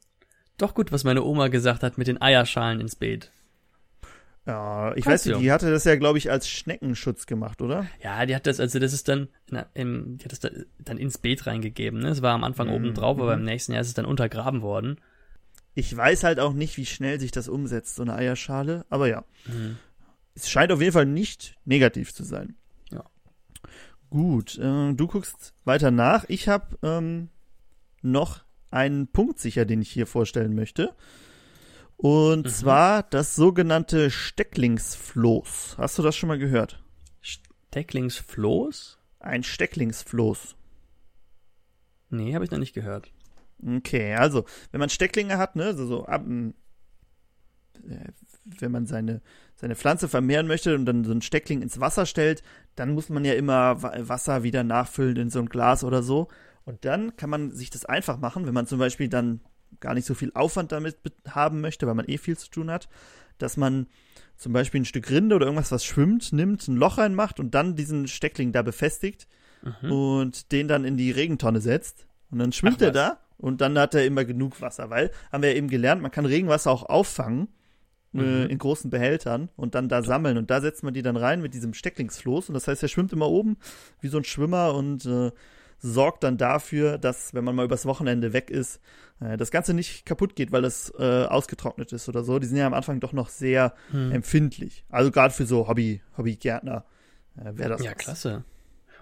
doch 0.59 0.75
gut, 0.75 0.91
was 0.91 1.03
meine 1.03 1.23
Oma 1.23 1.47
gesagt 1.47 1.81
hat 1.81 1.97
mit 1.97 2.05
den 2.07 2.21
Eierschalen 2.21 2.79
ins 2.79 2.95
Beet. 2.95 3.31
Ja, 4.47 4.95
ich 4.95 5.05
weiß 5.05 5.25
nicht, 5.25 5.41
die 5.41 5.51
hatte 5.51 5.69
das 5.69 5.83
ja, 5.83 5.97
glaube 5.97 6.17
ich, 6.17 6.31
als 6.31 6.47
Schneckenschutz 6.47 7.25
gemacht, 7.25 7.61
oder? 7.61 7.85
Ja, 8.01 8.25
die 8.25 8.33
hat 8.33 8.47
das, 8.47 8.61
also 8.61 8.79
das 8.79 8.93
ist 8.93 9.09
dann, 9.09 9.27
na, 9.49 9.65
im, 9.73 10.17
die 10.17 10.23
hat 10.23 10.31
das 10.31 10.39
da, 10.39 10.49
dann 10.79 10.97
ins 10.97 11.17
Beet 11.17 11.45
reingegeben. 11.45 11.99
Ne? 11.99 12.07
Es 12.07 12.21
war 12.21 12.33
am 12.33 12.45
Anfang 12.45 12.67
Mhm, 12.67 12.73
oben 12.73 12.93
drauf, 12.93 13.19
aber 13.19 13.35
mhm. 13.35 13.41
im 13.41 13.45
nächsten 13.45 13.73
Jahr 13.73 13.81
ist 13.81 13.89
es 13.89 13.93
dann 13.93 14.05
untergraben 14.05 14.61
worden. 14.61 15.01
Ich 15.73 15.95
weiß 15.95 16.23
halt 16.23 16.39
auch 16.39 16.53
nicht, 16.53 16.77
wie 16.77 16.85
schnell 16.85 17.19
sich 17.19 17.31
das 17.31 17.49
umsetzt, 17.49 17.97
so 17.97 18.03
eine 18.03 18.15
Eierschale, 18.15 18.85
aber 18.89 19.09
ja. 19.09 19.25
Mhm. 19.47 19.77
Es 20.33 20.49
scheint 20.49 20.71
auf 20.71 20.79
jeden 20.79 20.93
Fall 20.93 21.05
nicht 21.05 21.57
negativ 21.65 22.13
zu 22.13 22.23
sein. 22.23 22.55
Ja. 22.89 23.03
Gut, 24.09 24.57
äh, 24.57 24.93
du 24.93 25.07
guckst 25.07 25.53
weiter 25.65 25.91
nach. 25.91 26.23
Ich 26.29 26.47
habe 26.47 26.77
ähm, 26.83 27.27
noch 28.01 28.45
einen 28.71 29.07
Punkt 29.07 29.39
sicher, 29.39 29.65
den 29.65 29.81
ich 29.81 29.91
hier 29.91 30.07
vorstellen 30.07 30.55
möchte. 30.55 30.93
Und 31.97 32.45
Mhm. 32.45 32.49
zwar 32.51 33.03
das 33.03 33.35
sogenannte 33.35 34.11
Stecklingsfloß. 34.11 35.75
Hast 35.77 35.97
du 35.97 36.03
das 36.03 36.15
schon 36.15 36.27
mal 36.27 36.37
gehört? 36.37 36.83
Stecklingsfloß? 37.21 38.99
Ein 39.19 39.43
Stecklingsfloß. 39.43 40.55
Nee, 42.09 42.35
habe 42.35 42.45
ich 42.45 42.51
noch 42.51 42.59
nicht 42.59 42.73
gehört. 42.73 43.11
Okay, 43.65 44.13
also, 44.13 44.45
wenn 44.71 44.79
man 44.79 44.89
Stecklinge 44.89 45.37
hat, 45.39 45.55
ne, 45.55 45.75
so, 45.75 45.87
so 45.87 46.05
ab, 46.05 46.23
äh, 47.87 48.11
wenn 48.59 48.71
man 48.71 48.85
seine, 48.85 49.21
seine 49.55 49.75
Pflanze 49.75 50.07
vermehren 50.07 50.47
möchte 50.47 50.75
und 50.75 50.85
dann 50.85 51.03
so 51.03 51.11
ein 51.11 51.21
Steckling 51.23 51.61
ins 51.61 51.79
Wasser 51.79 52.05
stellt, 52.05 52.43
dann 52.75 52.93
muss 52.93 53.09
man 53.09 53.25
ja 53.25 53.33
immer 53.33 53.81
Wa- 53.81 53.95
Wasser 54.07 54.43
wieder 54.43 54.63
nachfüllen 54.63 55.17
in 55.17 55.29
so 55.29 55.39
ein 55.39 55.47
Glas 55.49 55.83
oder 55.83 56.03
so. 56.03 56.27
Und 56.63 56.85
dann 56.85 57.15
kann 57.15 57.29
man 57.29 57.51
sich 57.51 57.69
das 57.71 57.85
einfach 57.85 58.19
machen, 58.19 58.45
wenn 58.45 58.53
man 58.53 58.67
zum 58.67 58.77
Beispiel 58.79 59.09
dann 59.09 59.41
gar 59.79 59.93
nicht 59.93 60.05
so 60.05 60.13
viel 60.13 60.31
Aufwand 60.33 60.71
damit 60.71 61.03
be- 61.03 61.11
haben 61.29 61.61
möchte, 61.61 61.87
weil 61.87 61.93
man 61.95 62.07
eh 62.07 62.17
viel 62.17 62.37
zu 62.37 62.49
tun 62.49 62.69
hat, 62.71 62.87
dass 63.37 63.57
man 63.57 63.87
zum 64.35 64.53
Beispiel 64.53 64.81
ein 64.81 64.85
Stück 64.85 65.09
Rinde 65.09 65.35
oder 65.35 65.45
irgendwas, 65.47 65.71
was 65.71 65.83
schwimmt, 65.85 66.31
nimmt, 66.33 66.67
ein 66.67 66.75
Loch 66.75 66.97
reinmacht 66.97 67.39
und 67.39 67.53
dann 67.55 67.75
diesen 67.75 68.07
Steckling 68.07 68.51
da 68.51 68.61
befestigt 68.61 69.27
Mhm. 69.81 69.91
und 69.91 70.51
den 70.51 70.67
dann 70.67 70.85
in 70.85 70.97
die 70.97 71.09
Regentonne 71.11 71.59
setzt. 71.61 72.05
Und 72.29 72.37
dann 72.39 72.51
schwimmt 72.51 72.77
Ach, 72.77 72.81
er 72.83 72.87
was. 72.89 72.93
da 72.95 73.19
und 73.37 73.59
dann 73.61 73.77
hat 73.79 73.95
er 73.95 74.05
immer 74.05 74.23
genug 74.25 74.61
Wasser, 74.61 74.89
weil, 74.91 75.09
haben 75.31 75.41
wir 75.41 75.49
ja 75.51 75.55
eben 75.57 75.67
gelernt, 75.67 76.01
man 76.01 76.11
kann 76.11 76.25
Regenwasser 76.27 76.69
auch 76.71 76.83
auffangen 76.83 77.47
äh, 78.13 78.17
Mhm. 78.45 78.49
in 78.49 78.57
großen 78.59 78.89
Behältern 78.91 79.49
und 79.55 79.73
dann 79.75 79.89
da 79.89 80.01
sammeln. 80.03 80.37
Und 80.37 80.49
da 80.51 80.61
setzt 80.61 80.83
man 80.83 80.93
die 80.93 81.01
dann 81.01 81.17
rein 81.17 81.41
mit 81.41 81.53
diesem 81.55 81.73
Stecklingsfloß. 81.73 82.49
Und 82.49 82.53
das 82.53 82.67
heißt, 82.67 82.81
er 82.83 82.89
schwimmt 82.89 83.11
immer 83.13 83.29
oben 83.29 83.57
wie 83.99 84.07
so 84.07 84.17
ein 84.17 84.23
Schwimmer 84.23 84.73
und 84.75 85.05
äh, 85.05 85.31
sorgt 85.79 86.23
dann 86.23 86.37
dafür, 86.37 86.97
dass, 86.97 87.33
wenn 87.33 87.43
man 87.43 87.55
mal 87.55 87.65
übers 87.65 87.85
Wochenende 87.85 88.33
weg 88.33 88.49
ist, 88.49 88.79
äh, 89.19 89.37
das 89.37 89.51
Ganze 89.51 89.73
nicht 89.73 90.05
kaputt 90.05 90.35
geht, 90.35 90.51
weil 90.51 90.65
es 90.65 90.91
äh, 90.97 91.25
ausgetrocknet 91.25 91.91
ist 91.93 92.09
oder 92.09 92.23
so. 92.23 92.39
Die 92.39 92.47
sind 92.47 92.57
ja 92.57 92.67
am 92.67 92.73
Anfang 92.73 92.99
doch 92.99 93.13
noch 93.13 93.29
sehr 93.29 93.73
Hm. 93.91 94.11
empfindlich. 94.11 94.83
Also 94.89 95.11
gerade 95.11 95.33
für 95.33 95.45
so 95.45 95.67
Hobby, 95.67 96.01
Hobbygärtner 96.17 96.83
äh, 97.37 97.51
wäre 97.57 97.69
das 97.69 97.83
Ja, 97.83 97.91
was. 97.91 97.97
klasse. 97.97 98.43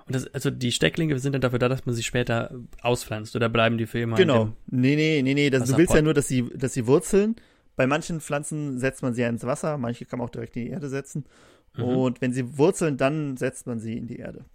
Und 0.07 0.13
das, 0.15 0.27
also 0.33 0.51
die 0.51 0.71
Stecklinge 0.71 1.17
sind 1.17 1.33
dann 1.33 1.41
dafür 1.41 1.57
da, 1.57 1.67
dass 1.67 1.85
man 1.85 1.95
sie 1.95 2.03
später 2.03 2.53
auspflanzt 2.81 3.35
oder 3.35 3.49
bleiben 3.49 3.77
die 3.79 3.87
für 3.87 3.99
immer? 3.99 4.17
Genau. 4.17 4.51
Nee, 4.67 4.95
nee, 4.95 5.21
nee, 5.23 5.33
nee. 5.33 5.49
Das, 5.49 5.67
du 5.67 5.77
willst 5.77 5.95
ja 5.95 6.01
nur, 6.03 6.13
dass 6.13 6.27
sie, 6.27 6.47
dass 6.55 6.73
sie 6.73 6.85
wurzeln. 6.85 7.35
Bei 7.75 7.87
manchen 7.87 8.21
Pflanzen 8.21 8.77
setzt 8.79 9.01
man 9.01 9.13
sie 9.15 9.21
ja 9.23 9.29
ins 9.29 9.43
Wasser, 9.45 9.77
manche 9.77 10.05
kann 10.05 10.19
man 10.19 10.27
auch 10.27 10.31
direkt 10.31 10.55
in 10.57 10.65
die 10.65 10.69
Erde 10.71 10.89
setzen. 10.89 11.25
Mhm. 11.75 11.83
Und 11.83 12.21
wenn 12.21 12.33
sie 12.33 12.57
wurzeln, 12.57 12.97
dann 12.97 13.35
setzt 13.35 13.65
man 13.65 13.79
sie 13.79 13.97
in 13.97 14.05
die 14.07 14.17
Erde. 14.17 14.45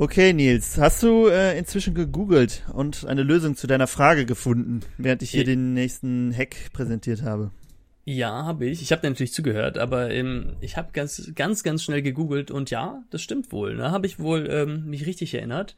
Okay, 0.00 0.32
Nils, 0.32 0.78
hast 0.78 1.02
du 1.02 1.26
äh, 1.26 1.58
inzwischen 1.58 1.94
gegoogelt 1.94 2.64
und 2.72 3.04
eine 3.06 3.24
Lösung 3.24 3.56
zu 3.56 3.66
deiner 3.66 3.88
Frage 3.88 4.26
gefunden, 4.26 4.80
während 4.96 5.22
ich 5.22 5.30
hier 5.30 5.40
Ich- 5.40 5.46
den 5.46 5.74
nächsten 5.74 6.32
Hack 6.32 6.72
präsentiert 6.72 7.22
habe? 7.22 7.50
Ja, 8.04 8.44
habe 8.44 8.64
ich. 8.66 8.80
Ich 8.80 8.90
habe 8.92 9.06
natürlich 9.06 9.34
zugehört, 9.34 9.76
aber 9.76 10.10
ähm, 10.10 10.56
ich 10.60 10.78
habe 10.78 10.92
ganz, 10.92 11.30
ganz, 11.34 11.62
ganz 11.62 11.82
schnell 11.82 12.00
gegoogelt 12.00 12.50
und 12.50 12.70
ja, 12.70 13.02
das 13.10 13.20
stimmt 13.20 13.52
wohl. 13.52 13.76
Da 13.76 13.90
habe 13.90 14.06
ich 14.06 14.18
wohl 14.18 14.48
ähm, 14.50 14.86
mich 14.86 15.04
richtig 15.04 15.34
erinnert. 15.34 15.76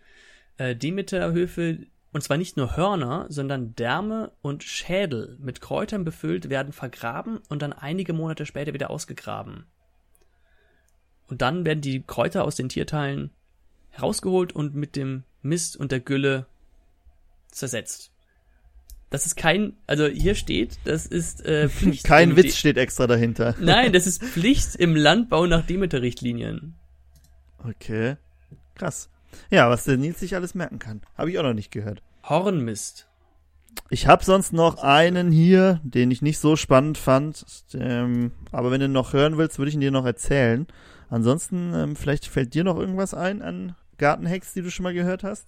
Äh, 0.57 0.76
Demeterhöfe, 0.76 1.78
und 2.12 2.22
zwar 2.22 2.36
nicht 2.36 2.57
nur 2.57 2.76
Hörner, 2.76 3.26
sondern 3.30 3.74
Därme 3.74 4.30
und 4.42 4.62
Schädel 4.62 5.38
mit 5.40 5.61
Kräutern 5.61 6.05
befüllt, 6.05 6.51
werden 6.51 6.72
vergraben 6.72 7.40
und 7.48 7.62
dann 7.62 7.72
einige 7.72 8.12
Monate 8.12 8.46
später 8.46 8.74
wieder 8.74 8.90
ausgegraben. 8.90 9.64
Und 11.26 11.42
dann 11.42 11.64
werden 11.64 11.80
die 11.80 12.03
Kräuter 12.07 12.44
aus 12.44 12.55
den 12.55 12.68
Tierteilen 12.68 13.30
herausgeholt 13.91 14.53
und 14.53 14.74
mit 14.74 14.97
dem 14.97 15.24
Mist 15.43 15.76
und 15.76 15.93
der 15.93 16.01
Gülle 16.01 16.47
zersetzt. 17.51 18.11
Das 19.11 19.26
ist 19.26 19.36
kein, 19.36 19.72
also 19.88 20.07
hier 20.07 20.36
steht, 20.36 20.78
das 20.84 21.07
ist 21.07 21.45
äh, 21.45 21.68
Pflicht 21.68 22.05
Kein 22.05 22.36
Witz 22.36 22.57
steht 22.57 22.76
extra 22.76 23.07
dahinter. 23.07 23.57
Nein, 23.61 23.93
das 23.93 24.07
ist 24.07 24.22
Pflicht 24.22 24.76
im 24.76 24.95
Landbau 24.95 25.47
nach 25.47 25.66
Demeter-Richtlinien. 25.66 26.74
Okay. 27.66 28.16
Krass. 28.76 29.11
Ja, 29.51 29.68
was 29.68 29.84
der 29.84 29.97
Nils 29.97 30.20
sich 30.20 30.34
alles 30.34 30.55
merken 30.55 30.78
kann. 30.78 31.03
Habe 31.18 31.30
ich 31.30 31.38
auch 31.38 31.43
noch 31.43 31.55
nicht 31.55 31.70
gehört. 31.70 32.03
Hornmist. 32.22 33.09
Ich 33.88 34.07
habe 34.07 34.24
sonst 34.24 34.53
noch 34.53 34.82
einen 34.82 35.30
hier, 35.32 35.80
den 35.82 36.11
ich 36.11 36.22
nicht 36.22 36.38
so 36.38 36.57
spannend 36.57 36.97
fand. 36.97 37.45
Ähm, 37.74 38.32
aber 38.53 38.70
wenn 38.70 38.80
du 38.80 38.88
noch 38.88 39.12
hören 39.12 39.36
willst, 39.36 39.59
würde 39.59 39.68
ich 39.68 39.74
ihn 39.74 39.80
dir 39.80 39.91
noch 39.91 40.07
erzählen. 40.07 40.66
Ansonsten, 41.11 41.74
ähm, 41.74 41.96
vielleicht 41.96 42.26
fällt 42.26 42.54
dir 42.54 42.64
noch 42.64 42.78
irgendwas 42.78 43.12
ein 43.14 43.42
an 43.42 43.74
Gartenhacks, 43.98 44.54
die 44.54 44.62
du 44.62 44.70
schon 44.70 44.84
mal 44.84 44.94
gehört 44.94 45.24
hast? 45.24 45.46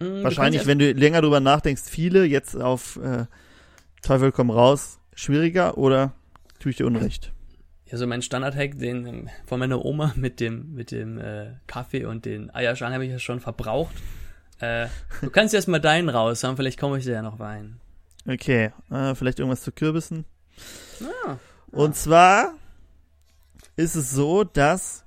Mm, 0.00 0.24
Wahrscheinlich, 0.24 0.62
du 0.62 0.66
wenn 0.66 0.78
du 0.78 0.90
länger 0.92 1.20
drüber 1.20 1.40
nachdenkst, 1.40 1.82
viele 1.88 2.24
jetzt 2.24 2.56
auf 2.56 2.96
äh, 2.96 3.26
Teufel 4.02 4.32
komm 4.32 4.50
raus, 4.50 4.98
schwieriger 5.14 5.76
oder 5.78 6.12
tue 6.58 6.70
ich 6.70 6.76
dir 6.78 6.86
Unrecht? 6.86 7.32
ja, 7.90 7.96
so 7.96 8.06
mein 8.06 8.20
Standard-Hack, 8.22 8.78
den 8.78 9.06
ähm, 9.06 9.28
von 9.46 9.58
meiner 9.60 9.84
Oma 9.84 10.12
mit 10.16 10.40
dem, 10.40 10.74
mit 10.74 10.90
dem 10.90 11.18
äh, 11.18 11.52
Kaffee 11.66 12.04
und 12.04 12.24
den 12.24 12.54
Eierschalen 12.54 12.92
habe 12.94 13.04
ich 13.06 13.12
ja 13.12 13.18
schon 13.18 13.40
verbraucht. 13.40 13.94
Äh, 14.60 14.88
du 15.20 15.30
kannst 15.30 15.54
erst 15.54 15.68
mal 15.68 15.78
deinen 15.80 16.08
raus 16.08 16.44
haben, 16.44 16.56
vielleicht 16.56 16.80
komme 16.80 16.98
ich 16.98 17.04
dir 17.04 17.12
ja 17.12 17.22
noch 17.22 17.38
Wein. 17.38 17.78
Okay, 18.26 18.72
äh, 18.90 19.14
vielleicht 19.14 19.38
irgendwas 19.38 19.62
zu 19.62 19.72
Kürbissen. 19.72 20.24
Ah, 21.24 21.36
Und 21.70 21.94
zwar 21.96 22.54
ist 23.78 23.94
es 23.94 24.10
so, 24.10 24.42
dass 24.42 25.04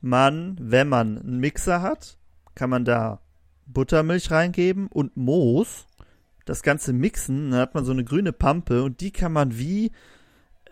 man, 0.00 0.56
wenn 0.60 0.88
man 0.88 1.18
einen 1.18 1.40
Mixer 1.40 1.82
hat, 1.82 2.18
kann 2.54 2.70
man 2.70 2.84
da 2.84 3.20
Buttermilch 3.66 4.30
reingeben 4.30 4.86
und 4.86 5.16
Moos. 5.16 5.86
Das 6.44 6.62
Ganze 6.62 6.92
mixen, 6.92 7.50
dann 7.50 7.60
hat 7.60 7.74
man 7.74 7.84
so 7.84 7.90
eine 7.90 8.04
grüne 8.04 8.32
Pampe 8.32 8.84
und 8.84 9.00
die 9.00 9.10
kann 9.10 9.32
man 9.32 9.58
wie 9.58 9.90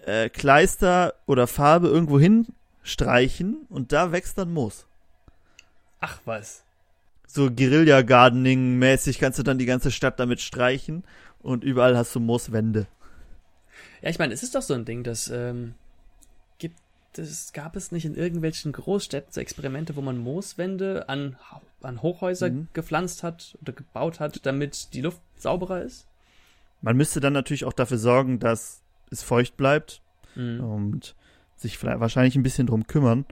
äh, 0.06 0.28
Kleister 0.28 1.14
oder 1.26 1.48
Farbe 1.48 1.88
irgendwo 1.88 2.20
hinstreichen 2.20 3.66
und 3.68 3.92
da 3.92 4.12
wächst 4.12 4.38
dann 4.38 4.52
Moos. 4.52 4.86
ach 6.00 6.20
was. 6.24 6.62
So 7.26 7.50
Guerilla-Gardening-mäßig 7.50 9.18
kannst 9.18 9.40
du 9.40 9.42
dann 9.42 9.58
die 9.58 9.66
ganze 9.66 9.90
Stadt 9.90 10.20
damit 10.20 10.40
streichen 10.40 11.04
und 11.40 11.64
überall 11.64 11.96
hast 11.96 12.14
du 12.14 12.20
Mooswände. 12.20 12.86
Ja, 14.02 14.08
ich 14.08 14.18
meine, 14.20 14.32
es 14.32 14.44
ist 14.44 14.54
doch 14.54 14.62
so 14.62 14.74
ein 14.74 14.84
Ding, 14.84 15.02
das 15.02 15.28
ähm, 15.28 15.74
es, 17.18 17.52
gab 17.52 17.76
es 17.76 17.92
nicht 17.92 18.04
in 18.04 18.14
irgendwelchen 18.14 18.72
Großstädten 18.72 19.32
so 19.32 19.40
Experimente, 19.40 19.96
wo 19.96 20.00
man 20.00 20.18
Mooswände 20.18 21.08
an, 21.08 21.36
an 21.82 22.02
Hochhäuser 22.02 22.50
Mhm. 22.50 22.68
gepflanzt 22.72 23.22
hat 23.22 23.56
oder 23.62 23.72
gebaut 23.72 24.20
hat, 24.20 24.44
damit 24.46 24.94
die 24.94 25.00
Luft 25.02 25.20
sauberer 25.36 25.82
ist? 25.82 26.06
Man 26.80 26.96
müsste 26.96 27.20
dann 27.20 27.32
natürlich 27.32 27.64
auch 27.64 27.72
dafür 27.72 27.98
sorgen, 27.98 28.38
dass 28.38 28.82
es 29.10 29.22
feucht 29.22 29.56
bleibt 29.56 30.00
Mhm. 30.36 30.60
und 30.60 31.14
sich 31.56 31.76
vielleicht 31.78 32.00
wahrscheinlich 32.00 32.36
ein 32.36 32.42
bisschen 32.42 32.66
drum 32.66 32.86
kümmern. 32.86 33.24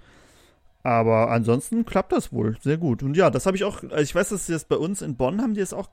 Aber 0.82 1.30
ansonsten 1.30 1.84
klappt 1.84 2.12
das 2.12 2.32
wohl 2.32 2.56
sehr 2.60 2.76
gut. 2.76 3.02
Und 3.02 3.16
ja, 3.16 3.28
das 3.30 3.46
habe 3.46 3.56
ich 3.56 3.64
auch, 3.64 3.82
also 3.82 3.96
ich 3.96 4.14
weiß, 4.14 4.28
dass 4.28 4.46
sie 4.46 4.52
das 4.52 4.64
bei 4.64 4.76
uns 4.76 5.02
in 5.02 5.16
Bonn 5.16 5.40
haben 5.42 5.54
die 5.54 5.60
es 5.60 5.72
auch, 5.72 5.90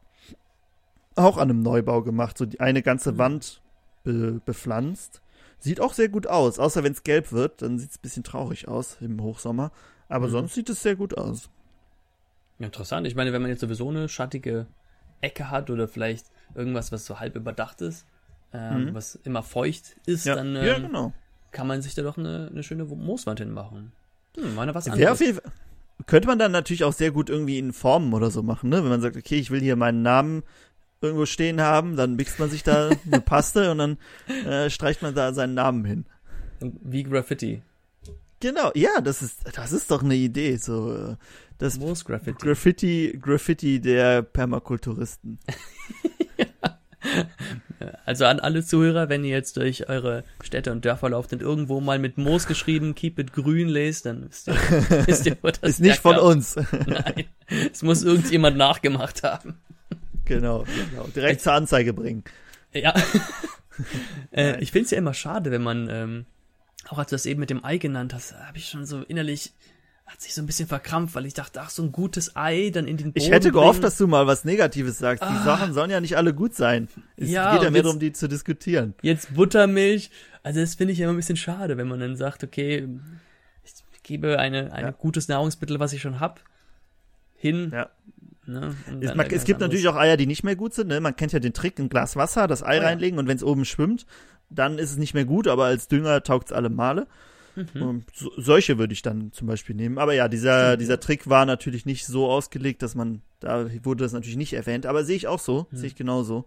auch 1.16 1.38
an 1.38 1.50
einem 1.50 1.62
Neubau 1.62 2.02
gemacht. 2.04 2.38
So 2.38 2.46
die 2.46 2.60
eine 2.60 2.82
ganze 2.84 3.14
Mhm. 3.14 3.18
Wand 3.18 3.62
be, 4.04 4.42
bepflanzt. 4.46 5.22
Sieht 5.64 5.80
auch 5.80 5.94
sehr 5.94 6.10
gut 6.10 6.28
aus. 6.28 6.60
Außer 6.60 6.84
wenn 6.84 6.92
es 6.92 7.04
gelb 7.04 7.32
wird, 7.32 7.62
dann 7.62 7.80
sieht 7.80 7.92
es 7.92 7.98
ein 7.98 8.02
bisschen 8.02 8.24
traurig 8.26 8.68
aus 8.68 8.98
im 9.00 9.22
Hochsommer. 9.22 9.72
Aber 10.10 10.28
Mhm. 10.28 10.32
sonst 10.32 10.56
sieht 10.56 10.70
es 10.70 10.84
sehr 10.84 10.98
gut 10.98 11.18
aus. 11.18 11.50
Interessant. 12.60 13.08
Ich 13.08 13.16
meine, 13.16 13.32
wenn 13.32 13.42
man 13.42 13.50
jetzt 13.50 13.62
sowieso 13.62 13.90
eine 13.90 14.10
schattige 14.10 14.68
Ecke 15.22 15.50
hat 15.50 15.70
oder 15.70 15.88
vielleicht 15.88 16.26
irgendwas, 16.54 16.92
was 16.92 17.06
so 17.06 17.20
halb 17.20 17.36
überdacht 17.38 17.82
ist, 17.82 18.06
ähm, 18.54 18.90
Mhm. 18.90 18.94
was 18.94 19.16
immer 19.16 19.42
feucht 19.42 19.96
ist, 20.06 20.26
Ja, 20.26 20.36
dann 20.36 20.56
ähm, 20.56 20.64
ja 20.64 20.80
genau. 20.80 21.14
kann 21.52 21.68
man 21.68 21.82
sich 21.82 21.96
da 21.96 22.02
doch 22.02 22.18
eine, 22.18 22.50
eine 22.52 22.62
schöne 22.64 22.84
Mooswand 22.84 23.40
hinmachen. 23.40 23.94
Hm, 24.38 24.56
meine 24.56 24.76
was 24.76 24.88
anderes. 24.88 25.12
auf 25.14 25.22
jeden 25.22 25.36
Fall, 25.40 25.52
könnte 26.08 26.28
man 26.28 26.40
dann 26.40 26.52
natürlich 26.52 26.84
auch 26.84 26.92
sehr 26.94 27.12
gut 27.12 27.30
irgendwie 27.30 27.58
in 27.58 27.72
Formen 27.72 28.14
oder 28.14 28.32
so 28.32 28.44
machen, 28.44 28.70
ne? 28.70 28.84
Wenn 28.84 28.90
man 28.90 29.02
sagt, 29.02 29.16
okay, 29.16 29.36
ich 29.36 29.50
will 29.50 29.62
hier 29.62 29.78
meinen 29.78 30.02
Namen 30.02 30.44
irgendwo 31.04 31.26
stehen 31.26 31.62
haben, 31.62 31.96
dann 31.96 32.16
mixt 32.16 32.40
man 32.40 32.50
sich 32.50 32.64
da 32.64 32.90
eine 33.06 33.22
Paste 33.22 33.72
und 33.72 33.78
dann 33.78 33.98
äh, 34.46 34.70
streicht 34.70 35.02
man 35.02 35.14
da 35.14 35.34
seinen 35.34 35.54
Namen 35.54 35.86
hin. 35.86 36.06
Wie 36.60 37.04
Graffiti. 37.04 37.62
Genau, 38.40 38.72
ja, 38.76 39.02
das 39.02 39.22
ist, 39.22 39.42
das 39.56 39.72
ist 39.72 39.90
doch 39.92 40.04
eine 40.04 40.16
Idee, 40.16 40.58
so 40.58 40.94
äh, 40.94 41.16
das 41.60 41.80
Moos-Graffiti. 41.80 42.38
Graffiti, 42.46 43.20
Graffiti 43.22 43.80
der 43.80 44.22
Permakulturisten. 44.22 45.40
Also 48.06 48.26
an 48.26 48.40
alle 48.40 48.64
Zuhörer, 48.64 49.10
wenn 49.10 49.24
ihr 49.24 49.32
jetzt 49.32 49.58
durch 49.58 49.90
eure 49.90 50.24
Städte 50.42 50.72
und 50.72 50.86
Dörfer 50.86 51.10
lauft 51.10 51.34
und 51.34 51.42
irgendwo 51.42 51.82
mal 51.82 52.00
mit 52.00 52.18
Moos 52.18 52.48
geschrieben, 52.48 52.96
keep 52.96 53.20
it 53.20 53.34
grün 53.34 53.68
lest, 53.68 54.06
dann 54.06 54.30
wisst 54.30 54.48
ihr, 54.48 54.56
wisst 55.06 55.26
ihr 55.26 55.38
wo 55.42 55.50
das 55.50 55.60
ist 55.64 55.80
nicht 55.82 56.00
von 56.00 56.18
uns. 56.18 56.56
Nein, 56.86 57.26
es 57.72 57.84
muss 57.84 58.04
irgendjemand 58.04 58.58
nachgemacht 58.58 59.24
haben. 59.24 59.56
Genau, 60.26 60.64
genau. 60.90 61.08
Direkt 61.16 61.42
zur 61.42 61.54
Anzeige 61.54 61.94
bringen. 61.94 62.24
Ja. 62.74 62.94
äh, 64.32 64.60
ich 64.62 64.72
finde 64.72 64.86
es 64.86 64.92
ja 64.92 64.98
immer 64.98 65.14
schade, 65.14 65.52
wenn 65.52 65.64
man, 65.64 65.90
ähm, 65.90 66.26
auch 66.90 66.98
als 66.98 67.10
du 67.10 67.16
das 67.16 67.26
eben 67.26 67.40
mit 67.40 67.50
dem 67.50 67.64
Ei 67.64 67.78
genannt 67.78 68.14
hast, 68.14 68.34
habe 68.34 68.58
ich 68.58 68.68
schon 68.70 68.86
so 68.86 69.02
innerlich, 69.04 69.54
hat 70.06 70.22
sich 70.22 70.34
so 70.34 70.42
ein 70.42 70.46
bisschen 70.46 70.68
verkrampft, 70.68 71.16
weil 71.16 71.26
ich 71.26 71.34
dachte, 71.34 71.62
ach, 71.62 71.70
so 71.70 71.82
ein 71.84 71.92
gutes 71.92 72.36
Ei 72.36 72.72
dann 72.74 72.88
in 72.88 72.98
den 72.98 73.14
Boden 73.14 73.18
Ich 73.24 73.32
hätte 73.32 73.50
bringen. 73.52 73.54
gehofft, 73.62 73.84
dass 73.84 73.98
du 73.98 74.08
mal 74.08 74.28
was 74.28 74.44
Negatives 74.44 74.98
sagst. 74.98 75.24
Die 75.24 75.28
Ah. 75.28 75.44
Sachen 75.44 75.74
sollen 75.74 75.90
ja 75.92 76.02
nicht 76.02 76.18
alle 76.18 76.34
gut 76.34 76.56
sein. 76.56 76.90
Es 77.16 77.30
Ja, 77.30 77.54
geht 77.54 77.64
ja 77.64 77.70
mehr 77.72 77.80
jetzt- 77.80 77.86
darum, 77.86 78.00
die 78.00 78.12
zu 78.12 78.28
diskutieren. 78.28 78.94
Jetzt 79.02 79.34
Buttermilch. 79.34 80.10
Also 80.44 80.60
das 80.60 80.76
finde 80.76 80.94
ich 80.94 81.00
immer 81.00 81.14
ein 81.14 81.16
bisschen 81.18 81.38
schade, 81.38 81.78
wenn 81.78 81.88
man 81.88 82.00
dann 82.02 82.16
sagt, 82.18 82.44
okay, 82.44 82.88
ich 83.64 83.74
gebe 84.04 84.38
eine, 84.40 84.74
ein 84.74 84.84
Ja. 84.86 84.92
gutes 84.92 85.30
Nahrungsmittel, 85.30 85.80
was 85.80 85.94
ich 85.94 86.02
schon 86.02 86.20
hab, 86.20 86.42
hin. 87.36 87.72
Ja. 87.74 87.90
Ne, 88.54 88.76
Es, 89.02 89.16
man, 89.16 89.26
es 89.30 89.44
gibt 89.44 89.60
natürlich 89.60 89.88
auch 89.88 89.96
Eier, 89.96 90.18
die 90.18 90.26
nicht 90.28 90.44
mehr 90.44 90.56
gut 90.56 90.74
sind. 90.74 90.88
Ne? 90.88 91.00
Man 91.00 91.16
kennt 91.16 91.32
ja 91.34 91.40
den 91.40 91.54
Trick, 91.54 91.80
ein 91.80 91.90
Glas 91.90 92.16
Wasser, 92.16 92.48
das 92.48 92.64
Ei 92.64 92.78
Oh 92.78 92.82
ja. 92.82 92.88
reinlegen 92.88 93.20
und 93.20 93.28
wenn 93.28 93.38
es 93.38 93.44
oben 93.44 93.66
schwimmt, 93.66 94.06
dann 94.50 94.78
ist 94.78 94.92
es 94.92 94.98
nicht 94.98 95.14
mehr 95.14 95.26
gut, 95.26 95.48
aber 95.48 95.66
als 95.66 95.88
Dünger 95.88 96.22
taugt 96.24 96.48
es 96.50 96.54
alle 96.54 96.70
Male. 96.70 97.08
Mhm. 97.56 97.82
Und 97.82 98.06
so, 98.14 98.32
solche 98.38 98.78
würde 98.80 98.94
ich 98.94 99.02
dann 99.04 99.32
zum 99.32 99.48
Beispiel 99.48 99.76
nehmen. 99.76 99.98
Aber 100.00 100.14
ja, 100.14 100.28
dieser, 100.28 100.70
Stimmt, 100.70 100.82
dieser 100.82 101.00
Trick 101.00 101.30
war 101.30 101.46
natürlich 101.46 101.86
nicht 101.86 102.06
so 102.06 102.28
ausgelegt, 102.30 102.82
dass 102.82 102.96
man, 102.96 103.22
da 103.40 103.68
wurde 103.84 104.04
das 104.04 104.12
natürlich 104.14 104.38
nicht 104.38 104.54
erwähnt, 104.54 104.86
aber 104.86 105.04
sehe 105.04 105.16
ich 105.16 105.28
auch 105.28 105.40
so, 105.40 105.68
Mhm. 105.72 105.78
sehe 105.78 105.88
ich 105.88 105.96
genauso. 105.96 106.46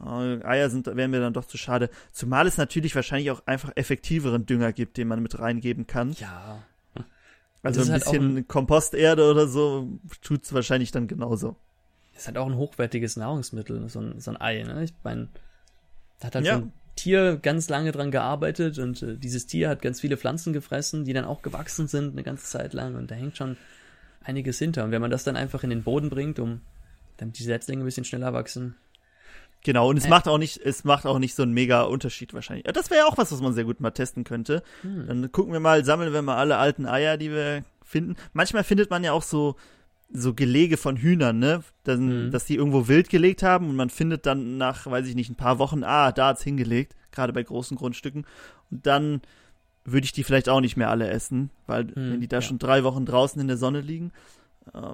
Äh, 0.00 0.44
Eier 0.44 0.68
sind, 0.70 0.86
wären 0.86 1.10
mir 1.10 1.20
dann 1.20 1.32
doch 1.32 1.46
zu 1.46 1.56
schade. 1.56 1.88
Zumal 2.12 2.46
es 2.46 2.58
natürlich 2.58 2.94
wahrscheinlich 2.94 3.30
auch 3.30 3.46
einfach 3.46 3.72
effektiveren 3.76 4.44
Dünger 4.46 4.72
gibt, 4.72 4.98
den 4.98 5.08
man 5.08 5.22
mit 5.22 5.38
reingeben 5.38 5.86
kann. 5.86 6.12
Ja. 6.12 6.62
Also 7.66 7.82
ein 7.82 7.92
halt 7.92 8.04
bisschen 8.04 8.48
Komposterde 8.48 9.30
oder 9.30 9.48
so 9.48 9.88
tut's 10.22 10.52
wahrscheinlich 10.52 10.90
dann 10.90 11.06
genauso. 11.08 11.56
Ist 12.16 12.26
halt 12.26 12.38
auch 12.38 12.46
ein 12.46 12.56
hochwertiges 12.56 13.16
Nahrungsmittel, 13.16 13.88
so 13.88 14.00
ein, 14.00 14.20
so 14.20 14.30
ein 14.30 14.40
Ei, 14.40 14.62
ne? 14.62 14.84
Ich 14.84 14.94
meine, 15.04 15.28
da 16.20 16.28
hat 16.28 16.34
halt 16.34 16.46
Ja. 16.46 16.56
so 16.56 16.62
ein 16.62 16.72
Tier 16.96 17.36
ganz 17.36 17.68
lange 17.68 17.92
dran 17.92 18.10
gearbeitet 18.10 18.78
und 18.78 19.02
äh, 19.02 19.18
dieses 19.18 19.46
Tier 19.46 19.68
hat 19.68 19.82
ganz 19.82 20.00
viele 20.00 20.16
Pflanzen 20.16 20.54
gefressen, 20.54 21.04
die 21.04 21.12
dann 21.12 21.26
auch 21.26 21.42
gewachsen 21.42 21.88
sind 21.88 22.12
eine 22.12 22.22
ganze 22.22 22.46
Zeit 22.46 22.72
lang 22.72 22.94
und 22.94 23.10
da 23.10 23.14
hängt 23.14 23.36
schon 23.36 23.58
einiges 24.24 24.58
hinter. 24.58 24.84
Und 24.84 24.92
wenn 24.92 25.02
man 25.02 25.10
das 25.10 25.22
dann 25.22 25.36
einfach 25.36 25.62
in 25.62 25.70
den 25.70 25.82
Boden 25.82 26.08
bringt, 26.08 26.38
um 26.38 26.62
damit 27.18 27.38
die 27.38 27.44
Setzlinge 27.44 27.82
ein 27.82 27.84
bisschen 27.84 28.04
schneller 28.04 28.32
wachsen. 28.32 28.76
Genau, 29.64 29.90
und 29.90 29.96
es 29.96 30.06
Äh. 30.06 30.10
macht 30.10 30.28
auch 30.28 30.38
nicht, 30.38 30.58
es 30.58 30.84
macht 30.84 31.06
auch 31.06 31.18
nicht 31.18 31.34
so 31.34 31.42
einen 31.42 31.52
mega 31.52 31.82
Unterschied 31.82 32.34
wahrscheinlich. 32.34 32.64
Das 32.72 32.90
wäre 32.90 33.00
ja 33.00 33.06
auch 33.06 33.18
was, 33.18 33.32
was 33.32 33.40
man 33.40 33.52
sehr 33.52 33.64
gut 33.64 33.80
mal 33.80 33.90
testen 33.90 34.24
könnte. 34.24 34.62
Hm. 34.82 35.06
Dann 35.06 35.32
gucken 35.32 35.52
wir 35.52 35.60
mal, 35.60 35.84
sammeln 35.84 36.12
wir 36.12 36.22
mal 36.22 36.36
alle 36.36 36.56
alten 36.56 36.86
Eier, 36.86 37.16
die 37.16 37.30
wir 37.30 37.64
finden. 37.84 38.16
Manchmal 38.32 38.64
findet 38.64 38.90
man 38.90 39.02
ja 39.02 39.12
auch 39.12 39.22
so, 39.22 39.56
so 40.12 40.34
Gelege 40.34 40.76
von 40.76 40.96
Hühnern, 40.96 41.38
ne? 41.40 41.64
Dann, 41.82 42.26
Mhm. 42.26 42.30
Dass 42.30 42.44
die 42.44 42.54
irgendwo 42.54 42.86
wild 42.86 43.08
gelegt 43.08 43.42
haben 43.42 43.68
und 43.68 43.76
man 43.76 43.90
findet 43.90 44.24
dann 44.24 44.56
nach, 44.56 44.86
weiß 44.86 45.06
ich 45.08 45.16
nicht, 45.16 45.30
ein 45.30 45.36
paar 45.36 45.58
Wochen, 45.58 45.82
ah, 45.82 46.12
da 46.12 46.28
hat's 46.28 46.44
hingelegt, 46.44 46.94
gerade 47.10 47.32
bei 47.32 47.42
großen 47.42 47.76
Grundstücken. 47.76 48.24
Und 48.70 48.86
dann 48.86 49.20
würde 49.84 50.04
ich 50.04 50.12
die 50.12 50.22
vielleicht 50.24 50.48
auch 50.48 50.60
nicht 50.60 50.76
mehr 50.76 50.90
alle 50.90 51.08
essen, 51.08 51.50
weil 51.66 51.94
wenn 51.94 52.20
die 52.20 52.28
da 52.28 52.38
ja. 52.38 52.42
schon 52.42 52.58
drei 52.58 52.82
Wochen 52.84 53.04
draußen 53.06 53.40
in 53.40 53.46
der 53.48 53.56
Sonne 53.56 53.80
liegen, 53.80 54.12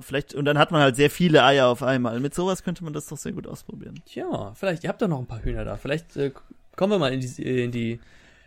vielleicht, 0.00 0.34
und 0.34 0.44
dann 0.44 0.58
hat 0.58 0.70
man 0.70 0.80
halt 0.82 0.96
sehr 0.96 1.10
viele 1.10 1.44
Eier 1.44 1.68
auf 1.68 1.82
einmal. 1.82 2.20
Mit 2.20 2.34
sowas 2.34 2.62
könnte 2.62 2.84
man 2.84 2.92
das 2.92 3.06
doch 3.06 3.16
sehr 3.16 3.32
gut 3.32 3.46
ausprobieren. 3.46 4.00
Tja, 4.06 4.52
vielleicht, 4.54 4.84
ihr 4.84 4.88
habt 4.88 5.02
doch 5.02 5.08
noch 5.08 5.18
ein 5.18 5.26
paar 5.26 5.42
Hühner 5.42 5.64
da. 5.64 5.76
Vielleicht 5.76 6.16
äh, 6.16 6.32
kommen 6.76 6.92
wir 6.92 6.98
mal 6.98 7.12
in 7.12 7.20
die, 7.20 7.62
in 7.64 7.72
die 7.72 8.00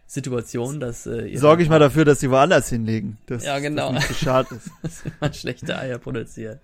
Situation, 0.07 0.79
dass 0.79 1.07
äh, 1.07 1.27
ihr 1.27 1.39
Sorge 1.39 1.63
ich 1.63 1.69
mal 1.69 1.79
dafür, 1.79 2.05
dass 2.05 2.19
sie 2.19 2.29
woanders 2.29 2.69
hinlegen. 2.69 3.17
Dass, 3.25 3.43
Ja, 3.43 3.59
genau. 3.59 3.91
Das 3.93 4.09
nicht 4.09 4.21
schade 4.21 4.59
ist. 4.83 5.03
mal 5.21 5.33
schlechte 5.33 5.77
Eier 5.77 5.97
produziert. 5.97 6.59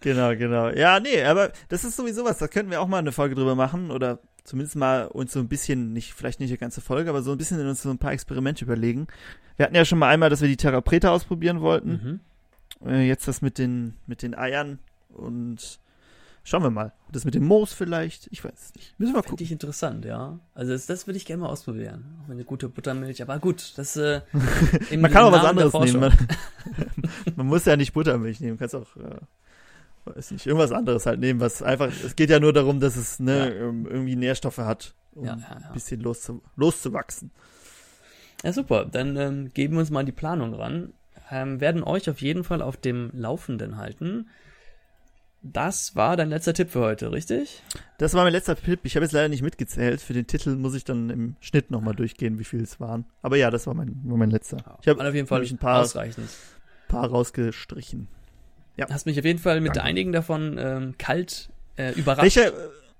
Genau, 0.00 0.34
genau. 0.36 0.68
Ja, 0.70 1.00
nee, 1.00 1.22
aber 1.22 1.52
das 1.68 1.84
ist 1.84 1.96
sowieso 1.96 2.24
was, 2.24 2.38
da 2.38 2.48
könnten 2.48 2.70
wir 2.70 2.80
auch 2.80 2.86
mal 2.86 2.98
eine 2.98 3.12
Folge 3.12 3.34
drüber 3.34 3.54
machen 3.54 3.90
oder 3.90 4.20
zumindest 4.44 4.76
mal 4.76 5.06
uns 5.06 5.32
so 5.32 5.40
ein 5.40 5.48
bisschen, 5.48 5.92
nicht, 5.92 6.14
vielleicht 6.14 6.40
nicht 6.40 6.52
die 6.52 6.56
ganze 6.56 6.80
Folge, 6.80 7.10
aber 7.10 7.22
so 7.22 7.32
ein 7.32 7.38
bisschen 7.38 7.60
in 7.60 7.66
uns 7.66 7.82
so 7.82 7.90
ein 7.90 7.98
paar 7.98 8.12
Experimente 8.12 8.64
überlegen. 8.64 9.08
Wir 9.56 9.66
hatten 9.66 9.74
ja 9.74 9.84
schon 9.84 9.98
mal 9.98 10.08
einmal, 10.08 10.30
dass 10.30 10.40
wir 10.40 10.48
die 10.48 10.56
Therapreta 10.56 11.10
ausprobieren 11.10 11.60
wollten. 11.60 11.90
Mhm. 11.90 12.20
Äh, 12.86 13.06
jetzt 13.06 13.26
das 13.28 13.42
mit 13.42 13.58
den, 13.58 13.94
mit 14.06 14.22
den 14.22 14.34
Eiern 14.34 14.78
und 15.08 15.78
schauen 16.44 16.62
wir 16.62 16.70
mal. 16.70 16.92
Das 17.10 17.24
mit 17.24 17.34
dem 17.34 17.44
Moos 17.44 17.72
vielleicht, 17.72 18.28
ich 18.30 18.44
weiß 18.44 18.52
es 18.54 18.74
nicht. 18.74 18.98
Müssen 18.98 19.12
wir 19.14 19.22
Finde 19.22 19.30
gucken. 19.30 19.44
ich 19.44 19.52
interessant, 19.52 20.04
ja. 20.04 20.38
Also 20.54 20.72
das, 20.72 20.86
das 20.86 21.06
würde 21.06 21.16
ich 21.16 21.24
gerne 21.26 21.42
mal 21.42 21.48
ausprobieren. 21.48 22.04
Auch 22.24 22.30
eine 22.30 22.44
gute 22.44 22.68
Buttermilch. 22.68 23.22
Aber 23.22 23.38
gut, 23.38 23.72
das 23.76 23.96
äh, 23.96 24.20
Man 24.96 25.10
kann 25.10 25.24
auch 25.24 25.32
was 25.32 25.44
anderes 25.44 25.72
nehmen. 25.72 26.00
Man, 26.00 26.28
man 27.36 27.46
muss 27.46 27.64
ja 27.64 27.76
nicht 27.76 27.92
Buttermilch 27.92 28.40
nehmen, 28.40 28.58
kannst 28.58 28.74
auch, 28.74 28.96
äh, 28.96 29.20
weiß 30.14 30.30
nicht, 30.32 30.46
irgendwas 30.46 30.72
anderes 30.72 31.06
halt 31.06 31.20
nehmen, 31.20 31.40
was 31.40 31.62
einfach, 31.62 31.88
es 32.04 32.14
geht 32.16 32.30
ja 32.30 32.38
nur 32.40 32.52
darum, 32.52 32.80
dass 32.80 32.96
es 32.96 33.18
ne, 33.18 33.48
Ja. 33.48 33.68
ähm, 33.68 33.86
irgendwie 33.86 34.16
Nährstoffe 34.16 34.58
hat, 34.58 34.94
um 35.14 35.24
Ja, 35.24 35.36
ja, 35.36 35.56
ein 35.68 35.72
bisschen 35.72 36.00
loszu, 36.00 36.42
loszuwachsen. 36.56 37.30
Ja, 38.44 38.52
super. 38.52 38.84
Dann 38.84 39.16
ähm, 39.16 39.50
geben 39.54 39.74
wir 39.74 39.80
uns 39.80 39.90
mal 39.90 40.04
die 40.04 40.12
Planung 40.12 40.54
ran. 40.54 40.92
Ähm, 41.30 41.60
werden 41.60 41.82
euch 41.82 42.08
auf 42.08 42.20
jeden 42.20 42.44
Fall 42.44 42.62
auf 42.62 42.76
dem 42.76 43.10
Laufenden 43.12 43.76
halten. 43.76 44.28
Das 45.42 45.94
war 45.94 46.16
dein 46.16 46.28
letzter 46.30 46.54
Tipp 46.54 46.70
für 46.70 46.80
heute, 46.80 47.12
richtig? 47.12 47.62
Das 47.98 48.14
war 48.14 48.24
mein 48.24 48.32
letzter 48.32 48.56
Tipp. 48.56 48.80
Ich 48.84 48.96
habe 48.96 49.04
jetzt 49.04 49.12
leider 49.12 49.28
nicht 49.28 49.42
mitgezählt. 49.42 50.00
Für 50.00 50.12
den 50.12 50.26
Titel 50.26 50.56
muss 50.56 50.74
ich 50.74 50.84
dann 50.84 51.08
im 51.10 51.36
Schnitt 51.40 51.70
nochmal 51.70 51.94
durchgehen, 51.94 52.38
wie 52.38 52.44
viel 52.44 52.62
es 52.62 52.80
waren. 52.80 53.04
Aber 53.22 53.36
ja, 53.36 53.50
das 53.50 53.66
war 53.66 53.74
mein, 53.74 54.00
war 54.04 54.16
mein 54.16 54.30
letzter. 54.30 54.78
Ich 54.82 54.88
habe 54.88 55.06
auf 55.06 55.14
jeden 55.14 55.26
Fall 55.28 55.42
ein 55.42 55.58
paar, 55.58 55.82
ausreichend. 55.82 56.28
paar 56.88 57.08
rausgestrichen. 57.08 58.08
Hast 58.90 59.06
mich 59.06 59.18
auf 59.18 59.24
jeden 59.24 59.38
Fall 59.38 59.60
mit 59.60 59.70
Danke. 59.76 59.82
einigen 59.84 60.12
davon 60.12 60.56
ähm, 60.58 60.94
kalt 60.98 61.48
äh, 61.76 61.92
überrascht. 61.92 62.22
Welcher, 62.36 62.52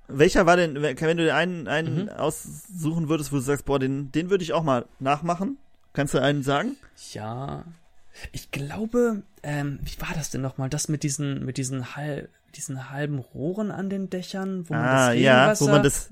welcher 0.09 0.47
war 0.47 0.57
denn, 0.57 0.81
wenn 0.83 0.99
wenn 1.01 1.16
du 1.16 1.24
den 1.24 1.35
einen, 1.35 1.68
einen 1.68 2.05
Mhm. 2.05 2.09
aussuchen 2.11 3.09
würdest, 3.09 3.33
wo 3.33 3.37
du 3.37 3.43
sagst, 3.43 3.64
boah, 3.64 3.79
den, 3.79 4.12
den 4.12 4.31
würde 4.31 4.45
ich 4.45 4.53
auch 4.53 4.62
mal 4.62 4.87
nachmachen? 5.01 5.59
Kannst 5.93 6.14
du 6.14 6.18
einen 6.18 6.43
sagen? 6.43 6.77
Ja, 7.12 7.64
ich 8.33 8.51
glaube, 8.51 9.23
ähm, 9.43 9.79
wie 9.83 10.01
war 10.01 10.14
das 10.14 10.31
denn 10.31 10.41
nochmal? 10.41 10.69
Das 10.69 10.89
mit 10.89 11.03
diesen, 11.03 11.45
mit 11.45 11.57
diesen, 11.57 11.97
halb, 11.97 12.29
diesen 12.55 12.91
halben 12.91 13.19
Rohren 13.19 13.71
an 13.71 13.91
den 13.91 14.11
Dächern, 14.11 14.69
wo 14.69 14.75
man 14.75 14.85
ah, 14.85 15.12
das 15.12 15.21
ja, 15.21 15.61
wo 15.61 15.69
man 15.69 15.83
das, 15.83 16.11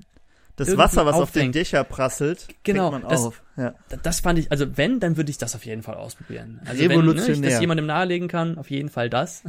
das 0.55 0.77
Wasser, 0.77 1.05
was 1.05 1.15
auf 1.15 1.31
den. 1.31 1.51
Dächer 1.51 1.83
prasselt, 1.83 2.47
Genau, 2.63 2.91
man 2.91 3.01
das- 3.03 3.21
auf. 3.21 3.41
Ja. 3.57 3.73
Das 4.03 4.19
fand 4.19 4.39
ich, 4.39 4.51
also 4.51 4.77
wenn, 4.77 4.99
dann 4.99 5.17
würde 5.17 5.31
ich 5.31 5.37
das 5.37 5.55
auf 5.55 5.65
jeden 5.65 5.83
Fall 5.83 5.95
ausprobieren. 5.95 6.61
Also 6.65 6.79
wenn 6.81 6.87
ne, 6.87 6.93
ich 6.93 6.99
Revolutionär. 6.99 7.49
das 7.51 7.59
jemandem 7.59 7.85
nahelegen 7.85 8.27
kann, 8.27 8.57
auf 8.57 8.69
jeden 8.69 8.89
Fall 8.89 9.09
das. 9.09 9.43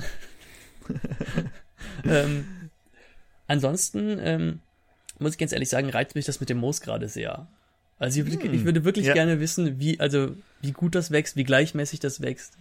ähm, 2.05 2.71
ansonsten, 3.47 4.19
ähm, 4.21 4.61
muss 5.19 5.33
ich 5.33 5.39
ganz 5.39 5.53
ehrlich 5.53 5.69
sagen, 5.69 5.91
reizt 5.91 6.15
mich 6.15 6.25
das 6.25 6.41
mit 6.41 6.49
dem 6.49 6.59
Moos 6.59 6.81
gerade 6.81 7.09
sehr. 7.09 7.49
Also 7.99 8.21
ich, 8.21 8.27
würde- 8.31 8.45
Hm, 8.45 8.55
ich 8.55 8.65
würde 8.65 8.85
wirklich 8.85 9.07
ja. 9.07 9.15
gerne 9.15 9.41
wissen, 9.41 9.79
wie, 9.81 9.99
also 10.01 10.35
wie 10.61 10.73
gut 10.73 10.95
das 10.95 11.11
wächst, 11.11 11.37
wie 11.37 11.45
gleichmäßig 11.45 12.01
das 12.01 12.21
wächst. 12.21 12.59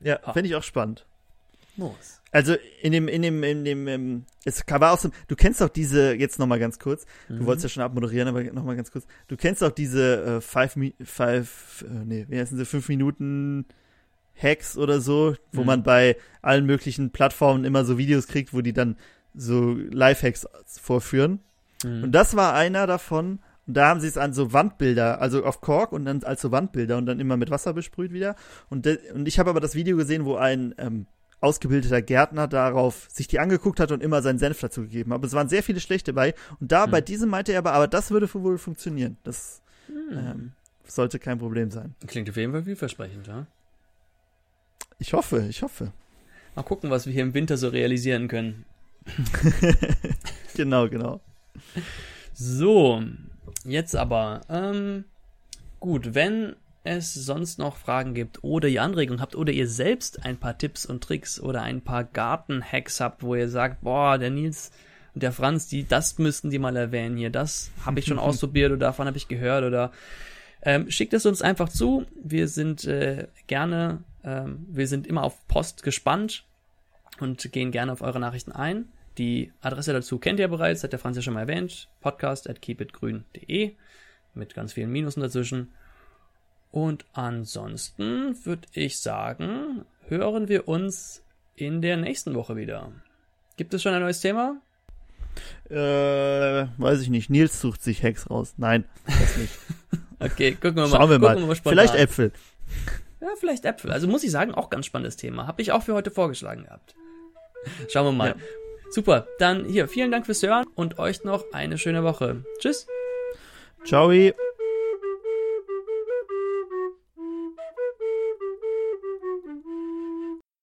Ja, 0.00 0.18
Ah. 0.24 0.32
fände 0.32 0.48
ich 0.48 0.54
auch 0.56 0.62
spannend. 0.62 1.06
Moos. 1.76 2.20
Also 2.32 2.54
in 2.82 2.92
dem, 2.92 3.08
in 3.08 3.22
dem, 3.22 3.42
in 3.42 3.64
dem, 3.64 3.88
ähm, 3.88 4.24
es 4.44 4.62
war 4.68 4.92
auch 4.92 4.98
so, 4.98 5.10
du 5.28 5.36
kennst 5.36 5.60
doch 5.62 5.68
diese, 5.70 6.12
jetzt 6.14 6.38
nochmal 6.38 6.58
ganz 6.58 6.78
kurz, 6.78 7.06
du 7.28 7.34
Mhm. 7.34 7.46
wolltest 7.46 7.64
ja 7.64 7.68
schon 7.70 7.82
abmoderieren, 7.82 8.28
aber 8.28 8.42
nochmal 8.44 8.76
ganz 8.76 8.90
kurz, 8.90 9.06
du 9.28 9.36
kennst 9.36 9.62
doch 9.62 9.70
diese 9.70 10.22
äh, 10.36 10.40
five, 10.42 10.76
five, 11.04 11.84
äh, 11.88 12.04
nee, 12.04 12.26
wie 12.28 12.38
heißen 12.38 12.58
sie, 12.58 12.64
fünf 12.66 12.88
Minuten 12.88 13.64
Hacks 14.40 14.76
oder 14.76 15.00
so, 15.00 15.34
wo 15.52 15.60
Mhm. 15.62 15.66
man 15.66 15.82
bei 15.82 16.16
allen 16.42 16.66
möglichen 16.66 17.10
Plattformen 17.10 17.64
immer 17.64 17.86
so 17.86 17.96
Videos 17.96 18.26
kriegt, 18.26 18.52
wo 18.52 18.60
die 18.60 18.74
dann 18.74 18.96
so 19.34 19.72
Lifehacks 19.72 20.46
vorführen. 20.66 21.40
Mhm. 21.84 22.04
Und 22.04 22.12
das 22.12 22.36
war 22.36 22.52
einer 22.54 22.86
davon. 22.86 23.38
Und 23.66 23.74
da 23.76 23.88
haben 23.88 24.00
sie 24.00 24.06
es 24.06 24.16
an 24.16 24.32
so 24.32 24.52
Wandbilder, 24.52 25.20
also 25.20 25.44
auf 25.44 25.60
Kork 25.60 25.92
und 25.92 26.04
dann 26.04 26.22
als 26.22 26.40
so 26.42 26.52
Wandbilder 26.52 26.96
und 26.98 27.06
dann 27.06 27.18
immer 27.20 27.36
mit 27.36 27.50
Wasser 27.50 27.72
besprüht 27.72 28.12
wieder. 28.12 28.36
Und, 28.70 28.86
und 29.14 29.26
ich 29.26 29.38
habe 29.38 29.50
aber 29.50 29.60
das 29.60 29.74
Video 29.74 29.96
gesehen, 29.96 30.24
wo 30.24 30.36
ein 30.36 30.74
ähm, 30.78 31.06
ausgebildeter 31.40 32.00
Gärtner 32.00 32.46
darauf 32.46 33.08
sich 33.10 33.26
die 33.26 33.40
angeguckt 33.40 33.80
hat 33.80 33.90
und 33.92 34.02
immer 34.02 34.22
seinen 34.22 34.38
Senf 34.38 34.60
dazu 34.60 34.82
gegeben 34.82 35.10
hat. 35.12 35.16
Aber 35.16 35.26
es 35.26 35.32
waren 35.34 35.48
sehr 35.48 35.62
viele 35.62 35.80
schlechte 35.80 36.12
bei. 36.12 36.34
Und 36.60 36.70
da 36.72 36.84
Hm. 36.84 36.90
bei 36.92 37.00
diesem 37.00 37.28
meinte 37.28 37.52
er 37.52 37.58
aber, 37.58 37.72
aber 37.72 37.88
das 37.88 38.10
würde 38.10 38.32
wohl 38.32 38.58
funktionieren. 38.58 39.16
Das 39.24 39.62
Hm. 39.88 40.18
ähm, 40.18 40.52
sollte 40.84 41.18
kein 41.18 41.38
Problem 41.38 41.70
sein. 41.72 41.94
Klingt 42.06 42.30
auf 42.30 42.36
jeden 42.36 42.52
Fall 42.52 42.62
vielversprechend, 42.64 43.26
ja? 43.26 43.46
Ich 44.98 45.12
hoffe, 45.12 45.44
ich 45.48 45.62
hoffe. 45.62 45.92
Mal 46.54 46.62
gucken, 46.62 46.88
was 46.90 47.04
wir 47.06 47.12
hier 47.12 47.22
im 47.22 47.34
Winter 47.34 47.56
so 47.58 47.68
realisieren 47.68 48.28
können. 48.28 48.64
genau, 50.54 50.88
genau. 50.88 51.20
So, 52.32 53.02
jetzt 53.64 53.96
aber, 53.96 54.42
ähm, 54.48 55.04
gut, 55.80 56.14
wenn 56.14 56.56
es 56.84 57.14
sonst 57.14 57.58
noch 57.58 57.76
Fragen 57.76 58.14
gibt 58.14 58.44
oder 58.44 58.68
ihr 58.68 58.82
Anregungen 58.82 59.20
habt 59.20 59.34
oder 59.34 59.52
ihr 59.52 59.68
selbst 59.68 60.24
ein 60.24 60.36
paar 60.36 60.56
Tipps 60.56 60.86
und 60.86 61.02
Tricks 61.02 61.40
oder 61.40 61.62
ein 61.62 61.80
paar 61.80 62.04
Garten-Hacks 62.04 63.00
habt, 63.00 63.22
wo 63.22 63.34
ihr 63.34 63.48
sagt, 63.48 63.82
boah, 63.82 64.18
der 64.18 64.30
Nils 64.30 64.70
und 65.14 65.22
der 65.22 65.32
Franz, 65.32 65.66
die, 65.66 65.86
das 65.86 66.18
müssten 66.18 66.50
die 66.50 66.58
mal 66.58 66.76
erwähnen 66.76 67.16
hier, 67.16 67.30
das 67.30 67.70
habe 67.84 67.98
ich 67.98 68.06
schon 68.06 68.18
ausprobiert 68.20 68.70
oder 68.70 68.86
davon 68.86 69.06
habe 69.06 69.16
ich 69.16 69.28
gehört 69.28 69.64
oder 69.64 69.90
ähm, 70.62 70.90
schickt 70.90 71.14
es 71.14 71.26
uns 71.26 71.42
einfach 71.42 71.68
zu. 71.68 72.06
Wir 72.22 72.48
sind 72.48 72.84
äh, 72.84 73.28
gerne, 73.46 74.02
ähm, 74.24 74.66
wir 74.68 74.88
sind 74.88 75.06
immer 75.06 75.24
auf 75.24 75.46
Post 75.48 75.82
gespannt 75.82 76.44
und 77.20 77.52
gehen 77.52 77.70
gerne 77.70 77.92
auf 77.92 78.02
eure 78.02 78.20
Nachrichten 78.20 78.52
ein. 78.52 78.88
Die 79.18 79.52
Adresse 79.62 79.92
dazu 79.92 80.18
kennt 80.18 80.40
ihr 80.40 80.48
bereits, 80.48 80.84
hat 80.84 80.92
der 80.92 80.98
Franz 80.98 81.16
ja 81.16 81.22
schon 81.22 81.34
mal 81.34 81.40
erwähnt. 81.40 81.88
Podcast 82.00 82.48
at 82.50 82.60
keepitgrün.de 82.60 83.74
mit 84.34 84.54
ganz 84.54 84.74
vielen 84.74 84.92
Minusen 84.92 85.22
dazwischen. 85.22 85.72
Und 86.70 87.06
ansonsten 87.14 88.36
würde 88.44 88.68
ich 88.72 89.00
sagen, 89.00 89.86
hören 90.08 90.48
wir 90.48 90.68
uns 90.68 91.22
in 91.54 91.80
der 91.80 91.96
nächsten 91.96 92.34
Woche 92.34 92.56
wieder. 92.56 92.92
Gibt 93.56 93.72
es 93.72 93.82
schon 93.82 93.94
ein 93.94 94.02
neues 94.02 94.20
Thema? 94.20 94.60
Äh, 95.70 96.66
weiß 96.76 97.00
ich 97.00 97.08
nicht. 97.08 97.30
Nils 97.30 97.60
sucht 97.60 97.82
sich 97.82 98.02
Hex 98.02 98.28
raus. 98.28 98.54
Nein, 98.58 98.84
das 99.06 99.36
nicht. 99.38 99.54
okay, 100.18 100.52
gucken 100.52 100.76
wir 100.76 100.88
mal. 100.88 100.90
Schauen 100.90 101.10
wir 101.10 101.18
mal. 101.18 101.38
Wir 101.38 101.46
mal 101.46 101.56
vielleicht 101.56 101.94
Äpfel. 101.94 102.32
Ja, 103.20 103.28
vielleicht 103.38 103.64
Äpfel. 103.64 103.90
Also 103.90 104.06
muss 104.06 104.24
ich 104.24 104.30
sagen, 104.30 104.52
auch 104.52 104.68
ganz 104.68 104.84
spannendes 104.84 105.16
Thema. 105.16 105.46
Habe 105.46 105.62
ich 105.62 105.72
auch 105.72 105.82
für 105.82 105.94
heute 105.94 106.10
vorgeschlagen 106.10 106.64
gehabt. 106.64 106.94
Schauen 107.88 108.04
wir 108.04 108.12
mal. 108.12 108.28
Ja. 108.28 108.34
Super, 108.90 109.26
dann 109.38 109.64
hier, 109.64 109.88
vielen 109.88 110.10
Dank 110.10 110.26
fürs 110.26 110.42
Hören 110.42 110.66
und 110.74 110.98
euch 110.98 111.24
noch 111.24 111.44
eine 111.52 111.78
schöne 111.78 112.02
Woche. 112.04 112.44
Tschüss. 112.58 112.86
Ciao. 113.84 114.10